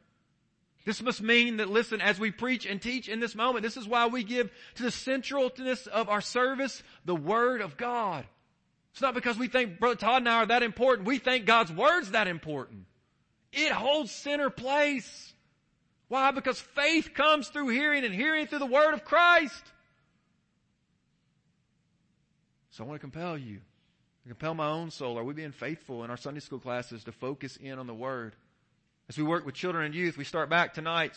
This 0.86 1.01
must 1.01 1.21
mean 1.21 1.58
that 1.58 1.69
listen, 1.69 2.01
as 2.01 2.19
we 2.19 2.32
preach 2.32 2.65
and 2.65 2.82
teach 2.82 3.08
in 3.08 3.21
this 3.21 3.36
moment, 3.36 3.63
this 3.63 3.77
is 3.77 3.88
why 3.88 4.08
we 4.08 4.23
give 4.23 4.51
to 4.75 4.84
the 4.84 4.89
centralness 4.89 5.88
of 5.88 6.10
our 6.10 6.19
service 6.19 6.84
the 7.06 7.15
Word 7.15 7.62
of 7.62 7.77
God. 7.77 8.25
It's 8.91 9.01
not 9.01 9.13
because 9.13 9.38
we 9.38 9.47
think 9.47 9.79
Brother 9.79 9.95
Todd 9.95 10.21
and 10.23 10.29
I 10.29 10.43
are 10.43 10.45
that 10.47 10.62
important. 10.62 11.08
We 11.08 11.19
think 11.19 11.45
God's 11.45 11.71
Word's 11.71 12.12
that 12.12 12.27
important. 12.27 12.86
It 13.53 13.71
holds 13.71 14.12
center 14.12 14.49
place. 14.49 15.34
Why? 16.10 16.32
Because 16.32 16.60
faith 16.60 17.13
comes 17.13 17.47
through 17.47 17.69
hearing 17.69 18.03
and 18.03 18.13
hearing 18.13 18.47
through 18.47 18.60
the 18.60 18.65
Word 18.65 18.93
of 18.93 19.06
Christ. 19.06 19.63
So 22.73 22.83
I 22.83 22.88
want 22.88 22.99
to 22.99 23.01
compel 23.01 23.38
you, 23.38 23.59
to 24.23 24.29
compel 24.29 24.55
my 24.55 24.67
own 24.67 24.89
soul. 24.89 25.19
Are 25.19 25.23
we 25.23 25.36
being 25.36 25.51
faithful 25.51 26.03
in 26.03 26.09
our 26.09 26.17
Sunday 26.17 26.39
school 26.39 26.57
classes 26.57 27.03
to 27.03 27.12
focus 27.12 27.55
in 27.55 27.77
on 27.77 27.86
the 27.86 27.93
Word? 27.93 28.36
As 29.07 29.15
we 29.15 29.23
work 29.23 29.45
with 29.45 29.53
children 29.53 29.86
and 29.86 29.93
youth, 29.93 30.17
we 30.17 30.23
start 30.23 30.49
back 30.49 30.73
tonight. 30.73 31.13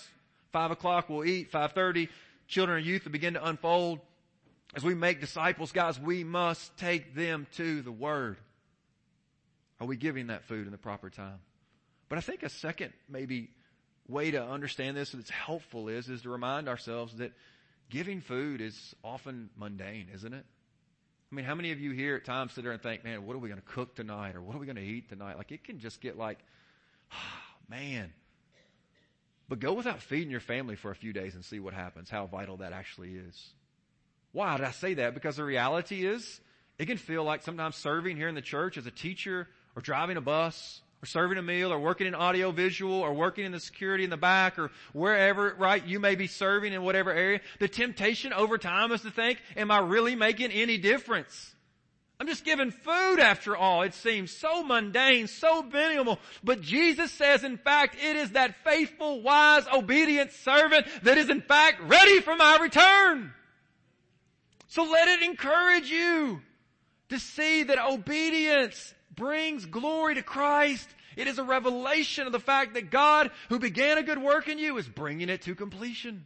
Five 0.52 0.70
o'clock 0.70 1.08
we'll 1.08 1.24
eat. 1.24 1.50
Five 1.50 1.72
thirty, 1.72 2.10
children 2.46 2.76
and 2.76 2.86
youth 2.86 3.06
will 3.06 3.12
begin 3.12 3.34
to 3.34 3.46
unfold. 3.46 4.00
As 4.74 4.84
we 4.84 4.94
make 4.94 5.18
disciples, 5.18 5.72
guys, 5.72 5.98
we 5.98 6.24
must 6.24 6.76
take 6.76 7.14
them 7.14 7.46
to 7.56 7.80
the 7.80 7.92
Word. 7.92 8.36
Are 9.80 9.86
we 9.86 9.96
giving 9.96 10.26
that 10.26 10.44
food 10.44 10.66
in 10.66 10.72
the 10.72 10.78
proper 10.78 11.08
time? 11.08 11.38
But 12.10 12.18
I 12.18 12.20
think 12.20 12.42
a 12.42 12.50
second 12.50 12.92
maybe 13.08 13.48
way 14.08 14.30
to 14.32 14.44
understand 14.44 14.94
this 14.94 15.12
that's 15.12 15.30
helpful 15.30 15.88
is, 15.88 16.10
is 16.10 16.20
to 16.22 16.28
remind 16.28 16.68
ourselves 16.68 17.16
that 17.16 17.32
giving 17.88 18.20
food 18.20 18.60
is 18.60 18.94
often 19.02 19.48
mundane, 19.56 20.08
isn't 20.12 20.34
it? 20.34 20.44
I 21.30 21.34
mean, 21.34 21.44
how 21.44 21.54
many 21.54 21.72
of 21.72 21.80
you 21.80 21.90
here 21.90 22.14
at 22.16 22.24
times 22.24 22.52
sit 22.52 22.62
there 22.62 22.72
and 22.72 22.80
think, 22.80 23.04
man, 23.04 23.26
what 23.26 23.34
are 23.34 23.38
we 23.38 23.48
going 23.48 23.60
to 23.60 23.66
cook 23.66 23.96
tonight 23.96 24.36
or 24.36 24.42
what 24.42 24.54
are 24.54 24.58
we 24.58 24.66
going 24.66 24.76
to 24.76 24.82
eat 24.82 25.08
tonight? 25.08 25.36
Like 25.36 25.50
it 25.50 25.64
can 25.64 25.80
just 25.80 26.00
get 26.00 26.16
like, 26.16 26.38
oh, 27.12 27.16
man. 27.68 28.12
But 29.48 29.60
go 29.60 29.72
without 29.72 30.00
feeding 30.00 30.30
your 30.30 30.40
family 30.40 30.76
for 30.76 30.90
a 30.90 30.94
few 30.94 31.12
days 31.12 31.34
and 31.34 31.44
see 31.44 31.60
what 31.60 31.74
happens, 31.74 32.10
how 32.10 32.26
vital 32.26 32.58
that 32.58 32.72
actually 32.72 33.14
is. 33.14 33.50
Why 34.32 34.56
did 34.56 34.66
I 34.66 34.72
say 34.72 34.94
that? 34.94 35.14
Because 35.14 35.36
the 35.36 35.44
reality 35.44 36.04
is, 36.04 36.40
it 36.78 36.86
can 36.86 36.98
feel 36.98 37.24
like 37.24 37.42
sometimes 37.42 37.76
serving 37.76 38.16
here 38.16 38.28
in 38.28 38.34
the 38.34 38.42
church 38.42 38.76
as 38.76 38.86
a 38.86 38.90
teacher 38.90 39.48
or 39.74 39.82
driving 39.82 40.16
a 40.16 40.20
bus 40.20 40.80
or 41.02 41.06
serving 41.06 41.38
a 41.38 41.42
meal 41.42 41.72
or 41.72 41.78
working 41.78 42.06
in 42.06 42.14
audio 42.14 42.50
visual 42.50 42.94
or 42.94 43.12
working 43.12 43.44
in 43.44 43.52
the 43.52 43.60
security 43.60 44.04
in 44.04 44.10
the 44.10 44.16
back 44.16 44.58
or 44.58 44.70
wherever, 44.92 45.54
right, 45.58 45.84
you 45.86 46.00
may 46.00 46.14
be 46.14 46.26
serving 46.26 46.72
in 46.72 46.82
whatever 46.82 47.12
area. 47.12 47.40
The 47.58 47.68
temptation 47.68 48.32
over 48.32 48.58
time 48.58 48.92
is 48.92 49.02
to 49.02 49.10
think, 49.10 49.42
am 49.56 49.70
I 49.70 49.78
really 49.78 50.14
making 50.14 50.52
any 50.52 50.78
difference? 50.78 51.54
I'm 52.18 52.26
just 52.26 52.46
giving 52.46 52.70
food 52.70 53.20
after 53.20 53.54
all. 53.54 53.82
It 53.82 53.92
seems 53.92 54.30
so 54.30 54.62
mundane, 54.62 55.26
so 55.26 55.62
minimal. 55.62 56.18
But 56.42 56.62
Jesus 56.62 57.12
says, 57.12 57.44
in 57.44 57.58
fact, 57.58 57.96
it 58.02 58.16
is 58.16 58.30
that 58.30 58.64
faithful, 58.64 59.20
wise, 59.20 59.66
obedient 59.70 60.32
servant 60.32 60.86
that 61.02 61.18
is 61.18 61.28
in 61.28 61.42
fact 61.42 61.82
ready 61.82 62.20
for 62.20 62.34
my 62.34 62.56
return. 62.56 63.34
So 64.68 64.82
let 64.84 65.08
it 65.08 65.22
encourage 65.22 65.90
you 65.90 66.40
to 67.10 67.18
see 67.18 67.64
that 67.64 67.78
obedience 67.78 68.94
brings 69.16 69.66
glory 69.66 70.14
to 70.14 70.22
Christ. 70.22 70.88
It 71.16 71.26
is 71.26 71.38
a 71.38 71.44
revelation 71.44 72.26
of 72.26 72.32
the 72.32 72.40
fact 72.40 72.74
that 72.74 72.90
God, 72.90 73.30
who 73.48 73.58
began 73.58 73.98
a 73.98 74.02
good 74.02 74.22
work 74.22 74.48
in 74.48 74.58
you, 74.58 74.76
is 74.76 74.86
bringing 74.86 75.28
it 75.28 75.42
to 75.42 75.54
completion. 75.54 76.24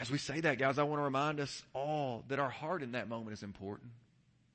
As 0.00 0.10
we 0.10 0.18
say 0.18 0.40
that, 0.40 0.58
guys, 0.58 0.78
I 0.78 0.82
want 0.82 0.98
to 0.98 1.04
remind 1.04 1.38
us 1.38 1.62
all 1.72 2.24
that 2.28 2.40
our 2.40 2.50
heart 2.50 2.82
in 2.82 2.92
that 2.92 3.08
moment 3.08 3.32
is 3.32 3.42
important. 3.42 3.90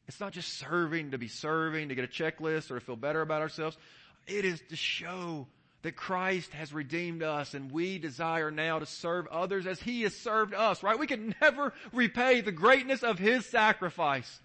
It's 0.08 0.20
not 0.20 0.34
just 0.34 0.58
serving 0.58 1.12
to 1.12 1.18
be 1.18 1.28
serving, 1.28 1.90
to 1.90 1.96
get 1.96 2.04
a 2.04 2.08
checklist 2.08 2.72
or 2.72 2.80
to 2.80 2.86
feel 2.86 2.96
better 2.96 3.22
about 3.22 3.42
ourselves. 3.42 3.78
It 4.28 4.44
is 4.44 4.62
to 4.70 4.76
show 4.76 5.48
that 5.82 5.96
Christ 5.96 6.52
has 6.54 6.74
redeemed 6.74 7.24
us 7.24 7.54
and 7.54 7.72
we 7.72 8.00
desire 8.00 8.52
now 8.52 8.80
to 8.80 8.86
serve 8.86 9.28
others 9.28 9.66
as 9.66 9.80
He 9.80 10.02
has 10.02 10.14
served 10.14 10.54
us, 10.54 10.84
right? 10.84 11.00
We 11.00 11.08
can 11.08 11.36
never 11.42 11.74
repay 11.94 12.42
the 12.42 12.52
greatness 12.52 13.02
of 13.02 13.18
His 13.18 13.46
sacrifice. 13.46 14.40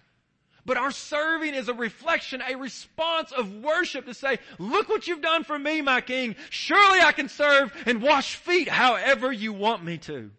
But 0.65 0.77
our 0.77 0.91
serving 0.91 1.53
is 1.53 1.69
a 1.69 1.73
reflection, 1.73 2.41
a 2.41 2.55
response 2.55 3.31
of 3.31 3.53
worship 3.57 4.07
to 4.07 4.15
say, 4.15 4.39
look 4.57 4.89
what 4.89 5.07
you've 5.07 5.21
done 5.21 5.43
for 5.43 5.59
me, 5.59 5.81
my 5.81 6.01
King. 6.01 6.35
Surely 6.49 7.01
I 7.01 7.11
can 7.11 7.29
serve 7.29 7.71
and 7.85 8.01
wash 8.01 8.35
feet 8.35 8.67
however 8.67 9.31
you 9.31 9.53
want 9.53 9.83
me 9.83 9.99
to. 9.99 10.31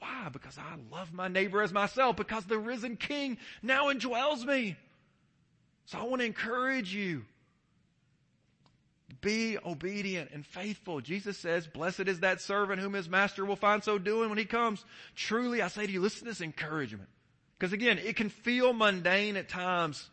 Why? 0.00 0.28
Because 0.32 0.58
I 0.58 0.76
love 0.90 1.12
my 1.12 1.28
neighbor 1.28 1.62
as 1.62 1.72
myself, 1.72 2.16
because 2.16 2.44
the 2.44 2.58
risen 2.58 2.96
King 2.96 3.38
now 3.62 3.86
indwells 3.86 4.44
me. 4.44 4.76
So 5.86 5.98
I 5.98 6.02
want 6.02 6.20
to 6.20 6.26
encourage 6.26 6.92
you. 6.92 7.24
Be 9.20 9.58
obedient 9.64 10.30
and 10.32 10.44
faithful. 10.46 11.00
Jesus 11.00 11.38
says, 11.38 11.66
blessed 11.66 12.06
is 12.08 12.20
that 12.20 12.40
servant 12.40 12.80
whom 12.80 12.92
his 12.92 13.08
master 13.08 13.44
will 13.44 13.56
find 13.56 13.82
so 13.82 13.98
doing 13.98 14.28
when 14.28 14.38
he 14.38 14.44
comes. 14.44 14.84
Truly, 15.16 15.62
I 15.62 15.68
say 15.68 15.86
to 15.86 15.92
you, 15.92 16.00
listen 16.00 16.20
to 16.20 16.24
this 16.26 16.40
encouragement. 16.40 17.08
Because 17.58 17.72
again, 17.72 17.98
it 17.98 18.16
can 18.16 18.28
feel 18.28 18.72
mundane 18.72 19.36
at 19.36 19.48
times 19.48 20.08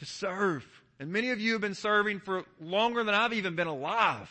to 0.00 0.06
serve. 0.06 0.64
And 0.98 1.12
many 1.12 1.30
of 1.30 1.40
you 1.40 1.52
have 1.52 1.60
been 1.60 1.74
serving 1.74 2.20
for 2.20 2.44
longer 2.60 3.04
than 3.04 3.14
I've 3.14 3.32
even 3.32 3.54
been 3.54 3.66
alive. 3.66 4.30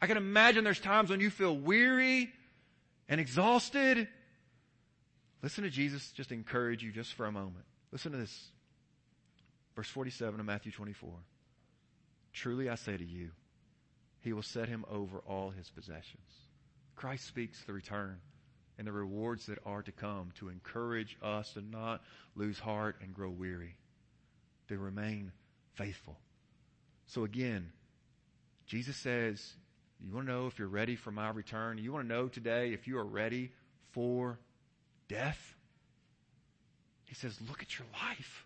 I 0.00 0.06
can 0.06 0.16
imagine 0.16 0.62
there's 0.62 0.78
times 0.78 1.10
when 1.10 1.20
you 1.20 1.30
feel 1.30 1.56
weary 1.56 2.30
and 3.08 3.20
exhausted, 3.20 4.06
listen 5.42 5.64
to 5.64 5.70
Jesus 5.70 6.12
just 6.12 6.30
encourage 6.30 6.82
you 6.82 6.92
just 6.92 7.14
for 7.14 7.26
a 7.26 7.32
moment. 7.32 7.64
Listen 7.90 8.12
to 8.12 8.18
this. 8.18 8.48
Verse 9.74 9.88
47 9.88 10.38
of 10.38 10.46
Matthew 10.46 10.70
24. 10.70 11.10
Truly 12.32 12.68
I 12.68 12.76
say 12.76 12.96
to 12.96 13.04
you, 13.04 13.30
he 14.20 14.32
will 14.32 14.42
set 14.42 14.68
him 14.68 14.84
over 14.90 15.18
all 15.26 15.50
his 15.50 15.70
possessions. 15.70 16.28
Christ 16.94 17.26
speaks 17.26 17.64
the 17.64 17.72
return 17.72 18.18
and 18.78 18.86
the 18.86 18.92
rewards 18.92 19.46
that 19.46 19.58
are 19.66 19.82
to 19.82 19.92
come 19.92 20.30
to 20.38 20.48
encourage 20.48 21.18
us 21.22 21.52
to 21.54 21.60
not 21.60 22.00
lose 22.36 22.58
heart 22.58 22.96
and 23.02 23.12
grow 23.12 23.28
weary, 23.28 23.74
to 24.68 24.78
remain 24.78 25.32
faithful. 25.74 26.16
So 27.06 27.24
again, 27.24 27.72
Jesus 28.66 28.96
says, 28.96 29.54
you 30.00 30.14
want 30.14 30.28
to 30.28 30.32
know 30.32 30.46
if 30.46 30.58
you're 30.58 30.68
ready 30.68 30.94
for 30.94 31.10
my 31.10 31.30
return? 31.30 31.78
You 31.78 31.92
want 31.92 32.08
to 32.08 32.14
know 32.14 32.28
today 32.28 32.72
if 32.72 32.86
you 32.86 32.98
are 32.98 33.04
ready 33.04 33.50
for 33.90 34.38
death? 35.08 35.54
He 37.06 37.14
says, 37.14 37.36
look 37.48 37.62
at 37.62 37.78
your 37.78 37.88
life. 37.94 38.44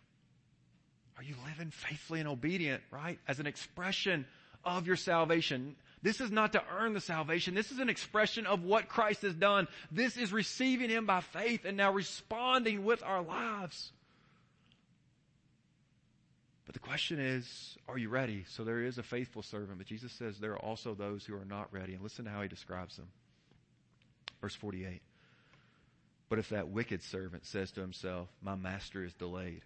Are 1.18 1.22
you 1.22 1.34
living 1.46 1.70
faithfully 1.70 2.20
and 2.20 2.28
obedient, 2.28 2.82
right? 2.90 3.18
As 3.28 3.38
an 3.38 3.46
expression 3.46 4.24
of 4.64 4.86
your 4.86 4.96
salvation. 4.96 5.76
This 6.02 6.20
is 6.20 6.32
not 6.32 6.52
to 6.52 6.62
earn 6.76 6.94
the 6.94 7.00
salvation. 7.00 7.54
This 7.54 7.70
is 7.70 7.78
an 7.78 7.88
expression 7.88 8.46
of 8.46 8.64
what 8.64 8.88
Christ 8.88 9.22
has 9.22 9.34
done. 9.34 9.68
This 9.90 10.16
is 10.16 10.32
receiving 10.32 10.90
Him 10.90 11.06
by 11.06 11.20
faith 11.20 11.64
and 11.64 11.76
now 11.76 11.92
responding 11.92 12.84
with 12.84 13.02
our 13.04 13.22
lives. 13.22 13.92
But 16.66 16.74
the 16.74 16.80
question 16.80 17.20
is, 17.20 17.76
are 17.88 17.98
you 17.98 18.08
ready? 18.08 18.44
So 18.48 18.64
there 18.64 18.82
is 18.82 18.98
a 18.98 19.02
faithful 19.02 19.42
servant, 19.42 19.78
but 19.78 19.86
Jesus 19.86 20.12
says 20.12 20.38
there 20.38 20.52
are 20.52 20.64
also 20.64 20.94
those 20.94 21.24
who 21.24 21.34
are 21.34 21.44
not 21.44 21.72
ready. 21.72 21.94
And 21.94 22.02
listen 22.02 22.24
to 22.24 22.30
how 22.30 22.42
he 22.42 22.48
describes 22.48 22.96
them. 22.96 23.08
Verse 24.40 24.54
48. 24.54 25.02
But 26.28 26.38
if 26.38 26.48
that 26.48 26.68
wicked 26.68 27.02
servant 27.02 27.44
says 27.46 27.70
to 27.72 27.80
himself, 27.80 28.28
my 28.40 28.54
master 28.54 29.04
is 29.04 29.12
delayed, 29.12 29.62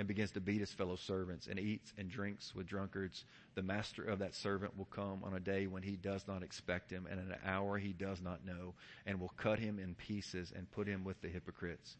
and 0.00 0.08
begins 0.08 0.30
to 0.30 0.40
beat 0.40 0.60
his 0.60 0.72
fellow 0.72 0.96
servants 0.96 1.46
and 1.46 1.58
eats 1.58 1.92
and 1.98 2.08
drinks 2.08 2.54
with 2.54 2.66
drunkards, 2.66 3.26
the 3.54 3.62
master 3.62 4.02
of 4.02 4.20
that 4.20 4.34
servant 4.34 4.74
will 4.78 4.86
come 4.86 5.22
on 5.22 5.34
a 5.34 5.40
day 5.40 5.66
when 5.66 5.82
he 5.82 5.94
does 5.94 6.26
not 6.26 6.42
expect 6.42 6.90
him 6.90 7.06
and 7.10 7.20
an 7.20 7.34
hour 7.44 7.76
he 7.76 7.92
does 7.92 8.22
not 8.22 8.42
know 8.42 8.72
and 9.04 9.20
will 9.20 9.34
cut 9.36 9.58
him 9.58 9.78
in 9.78 9.94
pieces 9.94 10.54
and 10.56 10.70
put 10.70 10.86
him 10.86 11.04
with 11.04 11.20
the 11.20 11.28
hypocrites. 11.28 11.96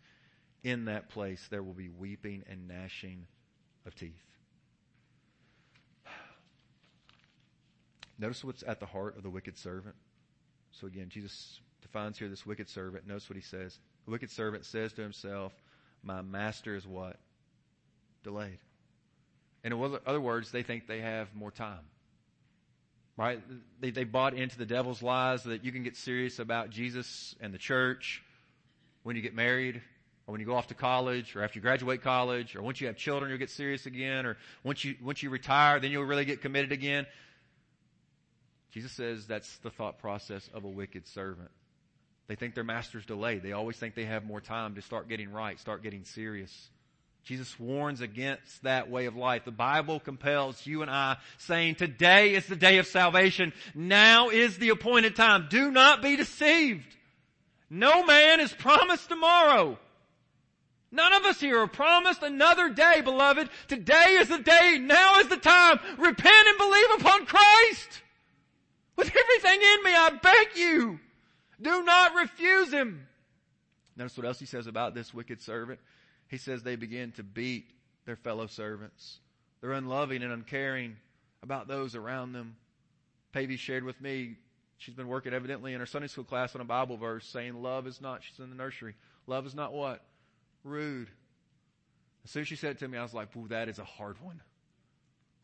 In 0.65 0.87
that 0.87 1.11
place 1.11 1.47
there 1.51 1.63
will 1.63 1.75
be 1.75 1.91
weeping 1.91 2.43
and 2.49 2.67
gnashing 2.67 3.27
of 3.85 3.95
teeth. 3.95 4.15
Notice 8.19 8.43
what's 8.43 8.65
at 8.67 8.81
the 8.81 8.87
heart 8.87 9.19
of 9.19 9.23
the 9.23 9.29
wicked 9.29 9.59
servant. 9.59 9.95
So 10.71 10.87
again, 10.87 11.11
Jesus 11.11 11.61
defines 11.83 12.19
here 12.19 12.31
this 12.31 12.47
wicked 12.47 12.71
servant. 12.71 13.07
Notice 13.07 13.29
what 13.29 13.37
he 13.37 13.43
says. 13.43 13.79
The 14.07 14.11
wicked 14.11 14.31
servant 14.31 14.65
says 14.65 14.95
to 14.95 15.03
himself, 15.03 15.53
My 16.03 16.23
master 16.23 16.75
is 16.75 16.87
what? 16.87 17.19
Delayed. 18.23 18.59
In 19.63 19.73
other 20.07 20.21
words, 20.21 20.51
they 20.51 20.63
think 20.63 20.87
they 20.87 21.01
have 21.01 21.35
more 21.35 21.51
time. 21.51 21.81
Right? 23.17 23.43
They, 23.81 23.91
they 23.91 24.05
bought 24.05 24.35
into 24.35 24.57
the 24.57 24.65
devil's 24.65 25.03
lies 25.03 25.45
that 25.45 25.65
you 25.65 25.73
can 25.73 25.83
get 25.83 25.97
serious 25.97 26.39
about 26.39 26.71
Jesus 26.71 27.35
and 27.41 27.53
the 27.53 27.59
church 27.59 28.23
when 29.03 29.17
you 29.17 29.23
get 29.23 29.35
married, 29.35 29.83
or 30.27 30.33
when 30.33 30.41
you 30.41 30.47
go 30.47 30.55
off 30.55 30.69
to 30.69 30.75
college, 30.75 31.37
or 31.37 31.43
after 31.43 31.59
you 31.59 31.63
graduate 31.63 32.03
college, 32.03 32.57
or 32.57 32.63
once 32.63 32.81
you 32.81 32.87
have 32.87 32.97
children, 32.97 33.31
you'll 33.31 33.39
get 33.39 33.51
serious 33.51 33.87
again, 33.87 34.25
or 34.27 34.37
once 34.65 34.85
you, 34.85 34.95
once 35.03 35.23
you 35.23 35.31
retire, 35.31 35.81
then 35.81 35.91
you'll 35.91 36.05
really 36.05 36.25
get 36.25 36.41
committed 36.41 36.73
again. 36.73 37.07
Jesus 38.73 38.93
says 38.93 39.27
that's 39.27 39.59
the 39.59 39.71
thought 39.71 39.99
process 39.99 40.49
of 40.55 40.65
a 40.65 40.69
wicked 40.69 41.07
servant. 41.09 41.51
They 42.29 42.37
think 42.37 42.55
their 42.55 42.65
master's 42.65 43.05
delayed. 43.05 43.43
They 43.43 43.53
always 43.53 43.77
think 43.77 43.95
they 43.95 44.05
have 44.05 44.25
more 44.25 44.41
time 44.41 44.77
to 44.77 44.83
start 44.83 45.09
getting 45.09 45.33
right, 45.33 45.59
start 45.59 45.83
getting 45.83 46.05
serious. 46.05 46.71
Jesus 47.25 47.59
warns 47.61 48.01
against 48.01 48.63
that 48.63 48.91
way 48.91 49.07
of 49.07 49.15
life. 49.15 49.45
The 49.45 49.51
Bible 49.51 50.01
compels 50.01 50.67
you 50.67 50.83
and 50.83 50.91
I 50.91 51.19
saying 51.39 51.77
today 51.77 52.35
is 52.35 52.47
the 52.47 52.57
day 52.57 52.79
of 52.79 52.87
salvation. 52.87 53.53
Now 53.75 54.31
is 54.31 54.59
the 54.59 54.71
appointed 54.71 55.17
time. 55.17 55.47
Do 55.51 55.71
not 55.71 56.03
be 56.03 56.17
deceived. 56.17 56.97
No 57.69 58.05
man 58.05 58.41
is 58.41 58.53
promised 58.53 59.09
tomorrow. 59.09 59.79
None 60.93 61.13
of 61.13 61.25
us 61.25 61.39
here 61.39 61.61
are 61.61 61.69
promised 61.69 62.23
another 62.23 62.69
day, 62.69 63.01
beloved. 63.01 63.49
Today 63.69 64.19
is 64.21 64.29
the 64.29 64.39
day. 64.39 64.79
Now 64.81 65.21
is 65.21 65.29
the 65.29 65.37
time. 65.37 65.79
Repent 65.99 66.49
and 66.49 66.59
believe 66.59 66.91
upon 66.99 67.27
Christ. 67.27 68.03
With 68.97 69.09
everything 69.09 69.61
in 69.63 69.85
me, 69.85 69.91
I 69.95 70.11
beg 70.21 70.49
you, 70.57 70.99
do 71.63 71.85
not 71.85 72.15
refuse 72.17 72.73
him. 72.73 73.07
Notice 73.97 74.17
what 74.17 74.27
else 74.27 74.39
he 74.39 74.47
says 74.47 74.67
about 74.67 74.95
this 74.95 75.15
wicked 75.15 75.41
servant. 75.41 75.79
He 76.31 76.39
says 76.39 76.63
they 76.63 76.77
begin 76.77 77.13
to 77.13 77.23
beat 77.23 77.71
their 78.07 78.17
fellow 78.17 78.47
servants. 78.47 79.19
They're 79.61 79.73
unloving 79.73 80.23
and 80.23 80.33
uncaring 80.33 80.97
about 81.43 81.69
those 81.69 81.95
around 81.95 82.33
them. 82.33 82.57
Pavy 83.33 83.57
shared 83.57 83.85
with 83.85 84.01
me, 84.01 84.37
she's 84.79 84.95
been 84.95 85.09
working 85.09 85.35
evidently 85.35 85.75
in 85.75 85.81
her 85.81 85.87
Sunday 85.87 86.09
school 86.09 86.25
class 86.25 86.55
on 86.55 86.61
a 86.61 86.65
Bible 86.65 86.97
verse 86.97 87.27
saying 87.27 87.63
love 87.63 87.87
is 87.87 88.01
not, 88.01 88.23
she's 88.23 88.39
in 88.39 88.51
the 88.51 88.57
nursery. 88.57 88.95
Love 89.27 89.47
is 89.47 89.55
not 89.55 89.73
what? 89.73 90.03
rude. 90.65 91.09
As 92.25 92.31
soon 92.31 92.43
as 92.43 92.49
she 92.49 92.57
said 92.57 92.73
it 92.73 92.79
to 92.81 92.89
me, 92.89 92.99
I 92.99 93.03
was 93.03 93.15
like, 93.15 93.35
ooh, 93.37 93.49
that 93.49 93.69
is 93.69 93.79
a 93.79 93.85
hard 93.85 94.21
one. 94.21 94.41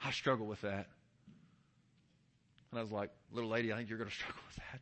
I 0.03 0.11
struggle 0.11 0.47
with 0.47 0.61
that. 0.61 0.89
And 2.70 2.78
I 2.78 2.82
was 2.82 2.93
like, 2.93 3.11
little 3.32 3.49
lady, 3.49 3.72
I 3.72 3.76
think 3.76 3.89
you're 3.89 3.99
going 3.99 4.11
to 4.11 4.16
struggle 4.16 4.43
with 4.47 4.57
that. 4.57 4.80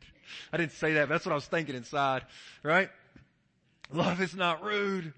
I 0.51 0.57
didn't 0.57 0.73
say 0.73 0.93
that, 0.93 1.07
but 1.07 1.15
that's 1.15 1.25
what 1.25 1.31
I 1.31 1.35
was 1.35 1.45
thinking 1.45 1.75
inside, 1.75 2.23
right? 2.63 2.89
Love 3.93 4.21
is 4.21 4.35
not 4.35 4.63
rude. 4.63 5.13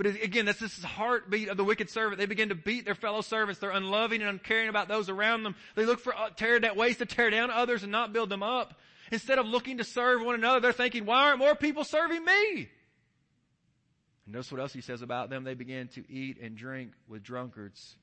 But 0.00 0.14
again, 0.22 0.46
that's 0.46 0.60
this 0.60 0.82
heartbeat 0.82 1.50
of 1.50 1.58
the 1.58 1.64
wicked 1.64 1.90
servant. 1.90 2.18
They 2.18 2.24
begin 2.24 2.48
to 2.48 2.54
beat 2.54 2.86
their 2.86 2.94
fellow 2.94 3.20
servants. 3.20 3.60
They're 3.60 3.68
unloving 3.68 4.22
and 4.22 4.30
uncaring 4.30 4.70
about 4.70 4.88
those 4.88 5.10
around 5.10 5.42
them. 5.42 5.54
They 5.74 5.84
look 5.84 6.00
for 6.00 6.16
uh, 6.16 6.30
tear 6.30 6.58
that 6.58 6.74
ways 6.74 6.96
to 6.96 7.04
tear 7.04 7.28
down 7.28 7.50
others 7.50 7.82
and 7.82 7.92
not 7.92 8.10
build 8.14 8.30
them 8.30 8.42
up. 8.42 8.80
Instead 9.12 9.38
of 9.38 9.44
looking 9.44 9.76
to 9.76 9.84
serve 9.84 10.24
one 10.24 10.36
another, 10.36 10.58
they're 10.60 10.72
thinking, 10.72 11.04
why 11.04 11.24
aren't 11.24 11.38
more 11.38 11.54
people 11.54 11.84
serving 11.84 12.24
me? 12.24 12.70
And 14.24 14.32
notice 14.32 14.50
what 14.50 14.62
else 14.62 14.72
he 14.72 14.80
says 14.80 15.02
about 15.02 15.28
them. 15.28 15.44
They 15.44 15.52
began 15.52 15.88
to 15.88 16.10
eat 16.10 16.38
and 16.40 16.56
drink 16.56 16.92
with 17.06 17.22
drunkards. 17.22 17.96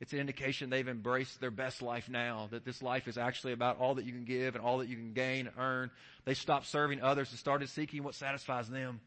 It's 0.00 0.14
an 0.14 0.20
indication 0.20 0.70
they've 0.70 0.88
embraced 0.88 1.38
their 1.38 1.50
best 1.50 1.82
life 1.82 2.08
now, 2.08 2.48
that 2.50 2.64
this 2.64 2.80
life 2.80 3.08
is 3.08 3.18
actually 3.18 3.52
about 3.52 3.78
all 3.78 3.96
that 3.96 4.06
you 4.06 4.12
can 4.12 4.24
give 4.24 4.54
and 4.54 4.64
all 4.64 4.78
that 4.78 4.88
you 4.88 4.96
can 4.96 5.12
gain, 5.12 5.50
earn. 5.58 5.90
They 6.24 6.32
stopped 6.32 6.66
serving 6.66 7.02
others 7.02 7.28
and 7.28 7.38
started 7.38 7.68
seeking 7.68 8.04
what 8.04 8.14
satisfies 8.14 8.70
them. 8.70 9.00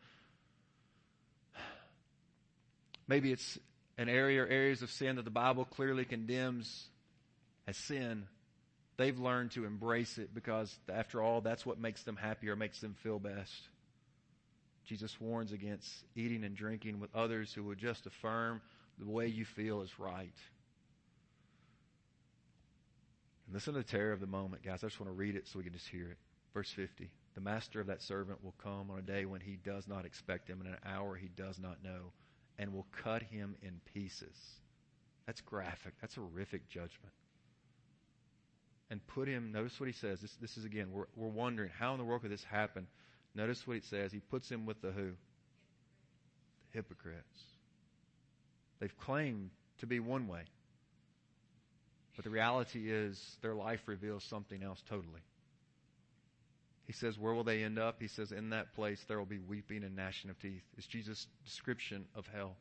Maybe 3.10 3.32
it's 3.32 3.58
an 3.98 4.08
area 4.08 4.44
or 4.44 4.48
areas 4.48 4.84
of 4.84 4.92
sin 4.92 5.16
that 5.16 5.26
the 5.26 5.32
Bible 5.32 5.66
clearly 5.66 6.06
condemns 6.06 6.88
as 7.68 7.76
sin. 7.76 8.28
They've 8.98 9.18
learned 9.18 9.52
to 9.52 9.66
embrace 9.66 10.20
it 10.20 10.34
because, 10.34 10.78
after 10.88 11.22
all, 11.22 11.42
that's 11.42 11.66
what 11.66 11.80
makes 11.80 12.04
them 12.04 12.16
happy 12.16 12.50
or 12.50 12.56
makes 12.56 12.80
them 12.80 12.96
feel 13.02 13.18
best. 13.18 13.68
Jesus 14.86 15.20
warns 15.20 15.52
against 15.52 15.90
eating 16.16 16.44
and 16.44 16.56
drinking 16.56 17.00
with 17.00 17.14
others 17.16 17.52
who 17.52 17.64
would 17.64 17.80
just 17.80 18.06
affirm 18.06 18.62
the 19.00 19.10
way 19.10 19.26
you 19.26 19.44
feel 19.44 19.82
is 19.82 20.00
right. 20.00 20.36
And 23.48 23.56
listen 23.56 23.74
to 23.74 23.80
the 23.80 23.86
terror 23.86 24.12
of 24.12 24.20
the 24.20 24.28
moment, 24.28 24.64
guys. 24.64 24.84
I 24.84 24.88
just 24.88 25.00
want 25.00 25.12
to 25.12 25.18
read 25.18 25.36
it 25.36 25.48
so 25.48 25.58
we 25.58 25.64
can 25.64 25.74
just 25.74 25.88
hear 25.88 26.12
it. 26.12 26.18
Verse 26.54 26.70
50. 26.70 27.10
The 27.34 27.42
master 27.42 27.82
of 27.82 27.88
that 27.88 28.04
servant 28.04 28.44
will 28.44 28.56
come 28.62 28.92
on 28.92 29.00
a 29.00 29.02
day 29.02 29.26
when 29.26 29.42
he 29.42 29.58
does 29.64 29.88
not 29.88 30.06
expect 30.06 30.48
him, 30.48 30.62
in 30.62 30.68
an 30.68 30.78
hour 30.86 31.16
he 31.16 31.30
does 31.36 31.58
not 31.58 31.84
know, 31.84 32.12
and 32.60 32.74
will 32.74 32.86
cut 33.04 33.24
him 33.24 33.56
in 33.64 33.80
pieces. 33.94 34.36
That's 35.26 35.42
graphic. 35.42 35.94
That's 36.02 36.16
horrific 36.16 36.70
judgment. 36.70 37.14
And 38.92 39.06
put 39.08 39.28
him, 39.28 39.52
notice 39.52 39.80
what 39.80 39.88
he 39.88 39.94
says. 39.94 40.20
This, 40.20 40.36
this 40.42 40.58
is 40.58 40.66
again, 40.66 40.88
we're, 40.92 41.06
we're 41.16 41.30
wondering, 41.30 41.72
how 41.80 41.94
in 41.94 42.00
the 42.00 42.04
world 42.04 42.22
could 42.24 42.32
this 42.32 42.44
happen? 42.44 42.88
Notice 43.34 43.66
what 43.66 43.76
he 43.76 43.82
says. 43.82 44.12
He 44.12 44.20
puts 44.20 44.50
him 44.50 44.66
with 44.66 44.82
the 44.82 44.92
who? 44.92 45.12
The 46.62 46.74
hypocrites. 46.74 47.44
They've 48.80 48.98
claimed 49.00 49.52
to 49.80 49.88
be 49.88 50.00
one 50.00 50.28
way. 50.28 50.44
But 52.16 52.26
the 52.26 52.32
reality 52.32 52.92
is 52.92 53.38
their 53.42 53.56
life 53.56 53.82
reveals 53.86 54.24
something 54.26 54.62
else 54.62 54.84
totally. 54.90 55.22
He 56.90 56.94
says, 56.94 57.20
Where 57.20 57.36
will 57.36 57.44
they 57.44 57.62
end 57.64 57.78
up? 57.78 58.02
He 58.02 58.08
says, 58.08 58.32
In 58.32 58.50
that 58.50 58.74
place 58.74 59.06
there 59.08 59.20
will 59.20 59.26
be 59.28 59.38
weeping 59.38 59.84
and 59.84 59.96
gnashing 59.96 60.32
of 60.32 60.40
teeth. 60.40 60.64
It's 60.76 60.88
Jesus' 60.88 61.28
description 61.46 62.06
of 62.16 62.26
hell. 62.26 62.58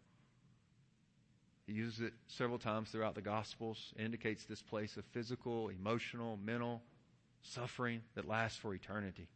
He 1.67 1.73
uses 1.73 2.01
it 2.03 2.13
several 2.27 2.59
times 2.59 2.91
throughout 2.91 3.15
the 3.15 3.23
Gospels. 3.23 3.95
It 3.97 4.05
indicates 4.05 4.45
this 4.45 4.61
place 4.61 4.99
of 4.99 5.07
physical, 5.15 5.71
emotional, 5.71 6.39
mental 6.45 6.83
suffering 7.41 8.03
that 8.17 8.29
lasts 8.29 8.59
for 8.59 8.75
eternity. 8.75 9.29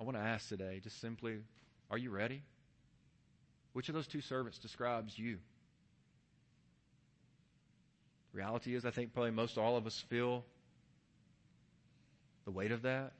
I 0.00 0.04
want 0.04 0.16
to 0.16 0.22
ask 0.22 0.48
today, 0.48 0.78
just 0.80 1.00
simply, 1.00 1.38
are 1.90 1.98
you 1.98 2.10
ready? 2.10 2.40
Which 3.72 3.88
of 3.88 3.96
those 3.96 4.06
two 4.06 4.20
servants 4.20 4.60
describes 4.60 5.18
you? 5.18 5.38
Reality 8.32 8.74
is, 8.74 8.84
I 8.84 8.90
think 8.90 9.12
probably 9.12 9.30
most 9.30 9.58
all 9.58 9.76
of 9.76 9.86
us 9.86 9.98
feel 10.08 10.44
the 12.44 12.50
weight 12.50 12.72
of 12.72 12.82
that. 12.82 13.12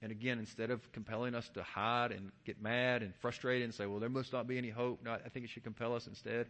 And 0.00 0.12
again, 0.12 0.38
instead 0.38 0.70
of 0.70 0.92
compelling 0.92 1.34
us 1.34 1.48
to 1.54 1.62
hide 1.62 2.12
and 2.12 2.30
get 2.44 2.62
mad 2.62 3.02
and 3.02 3.14
frustrated 3.16 3.64
and 3.64 3.74
say, 3.74 3.86
well, 3.86 3.98
there 3.98 4.08
must 4.08 4.32
not 4.32 4.46
be 4.46 4.56
any 4.58 4.70
hope, 4.70 5.00
no, 5.04 5.12
I 5.12 5.28
think 5.28 5.44
it 5.44 5.50
should 5.50 5.64
compel 5.64 5.94
us 5.94 6.06
instead 6.06 6.46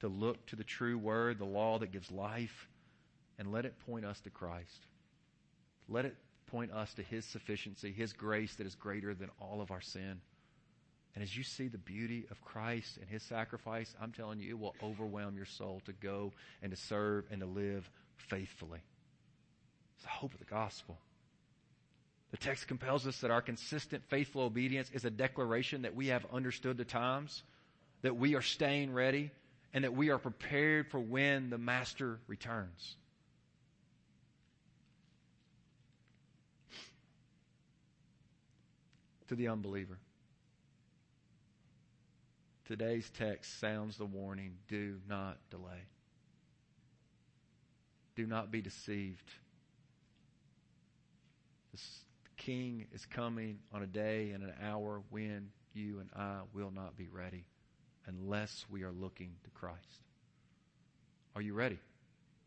to 0.00 0.08
look 0.08 0.46
to 0.46 0.56
the 0.56 0.64
true 0.64 0.96
word, 0.96 1.38
the 1.38 1.44
law 1.44 1.78
that 1.78 1.92
gives 1.92 2.10
life, 2.10 2.68
and 3.38 3.52
let 3.52 3.66
it 3.66 3.74
point 3.86 4.06
us 4.06 4.18
to 4.20 4.30
Christ. 4.30 4.86
Let 5.88 6.06
it 6.06 6.16
point 6.46 6.72
us 6.72 6.94
to 6.94 7.02
His 7.02 7.26
sufficiency, 7.26 7.92
His 7.92 8.14
grace 8.14 8.54
that 8.56 8.66
is 8.66 8.74
greater 8.74 9.14
than 9.14 9.28
all 9.40 9.60
of 9.60 9.70
our 9.70 9.82
sin. 9.82 10.20
And 11.14 11.24
as 11.24 11.36
you 11.36 11.42
see 11.42 11.68
the 11.68 11.78
beauty 11.78 12.26
of 12.30 12.40
Christ 12.40 12.98
and 12.98 13.08
his 13.08 13.22
sacrifice, 13.22 13.94
I'm 14.00 14.12
telling 14.12 14.38
you, 14.38 14.50
it 14.50 14.58
will 14.58 14.76
overwhelm 14.82 15.36
your 15.36 15.46
soul 15.46 15.82
to 15.86 15.92
go 15.92 16.32
and 16.62 16.70
to 16.70 16.76
serve 16.76 17.24
and 17.30 17.40
to 17.40 17.46
live 17.46 17.90
faithfully. 18.16 18.80
It's 19.96 20.04
the 20.04 20.10
hope 20.10 20.32
of 20.32 20.38
the 20.38 20.46
gospel. 20.46 20.98
The 22.30 22.36
text 22.36 22.68
compels 22.68 23.06
us 23.08 23.20
that 23.20 23.32
our 23.32 23.42
consistent, 23.42 24.04
faithful 24.08 24.42
obedience 24.42 24.88
is 24.94 25.04
a 25.04 25.10
declaration 25.10 25.82
that 25.82 25.96
we 25.96 26.08
have 26.08 26.24
understood 26.32 26.76
the 26.76 26.84
times, 26.84 27.42
that 28.02 28.16
we 28.16 28.36
are 28.36 28.42
staying 28.42 28.92
ready, 28.92 29.32
and 29.74 29.82
that 29.82 29.94
we 29.94 30.10
are 30.10 30.18
prepared 30.18 30.88
for 30.90 31.00
when 31.00 31.50
the 31.50 31.58
Master 31.58 32.20
returns. 32.28 32.96
To 39.28 39.34
the 39.34 39.48
unbeliever. 39.48 39.98
Today's 42.70 43.10
text 43.10 43.58
sounds 43.58 43.96
the 43.96 44.06
warning 44.06 44.52
do 44.68 44.98
not 45.08 45.38
delay. 45.50 45.88
Do 48.14 48.28
not 48.28 48.52
be 48.52 48.62
deceived. 48.62 49.28
The 51.72 51.80
king 52.36 52.86
is 52.92 53.04
coming 53.04 53.58
on 53.74 53.82
a 53.82 53.88
day 53.88 54.30
and 54.30 54.44
an 54.44 54.52
hour 54.62 55.02
when 55.10 55.48
you 55.74 55.98
and 55.98 56.10
I 56.14 56.42
will 56.54 56.70
not 56.70 56.96
be 56.96 57.08
ready 57.08 57.44
unless 58.06 58.64
we 58.70 58.84
are 58.84 58.92
looking 58.92 59.32
to 59.42 59.50
Christ. 59.50 60.04
Are 61.34 61.42
you 61.42 61.54
ready? 61.54 61.80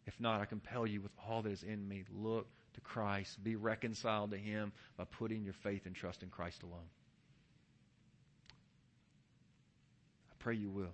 If 0.06 0.18
not, 0.22 0.40
I 0.40 0.46
compel 0.46 0.88
you 0.88 1.02
with 1.02 1.12
all 1.28 1.42
that 1.42 1.52
is 1.52 1.64
in 1.64 1.86
me, 1.86 2.06
look 2.10 2.48
to 2.76 2.80
Christ. 2.80 3.44
Be 3.44 3.58
reconciled 3.58 4.32
to 4.32 4.38
Him 4.38 4.72
by 4.96 5.04
putting 5.04 5.44
your 5.44 5.52
faith 5.52 5.86
and 5.86 5.94
trust 5.94 6.24
in 6.24 6.30
Christ 6.30 6.64
alone. 6.64 6.88
Pray 10.44 10.56
you 10.56 10.70
will. 10.70 10.94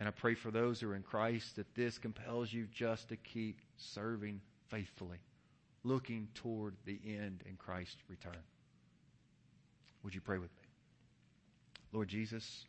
And 0.00 0.08
I 0.08 0.12
pray 0.12 0.34
for 0.34 0.50
those 0.50 0.80
who 0.80 0.90
are 0.90 0.96
in 0.96 1.02
Christ 1.02 1.56
that 1.56 1.74
this 1.74 1.98
compels 1.98 2.52
you 2.52 2.66
just 2.72 3.08
to 3.08 3.16
keep 3.16 3.60
serving 3.76 4.40
faithfully, 4.68 5.18
looking 5.84 6.28
toward 6.34 6.74
the 6.84 6.98
end 7.04 7.42
in 7.48 7.56
Christ's 7.56 8.02
return. 8.08 8.42
Would 10.02 10.14
you 10.14 10.20
pray 10.20 10.38
with 10.38 10.50
me? 10.50 10.62
Lord 11.92 12.08
Jesus, 12.08 12.64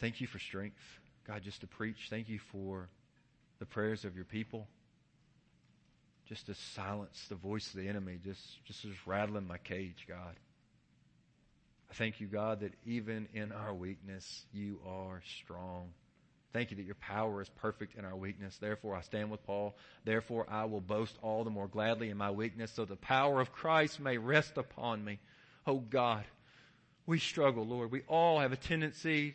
thank 0.00 0.20
you 0.20 0.26
for 0.26 0.38
strength. 0.38 0.76
God, 1.26 1.42
just 1.42 1.60
to 1.62 1.66
preach. 1.66 2.08
Thank 2.10 2.28
you 2.28 2.38
for 2.52 2.88
the 3.58 3.66
prayers 3.66 4.04
of 4.04 4.14
your 4.16 4.24
people. 4.24 4.66
Just 6.28 6.46
to 6.46 6.54
silence 6.74 7.26
the 7.28 7.34
voice 7.34 7.68
of 7.68 7.80
the 7.80 7.88
enemy, 7.88 8.18
just, 8.22 8.64
just 8.66 8.84
as 8.84 8.92
rattling 9.06 9.46
my 9.46 9.58
cage, 9.58 10.06
God. 10.06 10.36
I 11.90 11.94
thank 11.94 12.20
you, 12.20 12.26
God, 12.26 12.60
that 12.60 12.74
even 12.84 13.28
in 13.32 13.52
our 13.52 13.74
weakness, 13.74 14.44
you 14.52 14.80
are 14.86 15.22
strong. 15.42 15.88
Thank 16.52 16.70
you 16.70 16.76
that 16.78 16.86
your 16.86 16.94
power 16.96 17.42
is 17.42 17.48
perfect 17.48 17.94
in 17.96 18.04
our 18.04 18.16
weakness. 18.16 18.56
Therefore, 18.58 18.96
I 18.96 19.02
stand 19.02 19.30
with 19.30 19.44
Paul. 19.44 19.76
Therefore, 20.04 20.46
I 20.48 20.64
will 20.64 20.80
boast 20.80 21.16
all 21.22 21.44
the 21.44 21.50
more 21.50 21.68
gladly 21.68 22.10
in 22.10 22.16
my 22.16 22.30
weakness, 22.30 22.72
so 22.72 22.84
the 22.84 22.96
power 22.96 23.40
of 23.40 23.52
Christ 23.52 24.00
may 24.00 24.18
rest 24.18 24.56
upon 24.56 25.04
me. 25.04 25.18
Oh 25.66 25.78
God, 25.78 26.24
we 27.06 27.18
struggle, 27.18 27.66
Lord. 27.66 27.90
We 27.90 28.02
all 28.08 28.40
have 28.40 28.52
a 28.52 28.56
tendency 28.56 29.34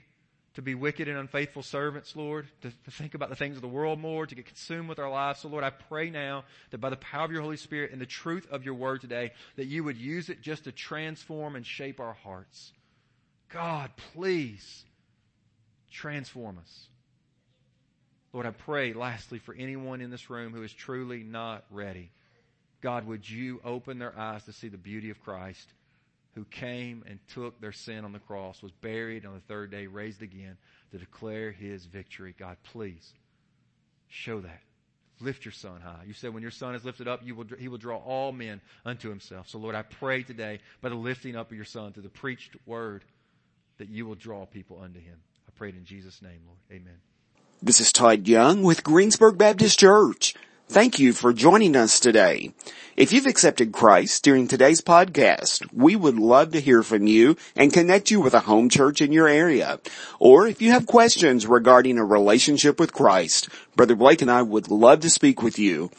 to 0.56 0.62
be 0.62 0.76
wicked 0.76 1.08
and 1.08 1.18
unfaithful 1.18 1.64
servants, 1.64 2.16
Lord, 2.16 2.48
to, 2.62 2.70
to, 2.70 2.92
think 2.92 3.16
about 3.16 3.30
the 3.30 3.36
things 3.36 3.56
of 3.56 3.64
the 3.64 3.68
world 3.68 4.00
more, 4.00 4.28
to 4.28 4.36
get 4.36 4.46
consumed 4.46 4.88
with 4.88 5.00
our 5.00 5.10
lives. 5.10 5.40
So, 5.40 5.48
Lord, 5.48 5.64
I 5.64 5.72
pray 5.72 6.12
now 6.12 6.44
that 6.70 6.78
by 6.78 6.90
the 6.90 6.96
power 6.96 7.26
of 7.26 7.32
your 7.32 7.42
Holy 7.42 7.58
Spirit 7.58 7.92
and 7.92 8.00
the 8.00 8.06
truth 8.06 8.48
of 8.52 8.64
your 8.64 8.76
word 8.76 9.02
today, 9.02 9.32
that 9.56 9.66
you 9.66 9.84
would 9.84 9.98
use 9.98 10.30
it 10.30 10.42
just 10.42 10.66
to 10.66 10.72
transform 10.72 11.56
and 11.56 11.66
shape 11.66 12.00
our 12.00 12.14
hearts. 12.14 12.72
God, 13.52 13.90
please 14.14 14.84
transform 15.92 16.60
us. 16.60 16.88
Lord, 18.32 18.46
I 18.46 18.52
pray 18.52 18.94
lastly 18.94 19.40
for 19.40 19.56
anyone 19.56 20.02
in 20.02 20.10
this 20.10 20.30
room 20.30 20.54
who 20.54 20.64
is 20.64 20.74
truly 20.74 21.24
not 21.24 21.66
ready. 21.72 22.12
God, 22.82 23.08
would 23.08 23.28
you 23.28 23.62
open 23.64 23.98
their 23.98 24.18
eyes 24.18 24.44
to 24.46 24.54
see 24.54 24.68
the 24.68 24.78
beauty 24.78 25.10
of 25.10 25.22
Christ? 25.22 25.72
Who 26.36 26.46
came 26.46 27.04
and 27.08 27.20
took 27.34 27.60
their 27.62 27.72
sin 27.72 28.06
on 28.06 28.12
the 28.12 28.20
cross, 28.20 28.62
was 28.62 28.72
buried 28.72 29.26
on 29.26 29.34
the 29.34 29.40
third 29.42 29.72
day, 29.72 29.88
raised 29.88 30.22
again 30.22 30.58
to 30.92 30.98
declare 30.98 31.52
his 31.52 31.86
victory. 31.86 32.34
God, 32.38 32.58
please 32.64 33.14
show 34.08 34.42
that. 34.42 34.62
Lift 35.20 35.46
your 35.46 35.52
son 35.52 35.80
high. 35.82 36.04
You 36.06 36.14
said 36.14 36.34
when 36.34 36.42
your 36.42 36.52
son 36.52 36.76
is 36.76 36.84
lifted 36.84 37.08
up, 37.08 37.22
you 37.24 37.36
will, 37.36 37.46
he 37.58 37.68
will 37.68 37.78
draw 37.78 37.98
all 37.98 38.32
men 38.32 38.62
unto 38.84 39.10
himself. 39.10 39.48
So, 39.48 39.60
Lord, 39.60 39.76
I 39.76 39.84
pray 39.84 40.24
today 40.24 40.60
by 40.82 40.90
the 40.90 40.96
lifting 40.96 41.36
up 41.36 41.52
of 41.52 41.56
your 41.56 41.66
son, 41.66 41.94
through 41.94 42.04
the 42.04 42.10
preached 42.10 42.58
word, 42.66 43.04
that 43.78 43.90
you 43.90 44.06
will 44.06 44.16
draw 44.16 44.46
people 44.46 44.82
unto 44.82 45.00
him. 45.00 45.16
I 45.48 45.52
pray 45.56 45.70
it 45.70 45.76
in 45.76 45.86
Jesus' 45.86 46.22
name, 46.22 46.42
Lord. 46.46 46.58
Amen. 46.72 46.98
This 47.62 47.80
is 47.80 47.94
Todd 47.94 48.28
Young 48.28 48.64
with 48.64 48.84
Greensburg 48.84 49.38
Baptist 49.38 49.80
Church. 49.80 50.34
Thank 50.70 50.98
you 50.98 51.14
for 51.14 51.34
joining 51.34 51.76
us 51.76 52.00
today. 52.00 52.54
If 52.96 53.12
you've 53.12 53.26
accepted 53.26 53.72
Christ 53.72 54.24
during 54.24 54.48
today's 54.48 54.82
podcast, 54.82 55.66
we 55.74 55.96
would 55.96 56.18
love 56.18 56.52
to 56.52 56.62
hear 56.62 56.84
from 56.84 57.08
you 57.08 57.38
and 57.56 57.74
connect 57.74 58.12
you 58.12 58.22
with 58.22 58.36
a 58.36 58.42
home 58.42 58.70
church 58.70 59.02
in 59.02 59.12
your 59.12 59.28
area. 59.28 59.80
Or 60.20 60.46
if 60.48 60.62
you 60.62 60.70
have 60.72 60.86
questions 60.86 61.48
regarding 61.48 61.98
a 61.98 62.06
relationship 62.06 62.80
with 62.80 62.94
Christ, 62.94 63.50
Brother 63.76 63.96
Blake 63.96 64.22
and 64.22 64.30
I 64.30 64.44
would 64.44 64.70
love 64.70 65.00
to 65.02 65.10
speak 65.10 65.42
with 65.42 65.58
you. 65.58 65.90